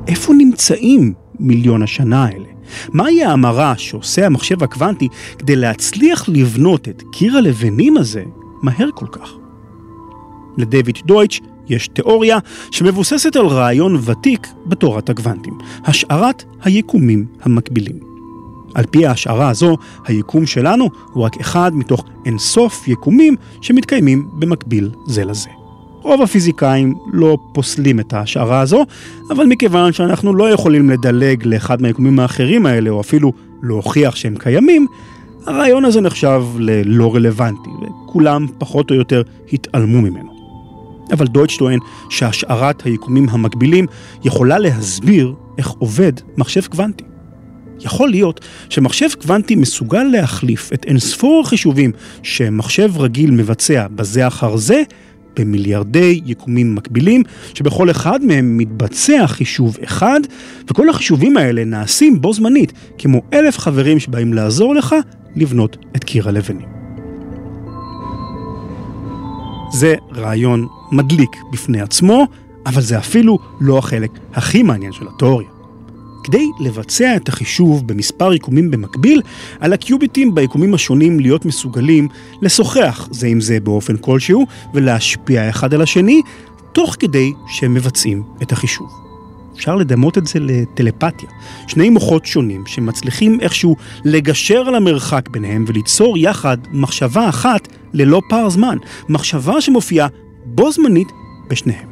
איפה 0.08 0.34
נמצאים 0.34 1.14
מיליון 1.40 1.84
השנה 1.84 2.26
האלה? 2.26 2.48
מהי 2.94 3.24
ההמרה 3.24 3.74
שעושה 3.78 4.26
המחשב 4.26 4.64
הקוונטי 4.64 5.08
כדי 5.38 5.56
להצליח 5.56 6.30
לבנות 6.30 6.88
את 6.88 7.04
קיר 7.12 7.38
הלבנים 7.38 7.98
הזה 7.98 8.24
מהר 8.62 8.90
כל 8.96 9.08
כך? 9.12 9.30
לדייוויד 10.58 10.98
דויטש 11.06 11.42
יש 11.70 11.88
תיאוריה 11.88 12.38
שמבוססת 12.72 13.36
על 13.36 13.46
רעיון 13.46 14.00
ותיק 14.06 14.48
בתורת 14.66 15.10
הקוונטים, 15.10 15.58
השערת 15.84 16.44
היקומים 16.64 17.26
המקבילים. 17.42 18.00
על 18.76 18.86
פי 18.92 19.06
ההשערה 19.06 19.50
הזו, 19.50 19.78
היקום 20.06 20.46
שלנו 20.46 20.90
הוא 21.14 21.24
רק 21.24 21.40
אחד 21.42 21.72
מתוך 21.76 22.06
אינסוף 22.26 22.88
יקומים 22.88 23.36
שמתקיימים 23.62 24.30
במקביל 24.34 24.92
זה 25.06 25.26
לזה. 25.26 25.59
רוב 26.02 26.22
הפיזיקאים 26.22 26.95
לא 27.14 27.38
פוסלים 27.54 28.00
את 28.00 28.14
ההשערה 28.14 28.60
הזו, 28.60 28.86
אבל 29.30 29.45
מכיוון 29.45 29.93
שאנחנו 29.93 30.36
לא 30.36 30.50
יכולים 30.50 30.89
לדלג 30.89 31.45
לאחד 31.45 31.82
מהיקומים 31.82 32.20
האחרים 32.20 32.66
האלה, 32.66 32.89
או 32.89 33.02
אפילו 33.02 33.34
להוכיח 33.64 34.16
שהם 34.16 34.36
קיימים, 34.39 34.88
הרעיון 35.45 35.86
הזה 35.86 36.02
נחשב 36.02 36.43
ללא 36.58 37.16
רלוונטי, 37.16 37.70
וכולם 37.82 38.47
פחות 38.58 38.91
או 38.91 38.95
יותר 38.95 39.22
התעלמו 39.54 40.02
ממנו. 40.02 40.39
אבל 41.12 41.28
דויטש 41.28 41.58
טוען 41.58 41.80
שהשערת 42.10 42.82
היקומים 42.82 43.30
המקבילים 43.30 43.86
יכולה 44.24 44.60
להסביר 44.60 45.34
איך 45.58 45.70
עובד 45.70 46.14
מחשב 46.38 46.66
קוונטי. 46.66 47.04
יכול 47.80 48.10
להיות 48.10 48.45
שמחשב 48.70 49.08
קוונטי 49.22 49.56
מסוגל 49.56 50.04
להחליף 50.04 50.74
את 50.74 50.86
אינספור 50.86 51.41
החישובים 51.41 51.91
שמחשב 52.24 52.91
רגיל 52.97 53.32
מבצע 53.32 53.88
בזה 53.95 54.28
אחר 54.28 54.58
זה 54.58 54.84
במיליארדי 55.40 56.22
יקומים 56.26 56.76
מקבילים, 56.76 57.24
שבכל 57.54 57.92
אחד 57.92 58.26
מהם 58.26 58.58
מתבצע 58.58 59.28
חישוב 59.28 59.78
אחד, 59.84 60.20
וכל 60.70 60.90
החישובים 60.90 61.38
האלה 61.38 61.66
נעשים 61.66 62.22
בו 62.22 62.34
זמנית, 62.34 62.74
כמו 62.98 63.22
אלף 63.34 63.58
חברים 63.58 64.00
שבאים 64.00 64.34
לעזור 64.34 64.76
לך 64.76 64.96
לבנות 65.36 65.78
את 65.96 66.04
קיר 66.04 66.30
הלבנים. 66.30 66.68
זה 69.72 69.96
רעיון 70.16 70.68
מדליק 70.92 71.30
בפני 71.52 71.82
עצמו, 71.82 72.28
אבל 72.66 72.82
זה 72.82 72.98
אפילו 72.98 73.40
לא 73.62 73.78
החלק 73.78 74.12
הכי 74.34 74.64
מעניין 74.64 74.92
של 74.92 75.06
התיאוריה. 75.08 75.59
כדי 76.30 76.52
לבצע 76.60 77.16
את 77.16 77.30
החישוב 77.30 77.88
במספר 77.88 78.34
יקומים 78.34 78.72
במקביל, 78.72 79.22
על 79.60 79.74
הקיוביטים 79.74 80.36
ביקומים 80.36 80.74
השונים 80.74 81.20
להיות 81.20 81.46
מסוגלים 81.46 82.08
לשוחח 82.42 83.08
זה 83.12 83.28
עם 83.28 83.42
זה 83.42 83.60
באופן 83.60 83.98
כלשהו 83.98 84.46
ולהשפיע 84.74 85.50
אחד 85.50 85.74
על 85.74 85.82
השני, 85.82 86.22
תוך 86.72 86.96
כדי 87.00 87.32
שהם 87.48 87.74
מבצעים 87.74 88.24
את 88.42 88.52
החישוב. 88.52 88.88
אפשר 89.56 89.76
לדמות 89.76 90.18
את 90.18 90.28
זה 90.28 90.40
לטלפתיה. 90.40 91.30
שני 91.68 91.90
מוחות 91.90 92.26
שונים 92.26 92.64
שמצליחים 92.68 93.42
איכשהו 93.42 93.76
לגשר 94.06 94.64
על 94.68 94.76
המרחק 94.76 95.30
ביניהם 95.30 95.66
וליצור 95.68 96.18
יחד 96.18 96.58
מחשבה 96.72 97.30
אחת 97.30 97.68
ללא 97.94 98.22
פער 98.30 98.50
זמן. 98.50 98.78
מחשבה 99.10 99.62
שמופיעה 99.62 100.08
בו 100.46 100.72
זמנית 100.72 101.08
בשניהם. 101.50 101.88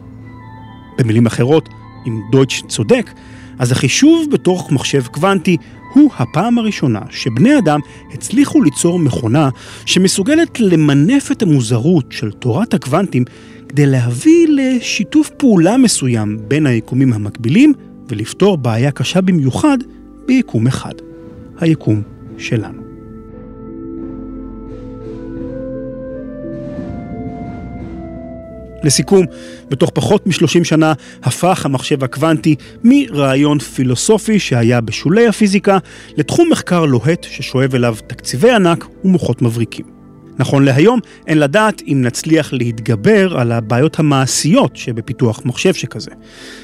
במילים 0.97 1.25
אחרות, 1.25 1.69
אם 2.07 2.21
דויטש 2.31 2.61
צודק, 2.67 3.11
אז 3.59 3.71
החישוב 3.71 4.27
בתוך 4.31 4.71
מחשב 4.71 5.03
קוונטי 5.07 5.57
הוא 5.93 6.11
הפעם 6.17 6.57
הראשונה 6.57 6.99
שבני 7.09 7.57
אדם 7.57 7.79
הצליחו 8.13 8.61
ליצור 8.61 8.99
מכונה 8.99 9.49
שמסוגלת 9.85 10.59
למנף 10.59 11.31
את 11.31 11.41
המוזרות 11.41 12.05
של 12.09 12.31
תורת 12.31 12.73
הקוונטים 12.73 13.23
כדי 13.69 13.85
להביא 13.85 14.47
לשיתוף 14.49 15.29
פעולה 15.37 15.77
מסוים 15.77 16.37
בין 16.47 16.65
היקומים 16.65 17.13
המקבילים 17.13 17.73
ולפתור 18.09 18.57
בעיה 18.57 18.91
קשה 18.91 19.21
במיוחד 19.21 19.77
ביקום 20.25 20.67
אחד, 20.67 20.93
היקום 21.59 22.01
שלנו. 22.37 22.86
לסיכום, 28.87 29.25
בתוך 29.69 29.89
פחות 29.93 30.27
מ-30 30.27 30.63
שנה 30.63 30.93
הפך 31.23 31.65
המחשב 31.65 32.03
הקוונטי 32.03 32.55
מרעיון 32.83 33.59
פילוסופי 33.59 34.39
שהיה 34.39 34.81
בשולי 34.81 35.27
הפיזיקה 35.27 35.77
לתחום 36.17 36.49
מחקר 36.51 36.85
לוהט 36.85 37.23
ששואב 37.23 37.75
אליו 37.75 37.95
תקציבי 38.07 38.51
ענק 38.51 38.85
ומוחות 39.03 39.41
מבריקים. 39.41 39.97
נכון 40.39 40.65
להיום, 40.65 40.99
אין 41.27 41.39
לדעת 41.39 41.81
אם 41.87 42.01
נצליח 42.01 42.53
להתגבר 42.53 43.37
על 43.37 43.51
הבעיות 43.51 43.99
המעשיות 43.99 44.75
שבפיתוח 44.75 45.41
מחשב 45.45 45.73
שכזה. 45.73 46.11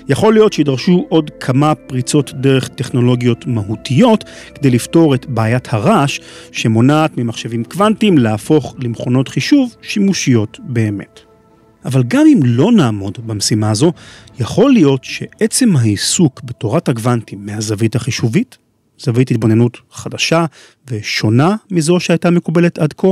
יכול 0.10 0.34
להיות 0.34 0.54
שידרשו 0.54 1.06
עוד 1.10 1.32
כמה 1.40 1.76
פריצות 1.76 2.34
דרך 2.34 2.68
טכנולוגיות 2.68 3.48
מהותיות 3.48 4.24
כדי 4.56 4.70
לפתור 4.70 5.16
את 5.16 5.26
בעיית 5.26 5.74
הרעש 5.74 6.20
שמונעת 6.52 7.18
ממחשבים 7.18 7.64
קוונטיים 7.64 8.18
להפוך 8.18 8.76
למכונות 8.80 9.28
חישוב 9.28 9.76
שימושיות 9.82 10.60
באמת. 10.64 11.23
אבל 11.86 12.04
גם 12.08 12.26
אם 12.34 12.40
לא 12.44 12.72
נעמוד 12.72 13.18
במשימה 13.26 13.72
הזו, 13.72 13.94
יכול 14.40 14.74
להיות 14.74 15.04
שעצם 15.04 15.76
העיסוק 15.76 16.42
בתורת 16.44 16.90
הגוונטים 16.90 17.46
מהזווית 17.46 17.96
החישובית, 17.96 18.58
זווית 19.00 19.32
התבוננות 19.32 19.78
חדשה 19.92 20.46
ושונה 20.88 21.56
מזו 21.72 22.00
שהייתה 22.00 22.30
מקובלת 22.30 22.80
עד 22.80 22.94
כה, 22.94 23.08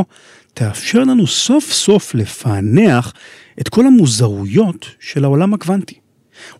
תאפשר 0.53 0.99
לנו 0.99 1.28
סוף 1.28 1.72
סוף 1.72 2.15
לפענח 2.15 3.13
את 3.61 3.69
כל 3.69 3.88
המוזרויות 3.88 4.86
של 4.99 5.24
העולם 5.24 5.53
הקוונטי. 5.53 5.95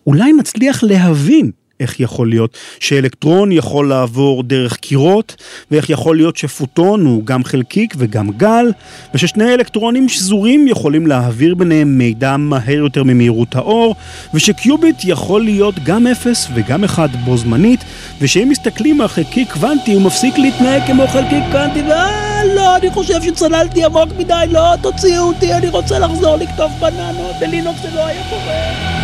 אולי 0.08 0.34
נצליח 0.34 0.84
להבין 0.84 1.52
איך 1.82 2.00
יכול 2.00 2.30
להיות 2.30 2.58
שאלקטרון 2.80 3.52
יכול 3.52 3.90
לעבור 3.90 4.44
דרך 4.44 4.78
קירות, 4.78 5.36
ואיך 5.72 5.90
יכול 5.90 6.16
להיות 6.16 6.38
שפוטון 6.38 7.06
הוא 7.06 7.26
גם 7.26 7.44
חלקיק 7.44 7.94
וגם 7.98 8.30
גל, 8.30 8.72
וששני 9.14 9.54
אלקטרונים 9.54 10.10
שזורים 10.10 10.68
יכולים 10.68 11.08
להעביר 11.08 11.56
ביניהם 11.56 11.98
מידע 11.98 12.38
מהר 12.38 12.78
יותר 12.78 13.04
ממהירות 13.04 13.56
האור, 13.56 13.96
ושקיוביט 14.34 14.96
יכול 15.04 15.44
להיות 15.44 15.76
גם 15.84 16.08
אפס 16.08 16.48
וגם 16.54 16.84
אחד 16.84 17.10
בו 17.26 17.38
זמנית, 17.38 17.80
ושאם 18.22 18.50
מסתכלים 18.50 19.02
על 19.02 19.08
חלקיק 19.08 19.52
קוונטי 19.52 19.94
הוא 19.94 20.02
מפסיק 20.02 20.38
להתנהג 20.38 20.82
כמו 20.88 21.08
חלקיק 21.08 21.44
קוונטי, 21.52 21.82
ואה, 21.82 22.46
לא, 22.56 22.76
אני 22.78 22.92
חושב 22.92 23.22
שצללתי 23.22 23.86
עמוק 23.86 24.10
מדי, 24.18 24.46
לא, 24.52 24.76
תוציאו 24.82 25.24
אותי, 25.24 25.54
אני 25.54 25.70
רוצה 25.70 26.00
לחזור 26.00 26.36
לכתוב 26.36 26.72
בננות, 26.80 27.36
בלינוקס 27.40 27.82
זה 27.82 27.90
לא 27.96 28.06
היה 28.06 28.24
קורה. 28.30 29.01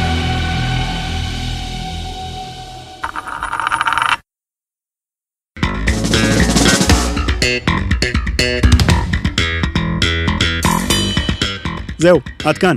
זהו, 11.98 12.20
עד 12.44 12.58
כאן. 12.58 12.76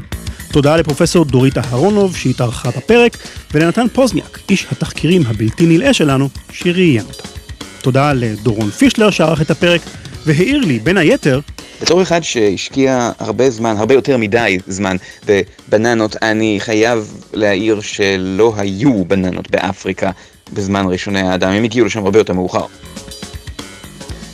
תודה 0.53 0.77
לפרופסור 0.77 1.25
דורית 1.25 1.59
אהרונוב 1.59 2.17
שהתארחה 2.17 2.71
בפרק, 2.71 3.17
ולנתן 3.55 3.87
פוזניאק, 3.93 4.39
איש 4.49 4.67
התחקירים 4.73 5.23
הבלתי 5.27 5.67
נלאה 5.67 5.93
שלנו, 5.93 6.29
שראיין 6.53 7.05
אותה. 7.07 7.29
תודה 7.83 8.13
לדורון 8.13 8.71
פישלר 8.71 9.11
שערך 9.11 9.43
את 9.43 9.51
הפרק, 9.51 9.81
והעיר 10.27 10.59
לי, 10.59 10.79
בין 10.79 10.97
היתר, 10.97 11.41
בתור 11.83 12.03
אחד 12.03 12.21
שהשקיע 12.21 13.11
הרבה 13.19 13.51
זמן, 13.51 13.77
הרבה 13.77 13.95
יותר 13.95 14.17
מדי 14.17 14.59
זמן, 14.67 14.97
בבננות, 15.27 16.17
אני 16.23 16.57
חייב 16.61 17.15
להעיר 17.33 17.81
שלא 17.81 18.55
היו 18.57 19.05
בננות 19.05 19.51
באפריקה 19.51 20.11
בזמן 20.53 20.87
ראשוני 20.89 21.21
האדם, 21.21 21.51
הם 21.51 21.65
הגיעו 21.65 21.87
לשם 21.87 22.05
הרבה 22.05 22.19
יותר 22.19 22.33
מאוחר. 22.33 22.67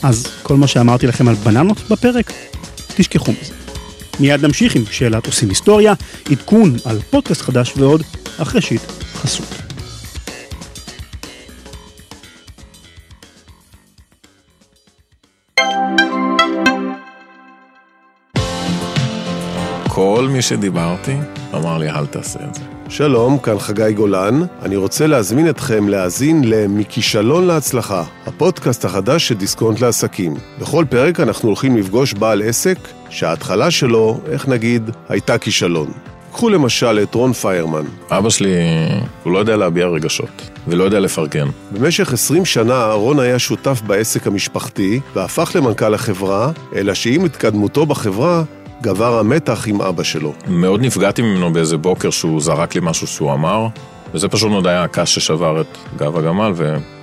אז 0.03 0.27
כל 0.43 0.57
מה 0.57 0.67
שאמרתי 0.67 1.07
לכם 1.07 1.29
על 1.29 1.35
בננות 1.35 1.91
בפרק, 1.91 2.33
תשכחו 2.97 3.33
מזה. 3.33 3.55
מיד 4.21 4.45
נמשיך 4.45 4.77
עם 4.77 4.83
שאלת 4.91 5.27
עושים 5.27 5.49
היסטוריה, 5.49 5.95
עדכון 6.31 6.77
על 6.85 6.99
פודקאסט 7.11 7.43
חדש 7.43 7.73
ועוד, 7.77 8.03
אחרי 8.39 8.61
שיט 8.61 8.83
חסות. 9.15 9.55
כל 19.89 20.29
מי 20.31 20.43
שדיברתי 20.43 21.17
אמר 21.55 21.79
לי 21.79 21.91
אל 21.91 22.07
תעשה 22.07 22.39
את 22.49 22.55
זה. 22.55 22.76
שלום, 22.89 23.39
כאן 23.39 23.59
חגי 23.59 23.93
גולן. 23.93 24.43
אני 24.63 24.77
רוצה 24.77 25.07
להזמין 25.07 25.49
אתכם 25.49 25.89
להאזין 25.89 26.45
ל"מכישלון 26.45 27.47
להצלחה", 27.47 28.05
הפודקאסט 28.27 28.85
החדש 28.85 29.29
של 29.29 29.35
דיסקונט 29.35 29.81
לעסקים. 29.81 30.35
בכל 30.61 30.85
פרק 30.91 31.21
אנחנו 31.21 31.49
הולכים 31.49 31.77
לפגוש 31.77 32.15
בעל 32.15 32.43
עסק 32.43 32.79
שההתחלה 33.11 33.71
שלו, 33.71 34.21
איך 34.31 34.49
נגיד, 34.49 34.91
הייתה 35.09 35.39
כישלון. 35.39 35.91
קחו 36.33 36.49
למשל 36.51 37.01
את 37.03 37.15
רון 37.15 37.33
פיירמן. 37.33 37.85
אבא 38.11 38.31
שלי, 38.31 38.55
הוא 39.23 39.33
לא 39.33 39.39
יודע 39.39 39.57
להביע 39.57 39.87
רגשות, 39.87 40.51
ולא 40.69 40.85
יודע 40.85 41.01
לפרגן. 41.01 41.49
במשך 41.73 42.13
20 42.13 42.45
שנה 42.45 42.93
רון 42.93 43.21
היה 43.21 43.39
שותף 43.39 43.81
בעסק 43.87 44.27
המשפחתי, 44.27 45.01
והפך 45.15 45.53
למנכ"ל 45.55 45.95
החברה, 45.95 46.51
אלא 46.75 46.95
שעם 46.95 47.25
התקדמותו 47.25 47.87
בחברה, 47.87 48.43
גבר 48.83 49.19
המתח 49.19 49.65
עם 49.69 49.83
אבא 49.83 50.03
שלו. 50.03 50.33
מאוד 50.49 50.81
נפגעתי 50.81 51.23
ממנו 51.23 51.53
באיזה 51.53 51.77
בוקר 51.77 52.11
שהוא 52.11 52.41
זרק 52.41 52.75
לי 52.75 52.81
משהו 52.85 53.07
שהוא 53.07 53.33
אמר, 53.33 53.67
וזה 54.15 54.29
פשוט 54.29 54.51
מאוד 54.51 54.67
היה 54.67 54.85
הקש 54.85 55.15
ששבר 55.15 55.61
את 55.61 55.79
גב 55.97 56.17
הגמל, 56.17 56.53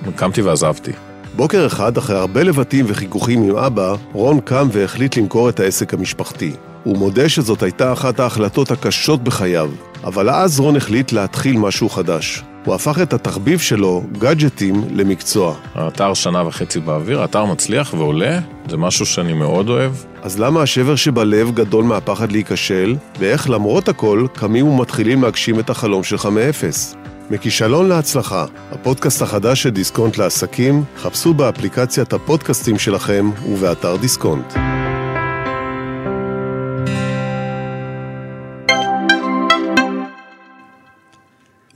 וקמתי 0.04 0.42
ועזבתי. 0.42 0.92
בוקר 1.36 1.66
אחד, 1.66 1.96
אחרי 1.98 2.18
הרבה 2.18 2.42
לבטים 2.42 2.84
וחיכוכים 2.88 3.42
עם 3.42 3.56
אבא, 3.56 3.94
רון 4.12 4.40
קם 4.40 4.68
והחליט 4.72 5.16
למכור 5.16 5.48
את 5.48 5.60
העסק 5.60 5.94
המשפחתי. 5.94 6.52
הוא 6.84 6.96
מודה 6.98 7.28
שזאת 7.28 7.62
הייתה 7.62 7.92
אחת 7.92 8.20
ההחלטות 8.20 8.70
הקשות 8.70 9.24
בחייו, 9.24 9.70
אבל 10.04 10.30
אז 10.30 10.60
רון 10.60 10.76
החליט 10.76 11.12
להתחיל 11.12 11.58
משהו 11.58 11.88
חדש. 11.88 12.42
הוא 12.64 12.74
הפך 12.74 12.98
את 13.02 13.12
התחביב 13.12 13.58
שלו, 13.58 14.02
גאדג'טים, 14.18 14.84
למקצוע. 14.90 15.54
האתר 15.74 16.14
שנה 16.14 16.46
וחצי 16.46 16.80
באוויר, 16.80 17.20
האתר 17.20 17.44
מצליח 17.44 17.94
ועולה, 17.94 18.38
זה 18.68 18.76
משהו 18.76 19.06
שאני 19.06 19.32
מאוד 19.32 19.68
אוהב. 19.68 19.92
אז 20.22 20.38
למה 20.38 20.62
השבר 20.62 20.96
שבלב 20.96 21.50
גדול 21.54 21.84
מהפחד 21.84 22.32
להיכשל, 22.32 22.96
ואיך 23.18 23.50
למרות 23.50 23.88
הכל 23.88 24.26
קמים 24.32 24.66
ומתחילים 24.66 25.22
להגשים 25.22 25.60
את 25.60 25.70
החלום 25.70 26.02
שלך 26.02 26.26
מאפס? 26.26 26.96
מכישלון 27.30 27.88
להצלחה, 27.88 28.46
הפודקאסט 28.72 29.22
החדש 29.22 29.62
של 29.62 29.70
דיסקונט 29.70 30.18
לעסקים, 30.18 30.84
חפשו 30.96 31.34
באפליקציית 31.34 32.12
הפודקאסטים 32.12 32.78
שלכם 32.78 33.30
ובאתר 33.48 33.96
דיסקונט. 33.96 34.54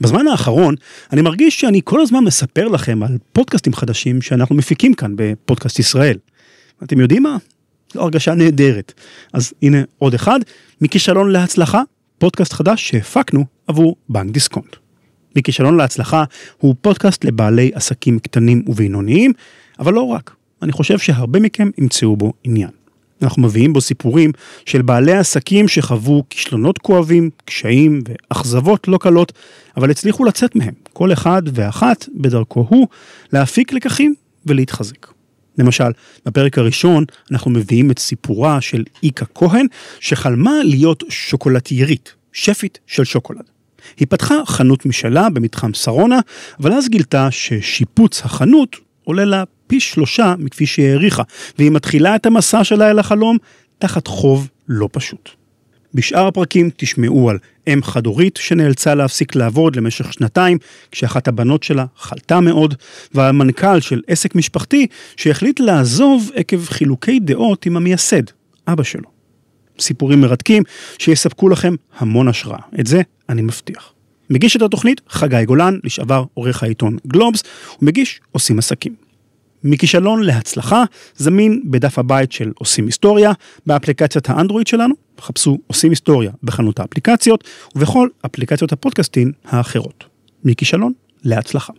בזמן 0.01 0.27
האחרון 0.27 0.75
אני 1.13 1.21
מרגיש 1.21 1.61
שאני 1.61 1.81
כל 1.83 2.01
הזמן 2.01 2.23
מספר 2.23 2.67
לכם 2.67 3.03
על 3.03 3.17
פודקאסטים 3.33 3.73
חדשים 3.73 4.21
שאנחנו 4.21 4.55
מפיקים 4.55 4.93
כאן 4.93 5.13
בפודקאסט 5.15 5.79
ישראל. 5.79 6.17
אתם 6.83 6.99
יודעים 6.99 7.23
מה? 7.23 7.37
זו 7.93 8.01
הרגשה 8.01 8.33
נהדרת. 8.33 8.93
אז 9.33 9.53
הנה 9.61 9.77
עוד 9.97 10.13
אחד, 10.13 10.39
מכישלון 10.81 11.31
להצלחה, 11.31 11.81
פודקאסט 12.17 12.53
חדש 12.53 12.89
שהפקנו 12.89 13.45
עבור 13.67 13.95
בנק 14.09 14.31
דיסקונט. 14.31 14.75
מכישלון 15.35 15.77
להצלחה 15.77 16.23
הוא 16.57 16.75
פודקאסט 16.81 17.25
לבעלי 17.25 17.71
עסקים 17.73 18.19
קטנים 18.19 18.63
ובינוניים, 18.67 19.33
אבל 19.79 19.93
לא 19.93 20.01
רק. 20.07 20.35
אני 20.61 20.71
חושב 20.71 20.99
שהרבה 20.99 21.39
מכם 21.39 21.69
ימצאו 21.77 22.15
בו 22.15 22.33
עניין. 22.43 22.69
אנחנו 23.21 23.41
מביאים 23.41 23.73
בו 23.73 23.81
סיפורים 23.81 24.31
של 24.65 24.81
בעלי 24.81 25.13
עסקים 25.13 25.67
שחוו 25.67 26.23
כישלונות 26.29 26.77
כואבים, 26.77 27.29
קשיים 27.45 28.01
ואכזבות 28.07 28.87
לא 28.87 28.97
קלות, 28.97 29.33
אבל 29.77 29.91
הצליחו 29.91 30.25
לצאת 30.25 30.55
מהם, 30.55 30.73
כל 30.93 31.13
אחד 31.13 31.41
ואחת 31.53 32.05
בדרכו 32.15 32.65
הוא, 32.69 32.87
להפיק 33.33 33.73
לקחים 33.73 34.15
ולהתחזק. 34.45 35.07
למשל, 35.57 35.91
בפרק 36.25 36.57
הראשון 36.57 37.03
אנחנו 37.31 37.51
מביאים 37.51 37.91
את 37.91 37.99
סיפורה 37.99 38.61
של 38.61 38.83
איקה 39.03 39.25
כהן, 39.35 39.65
שחלמה 39.99 40.51
להיות 40.63 41.03
שוקולטיירית, 41.09 42.13
שפית 42.33 42.79
של 42.87 43.03
שוקולד. 43.03 43.49
היא 43.97 44.07
פתחה 44.09 44.35
חנות 44.45 44.85
משלה 44.85 45.29
במתחם 45.29 45.73
שרונה, 45.73 46.19
אבל 46.59 46.73
אז 46.73 46.89
גילתה 46.89 47.31
ששיפוץ 47.31 48.21
החנות 48.25 48.75
עולה 49.03 49.25
לה 49.25 49.43
פי 49.69 49.79
שלושה 49.79 50.35
מכפי 50.39 50.65
שהיא 50.65 50.87
העריכה, 50.87 51.23
והיא 51.57 51.71
מתחילה 51.71 52.15
את 52.15 52.25
המסע 52.25 52.63
שלה 52.63 52.91
אל 52.91 52.99
החלום 52.99 53.37
תחת 53.79 54.07
חוב 54.07 54.47
לא 54.67 54.89
פשוט. 54.91 55.29
בשאר 55.93 56.27
הפרקים 56.27 56.69
תשמעו 56.77 57.29
על 57.29 57.37
אם 57.67 57.79
חד-הורית 57.83 58.37
שנאלצה 58.37 58.95
להפסיק 58.95 59.35
לעבוד 59.35 59.75
למשך 59.75 60.13
שנתיים 60.13 60.57
כשאחת 60.91 61.27
הבנות 61.27 61.63
שלה 61.63 61.85
חלתה 61.97 62.39
מאוד, 62.39 62.73
ועל 63.13 63.31
מנכ"ל 63.31 63.79
של 63.79 64.01
עסק 64.07 64.35
משפחתי 64.35 64.87
שהחליט 65.17 65.59
לעזוב 65.59 66.31
עקב 66.35 66.65
חילוקי 66.65 67.19
דעות 67.19 67.65
עם 67.65 67.77
המייסד, 67.77 68.23
אבא 68.67 68.83
שלו. 68.83 69.09
סיפורים 69.79 70.21
מרתקים 70.21 70.63
שיספקו 70.97 71.49
לכם 71.49 71.75
המון 71.97 72.27
השראה, 72.27 72.59
את 72.79 72.87
זה 72.87 73.01
אני 73.29 73.41
מבטיח. 73.41 73.93
מגיש 74.29 74.55
את 74.55 74.61
התוכנית 74.61 75.01
חגי 75.09 75.45
גולן, 75.45 75.79
לשעבר 75.83 76.23
עורך 76.33 76.63
העיתון 76.63 76.97
גלובס, 77.07 77.43
ומגיש 77.81 78.21
עושים 78.31 78.59
עסקים. 78.59 79.08
מכישלון 79.63 80.23
להצלחה, 80.23 80.83
זמין 81.15 81.61
בדף 81.65 81.99
הבית 81.99 82.31
של 82.31 82.51
עושים 82.57 82.85
היסטוריה, 82.85 83.31
באפליקציית 83.65 84.29
האנדרואיד 84.29 84.67
שלנו, 84.67 84.95
חפשו 85.21 85.57
עושים 85.67 85.89
היסטוריה 85.89 86.31
בחנות 86.43 86.79
האפליקציות, 86.79 87.43
ובכל 87.75 88.09
אפליקציות 88.25 88.71
הפודקאסטים 88.71 89.31
האחרות. 89.45 90.03
מכישלון 90.43 90.93
להצלחה. 91.23 91.73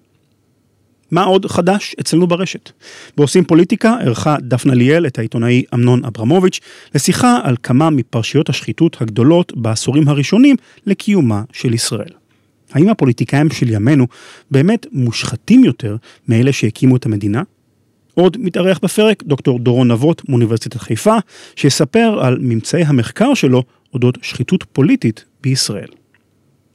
מה 1.11 1.23
עוד 1.23 1.47
חדש 1.47 1.95
אצלנו 2.01 2.27
ברשת? 2.27 2.71
בעושים 3.17 3.45
פוליטיקה 3.45 3.97
ערכה 4.05 4.37
דפנה 4.41 4.75
ליאל 4.75 5.07
את 5.07 5.19
העיתונאי 5.19 5.65
אמנון 5.75 6.05
אברמוביץ' 6.05 6.61
לשיחה 6.95 7.39
על 7.43 7.57
כמה 7.63 7.91
מפרשיות 7.91 8.49
השחיתות 8.49 8.97
הגדולות 9.01 9.53
בעשורים 9.57 10.09
הראשונים 10.09 10.57
לקיומה 10.87 11.43
של 11.53 11.75
ישראל. 11.75 12.13
האם 12.73 12.89
הפוליטיקאים 12.89 13.51
של 13.51 13.71
ימינו 13.71 14.07
באמת 14.51 14.87
מושחתים 14.93 15.65
יותר 15.65 15.97
מאלה 16.29 16.53
שהקימו 16.53 16.97
את 16.97 17.07
המדינה? 17.07 17.43
עוד 18.21 18.37
מתארח 18.41 18.79
בפרק 18.83 19.23
דוקטור 19.23 19.59
דורון 19.59 19.91
נבות 19.91 20.29
מאוניברסיטת 20.29 20.77
חיפה, 20.77 21.17
שיספר 21.57 22.19
על 22.23 22.39
ממצאי 22.41 22.83
המחקר 22.83 23.35
שלו 23.35 23.63
אודות 23.95 24.19
שחיתות 24.23 24.65
פוליטית 24.73 25.25
בישראל. 25.43 25.89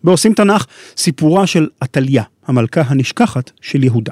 בעושים 0.04 0.34
תנ"ך, 0.34 0.66
סיפורה 0.98 1.48
של 1.48 1.68
עתליה, 1.80 2.24
המלכה 2.48 2.82
הנשכחת 2.82 3.52
של 3.62 3.84
יהודה. 3.84 4.12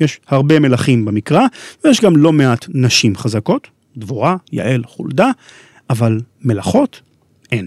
יש 0.00 0.20
הרבה 0.28 0.60
מלכים 0.60 1.04
במקרא, 1.04 1.46
ויש 1.84 2.00
גם 2.00 2.16
לא 2.16 2.32
מעט 2.32 2.66
נשים 2.68 3.16
חזקות, 3.16 3.68
דבורה, 3.96 4.36
יעל, 4.52 4.84
חולדה, 4.84 5.30
אבל 5.90 6.20
מלאכות 6.44 7.00
אין. 7.52 7.66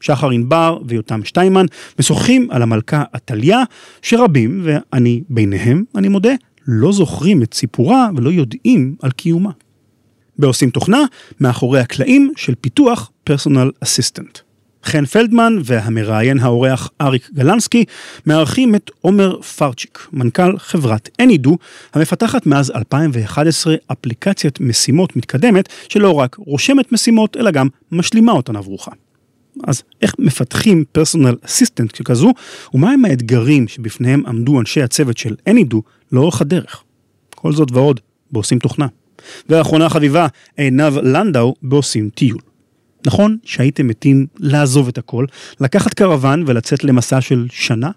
שחר 0.00 0.30
ענבר 0.30 0.78
ויותם 0.86 1.24
שטיימן 1.24 1.66
משוחחים 1.98 2.48
על 2.50 2.62
המלכה 2.62 3.02
עתליה, 3.12 3.62
שרבים, 4.02 4.60
ואני 4.64 5.22
ביניהם, 5.28 5.84
אני 5.96 6.08
מודה, 6.08 6.32
לא 6.66 6.92
זוכרים 6.92 7.42
את 7.42 7.54
סיפורה 7.54 8.08
ולא 8.16 8.30
יודעים 8.30 8.94
על 9.02 9.10
קיומה. 9.10 9.50
בעושים 10.38 10.70
תוכנה, 10.70 11.04
מאחורי 11.40 11.80
הקלעים 11.80 12.32
של 12.36 12.54
פיתוח 12.60 13.10
פרסונל 13.24 13.70
אסיסטנט. 13.80 14.38
חן 14.84 15.04
פלדמן 15.04 15.58
והמראיין 15.64 16.38
האורח 16.38 16.90
אריק 17.00 17.30
גלנסקי 17.34 17.84
מארחים 18.26 18.74
את 18.74 18.90
עומר 19.00 19.42
פרצ'יק, 19.42 20.08
מנכ"ל 20.12 20.58
חברת 20.58 21.08
Anydo, 21.22 21.50
המפתחת 21.94 22.46
מאז 22.46 22.70
2011 22.70 23.74
אפליקציית 23.92 24.60
משימות 24.60 25.16
מתקדמת, 25.16 25.68
שלא 25.88 26.14
רק 26.14 26.36
רושמת 26.36 26.92
משימות, 26.92 27.36
אלא 27.36 27.50
גם 27.50 27.68
משלימה 27.92 28.32
אותן 28.32 28.56
עבורך. 28.56 28.88
אז 29.64 29.82
איך 30.02 30.14
מפתחים 30.18 30.84
פרסונל 30.92 31.36
אסיסטנט 31.42 31.92
ככזו, 31.92 32.32
ומהם 32.74 33.04
האתגרים 33.04 33.68
שבפניהם 33.68 34.26
עמדו 34.26 34.60
אנשי 34.60 34.82
הצוות 34.82 35.16
של 35.16 35.34
Anydo 35.48 35.76
לאורך 36.12 36.40
הדרך. 36.40 36.82
כל 37.34 37.52
זאת 37.52 37.72
ועוד 37.72 38.00
בעושים 38.32 38.58
תוכנה. 38.58 38.86
ואחרונה 39.48 39.88
חביבה, 39.88 40.26
עינב 40.56 40.98
לנדאו 40.98 41.54
בעושים 41.62 42.10
טיול. 42.14 42.38
נכון 43.06 43.36
שהייתם 43.44 43.86
מתים 43.86 44.26
לעזוב 44.38 44.88
את 44.88 44.98
הכל, 44.98 45.26
לקחת 45.60 45.94
קרוון 45.94 46.44
ולצאת 46.46 46.84
למסע 46.84 47.20
של 47.20 47.46
שנה? 47.50 47.90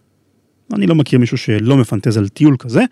אני 0.74 0.88
לא 0.88 0.96
מכיר 0.96 1.20
מישהו 1.20 1.38
שלא 1.38 1.78
מפנטז 1.78 2.18
על 2.18 2.28
טיול 2.28 2.56
כזה. 2.60 2.84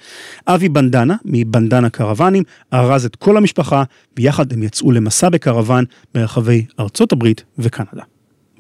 אבי 0.48 0.70
בנדנה, 0.70 1.16
מבנדנה 1.26 1.90
קרוונים, 1.90 2.44
ארז 2.74 3.06
את 3.06 3.16
כל 3.16 3.38
המשפחה, 3.38 3.84
ויחד 4.18 4.54
הם 4.54 4.64
יצאו 4.64 4.92
למסע 4.92 5.30
בקרוון 5.30 5.86
ברחבי 6.14 6.66
ארצות 6.80 7.12
הברית 7.12 7.44
וקנדה. 7.58 8.04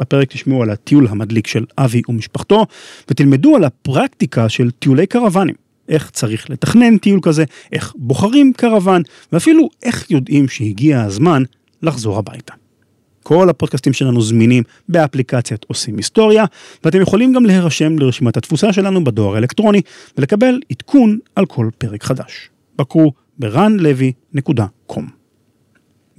בפרק 0.01 0.31
תשמעו 0.31 0.63
על 0.63 0.69
הטיול 0.69 1.07
המדליק 1.07 1.47
של 1.47 1.65
אבי 1.77 2.01
ומשפחתו, 2.09 2.65
ותלמדו 3.09 3.55
על 3.55 3.63
הפרקטיקה 3.63 4.49
של 4.49 4.71
טיולי 4.71 5.07
קרוונים. 5.07 5.55
איך 5.89 6.09
צריך 6.09 6.49
לתכנן 6.49 6.97
טיול 6.97 7.19
כזה, 7.23 7.43
איך 7.71 7.93
בוחרים 7.95 8.53
קרוון, 8.53 9.01
ואפילו 9.31 9.69
איך 9.83 10.11
יודעים 10.11 10.47
שהגיע 10.47 11.01
הזמן 11.01 11.43
לחזור 11.81 12.17
הביתה. 12.17 12.53
כל 13.23 13.49
הפודקאסטים 13.49 13.93
שלנו 13.93 14.21
זמינים 14.21 14.63
באפליקציית 14.89 15.65
עושים 15.67 15.97
היסטוריה, 15.97 16.45
ואתם 16.83 17.01
יכולים 17.01 17.33
גם 17.33 17.45
להירשם 17.45 17.99
לרשימת 17.99 18.37
התפוסה 18.37 18.73
שלנו 18.73 19.03
בדואר 19.03 19.35
האלקטרוני 19.35 19.81
ולקבל 20.17 20.59
עדכון 20.71 21.19
על 21.35 21.45
כל 21.45 21.69
פרק 21.77 22.03
חדש. 22.03 22.49
בקרו 22.77 23.11
ב-runlevy.com. 23.39 25.20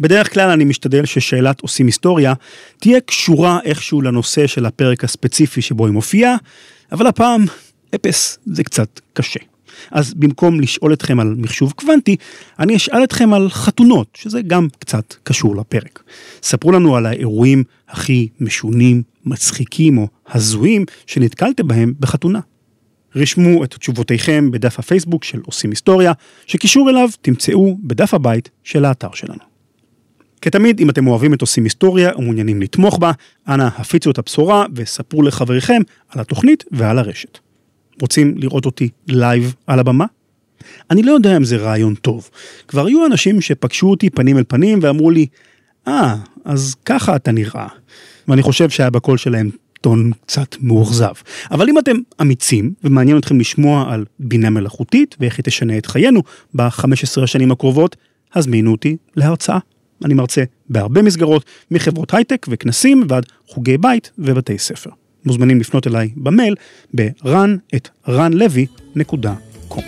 בדרך 0.00 0.34
כלל 0.34 0.50
אני 0.50 0.64
משתדל 0.64 1.04
ששאלת 1.04 1.60
עושים 1.60 1.86
היסטוריה 1.86 2.34
תהיה 2.80 3.00
קשורה 3.00 3.58
איכשהו 3.64 4.02
לנושא 4.02 4.46
של 4.46 4.66
הפרק 4.66 5.04
הספציפי 5.04 5.62
שבו 5.62 5.86
היא 5.86 5.92
מופיעה, 5.92 6.36
אבל 6.92 7.06
הפעם 7.06 7.44
אפס 7.94 8.38
זה 8.46 8.64
קצת 8.64 9.00
קשה. 9.12 9.40
אז 9.90 10.14
במקום 10.14 10.60
לשאול 10.60 10.92
אתכם 10.92 11.20
על 11.20 11.34
מחשוב 11.38 11.72
קוונטי, 11.72 12.16
אני 12.58 12.76
אשאל 12.76 13.04
אתכם 13.04 13.32
על 13.32 13.50
חתונות, 13.50 14.06
שזה 14.14 14.42
גם 14.42 14.68
קצת 14.78 15.14
קשור 15.22 15.56
לפרק. 15.56 16.02
ספרו 16.42 16.72
לנו 16.72 16.96
על 16.96 17.06
האירועים 17.06 17.64
הכי 17.88 18.28
משונים, 18.40 19.02
מצחיקים 19.24 19.98
או 19.98 20.08
הזויים 20.28 20.84
שנתקלתם 21.06 21.68
בהם 21.68 21.94
בחתונה. 22.00 22.40
רשמו 23.16 23.64
את 23.64 23.74
תשובותיכם 23.74 24.50
בדף 24.50 24.78
הפייסבוק 24.78 25.24
של 25.24 25.40
עושים 25.46 25.70
היסטוריה, 25.70 26.12
שקישור 26.46 26.90
אליו 26.90 27.08
תמצאו 27.22 27.76
בדף 27.82 28.14
הבית 28.14 28.50
של 28.64 28.84
האתר 28.84 29.12
שלנו. 29.14 29.51
כתמיד, 30.42 30.80
אם 30.80 30.90
אתם 30.90 31.06
אוהבים 31.06 31.34
את 31.34 31.40
עושים 31.40 31.64
היסטוריה 31.64 32.10
ומעוניינים 32.18 32.62
לתמוך 32.62 32.98
בה, 32.98 33.12
אנא 33.48 33.68
הפיצו 33.76 34.10
את 34.10 34.18
הבשורה 34.18 34.66
וספרו 34.74 35.22
לחבריכם 35.22 35.82
על 36.08 36.20
התוכנית 36.20 36.64
ועל 36.70 36.98
הרשת. 36.98 37.38
רוצים 38.00 38.34
לראות 38.36 38.66
אותי 38.66 38.88
לייב 39.08 39.54
על 39.66 39.78
הבמה? 39.78 40.04
אני 40.90 41.02
לא 41.02 41.12
יודע 41.12 41.36
אם 41.36 41.44
זה 41.44 41.56
רעיון 41.56 41.94
טוב. 41.94 42.30
כבר 42.68 42.86
היו 42.86 43.06
אנשים 43.06 43.40
שפגשו 43.40 43.90
אותי 43.90 44.10
פנים 44.10 44.38
אל 44.38 44.44
פנים 44.48 44.78
ואמרו 44.82 45.10
לי, 45.10 45.26
אה, 45.88 46.14
אה, 46.14 46.28
אז 46.44 46.74
ככה 46.84 47.16
אתה 47.16 47.32
נראה. 47.32 47.68
ואני 48.28 48.42
חושב 48.42 48.70
שהיה 48.70 48.90
בקול 48.90 49.18
שלהם 49.18 49.50
טון 49.80 50.12
קצת 50.26 50.56
מאוכזב. 50.60 51.12
אבל 51.50 51.68
אם 51.68 51.78
אתם 51.78 51.96
אמיצים 52.20 52.72
ומעניין 52.84 53.18
אתכם 53.18 53.40
לשמוע 53.40 53.92
על 53.92 54.04
בינה 54.18 54.50
מלאכותית 54.50 55.16
ואיך 55.20 55.36
היא 55.36 55.44
תשנה 55.44 55.78
את 55.78 55.86
חיינו 55.86 56.22
ב-15 56.54 57.22
השנים 57.22 57.52
הקרובות, 57.52 57.96
הזמינו 58.34 58.72
אותי 58.72 58.96
להרצאה. 59.16 59.58
אני 60.04 60.14
מרצה 60.14 60.42
בהרבה 60.68 61.02
מסגרות, 61.02 61.44
מחברות 61.70 62.14
הייטק 62.14 62.46
וכנסים 62.50 63.04
ועד 63.08 63.26
חוגי 63.48 63.78
בית 63.78 64.10
ובתי 64.18 64.58
ספר. 64.58 64.90
מוזמנים 65.24 65.60
לפנות 65.60 65.86
אליי 65.86 66.10
במייל 66.16 66.54
ב- 66.96 67.28
ran@ranlevi.com. 67.28 69.80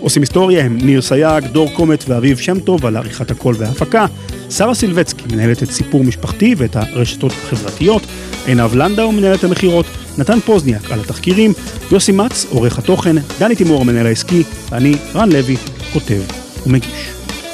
עושים 0.00 0.22
היסטוריה 0.22 0.64
הם 0.64 0.78
ניר 0.82 1.02
סייג, 1.02 1.46
דור 1.46 1.70
קומט 1.74 2.04
ואביב 2.08 2.38
שם 2.38 2.60
טוב 2.60 2.86
על 2.86 2.96
עריכת 2.96 3.30
הקול 3.30 3.54
וההפקה, 3.58 4.06
שרה 4.50 4.74
סילבצקי 4.74 5.24
מנהלת 5.32 5.62
את 5.62 5.70
סיפור 5.70 6.04
משפחתי 6.04 6.54
ואת 6.58 6.76
הרשתות 6.76 7.32
החברתיות, 7.32 8.02
עינב 8.46 8.74
לנדאו 8.74 9.12
מנהלת 9.12 9.44
המכירות, 9.44 9.86
נתן 10.18 10.40
פוזניאק 10.40 10.92
על 10.92 11.00
התחקירים, 11.00 11.52
יוסי 11.92 12.12
מצ 12.12 12.46
עורך 12.50 12.78
התוכן, 12.78 13.16
דני 13.38 13.56
תימור 13.56 13.80
המנהל 13.80 14.06
העסקי, 14.06 14.42
ואני 14.70 14.94
רן 15.14 15.32
לוי 15.32 15.56
כותב 15.92 16.22
ומגיש. 16.66 17.10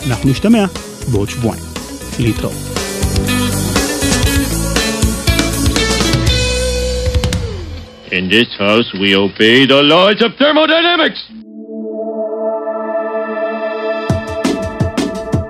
אנחנו 0.06 0.30
נשתמע 0.30 0.64
בעוד 1.12 1.28
שבועיים. 1.28 1.62
להתראות. 2.18 2.52
In 8.10 8.28
this 8.30 8.50
house 8.58 8.88
we 8.94 9.14
obey 9.14 9.66
the 9.66 9.82
laws 9.82 10.20
of 10.22 10.30
thermodynamics. 10.40 11.38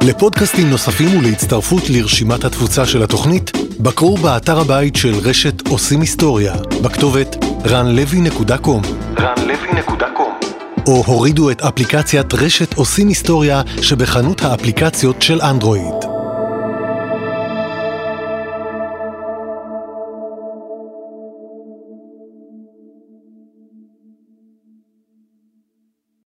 לפודקאסטים 0.08 0.70
נוספים 0.70 1.18
ולהצטרפות 1.18 1.82
לרשימת 1.90 2.44
התפוצה 2.44 2.86
של 2.86 3.02
התוכנית, 3.02 3.50
בקרו 3.80 4.16
באתר 4.16 4.58
הבית 4.60 4.96
של 4.96 5.14
רשת 5.24 5.68
עושים 5.68 6.00
היסטוריה, 6.00 6.54
בכתובת 6.82 7.36
ranlevy.com. 7.64 8.86
ranlevy.com 9.16 10.17
או 10.88 11.02
הורידו 11.06 11.50
את 11.50 11.60
אפליקציית 11.60 12.34
רשת 12.34 12.74
עושים 12.74 13.08
היסטוריה 13.08 13.62
שבחנות 13.82 14.42
האפליקציות 14.42 15.22
של 15.22 15.40
אנדרואיד. 15.40 16.17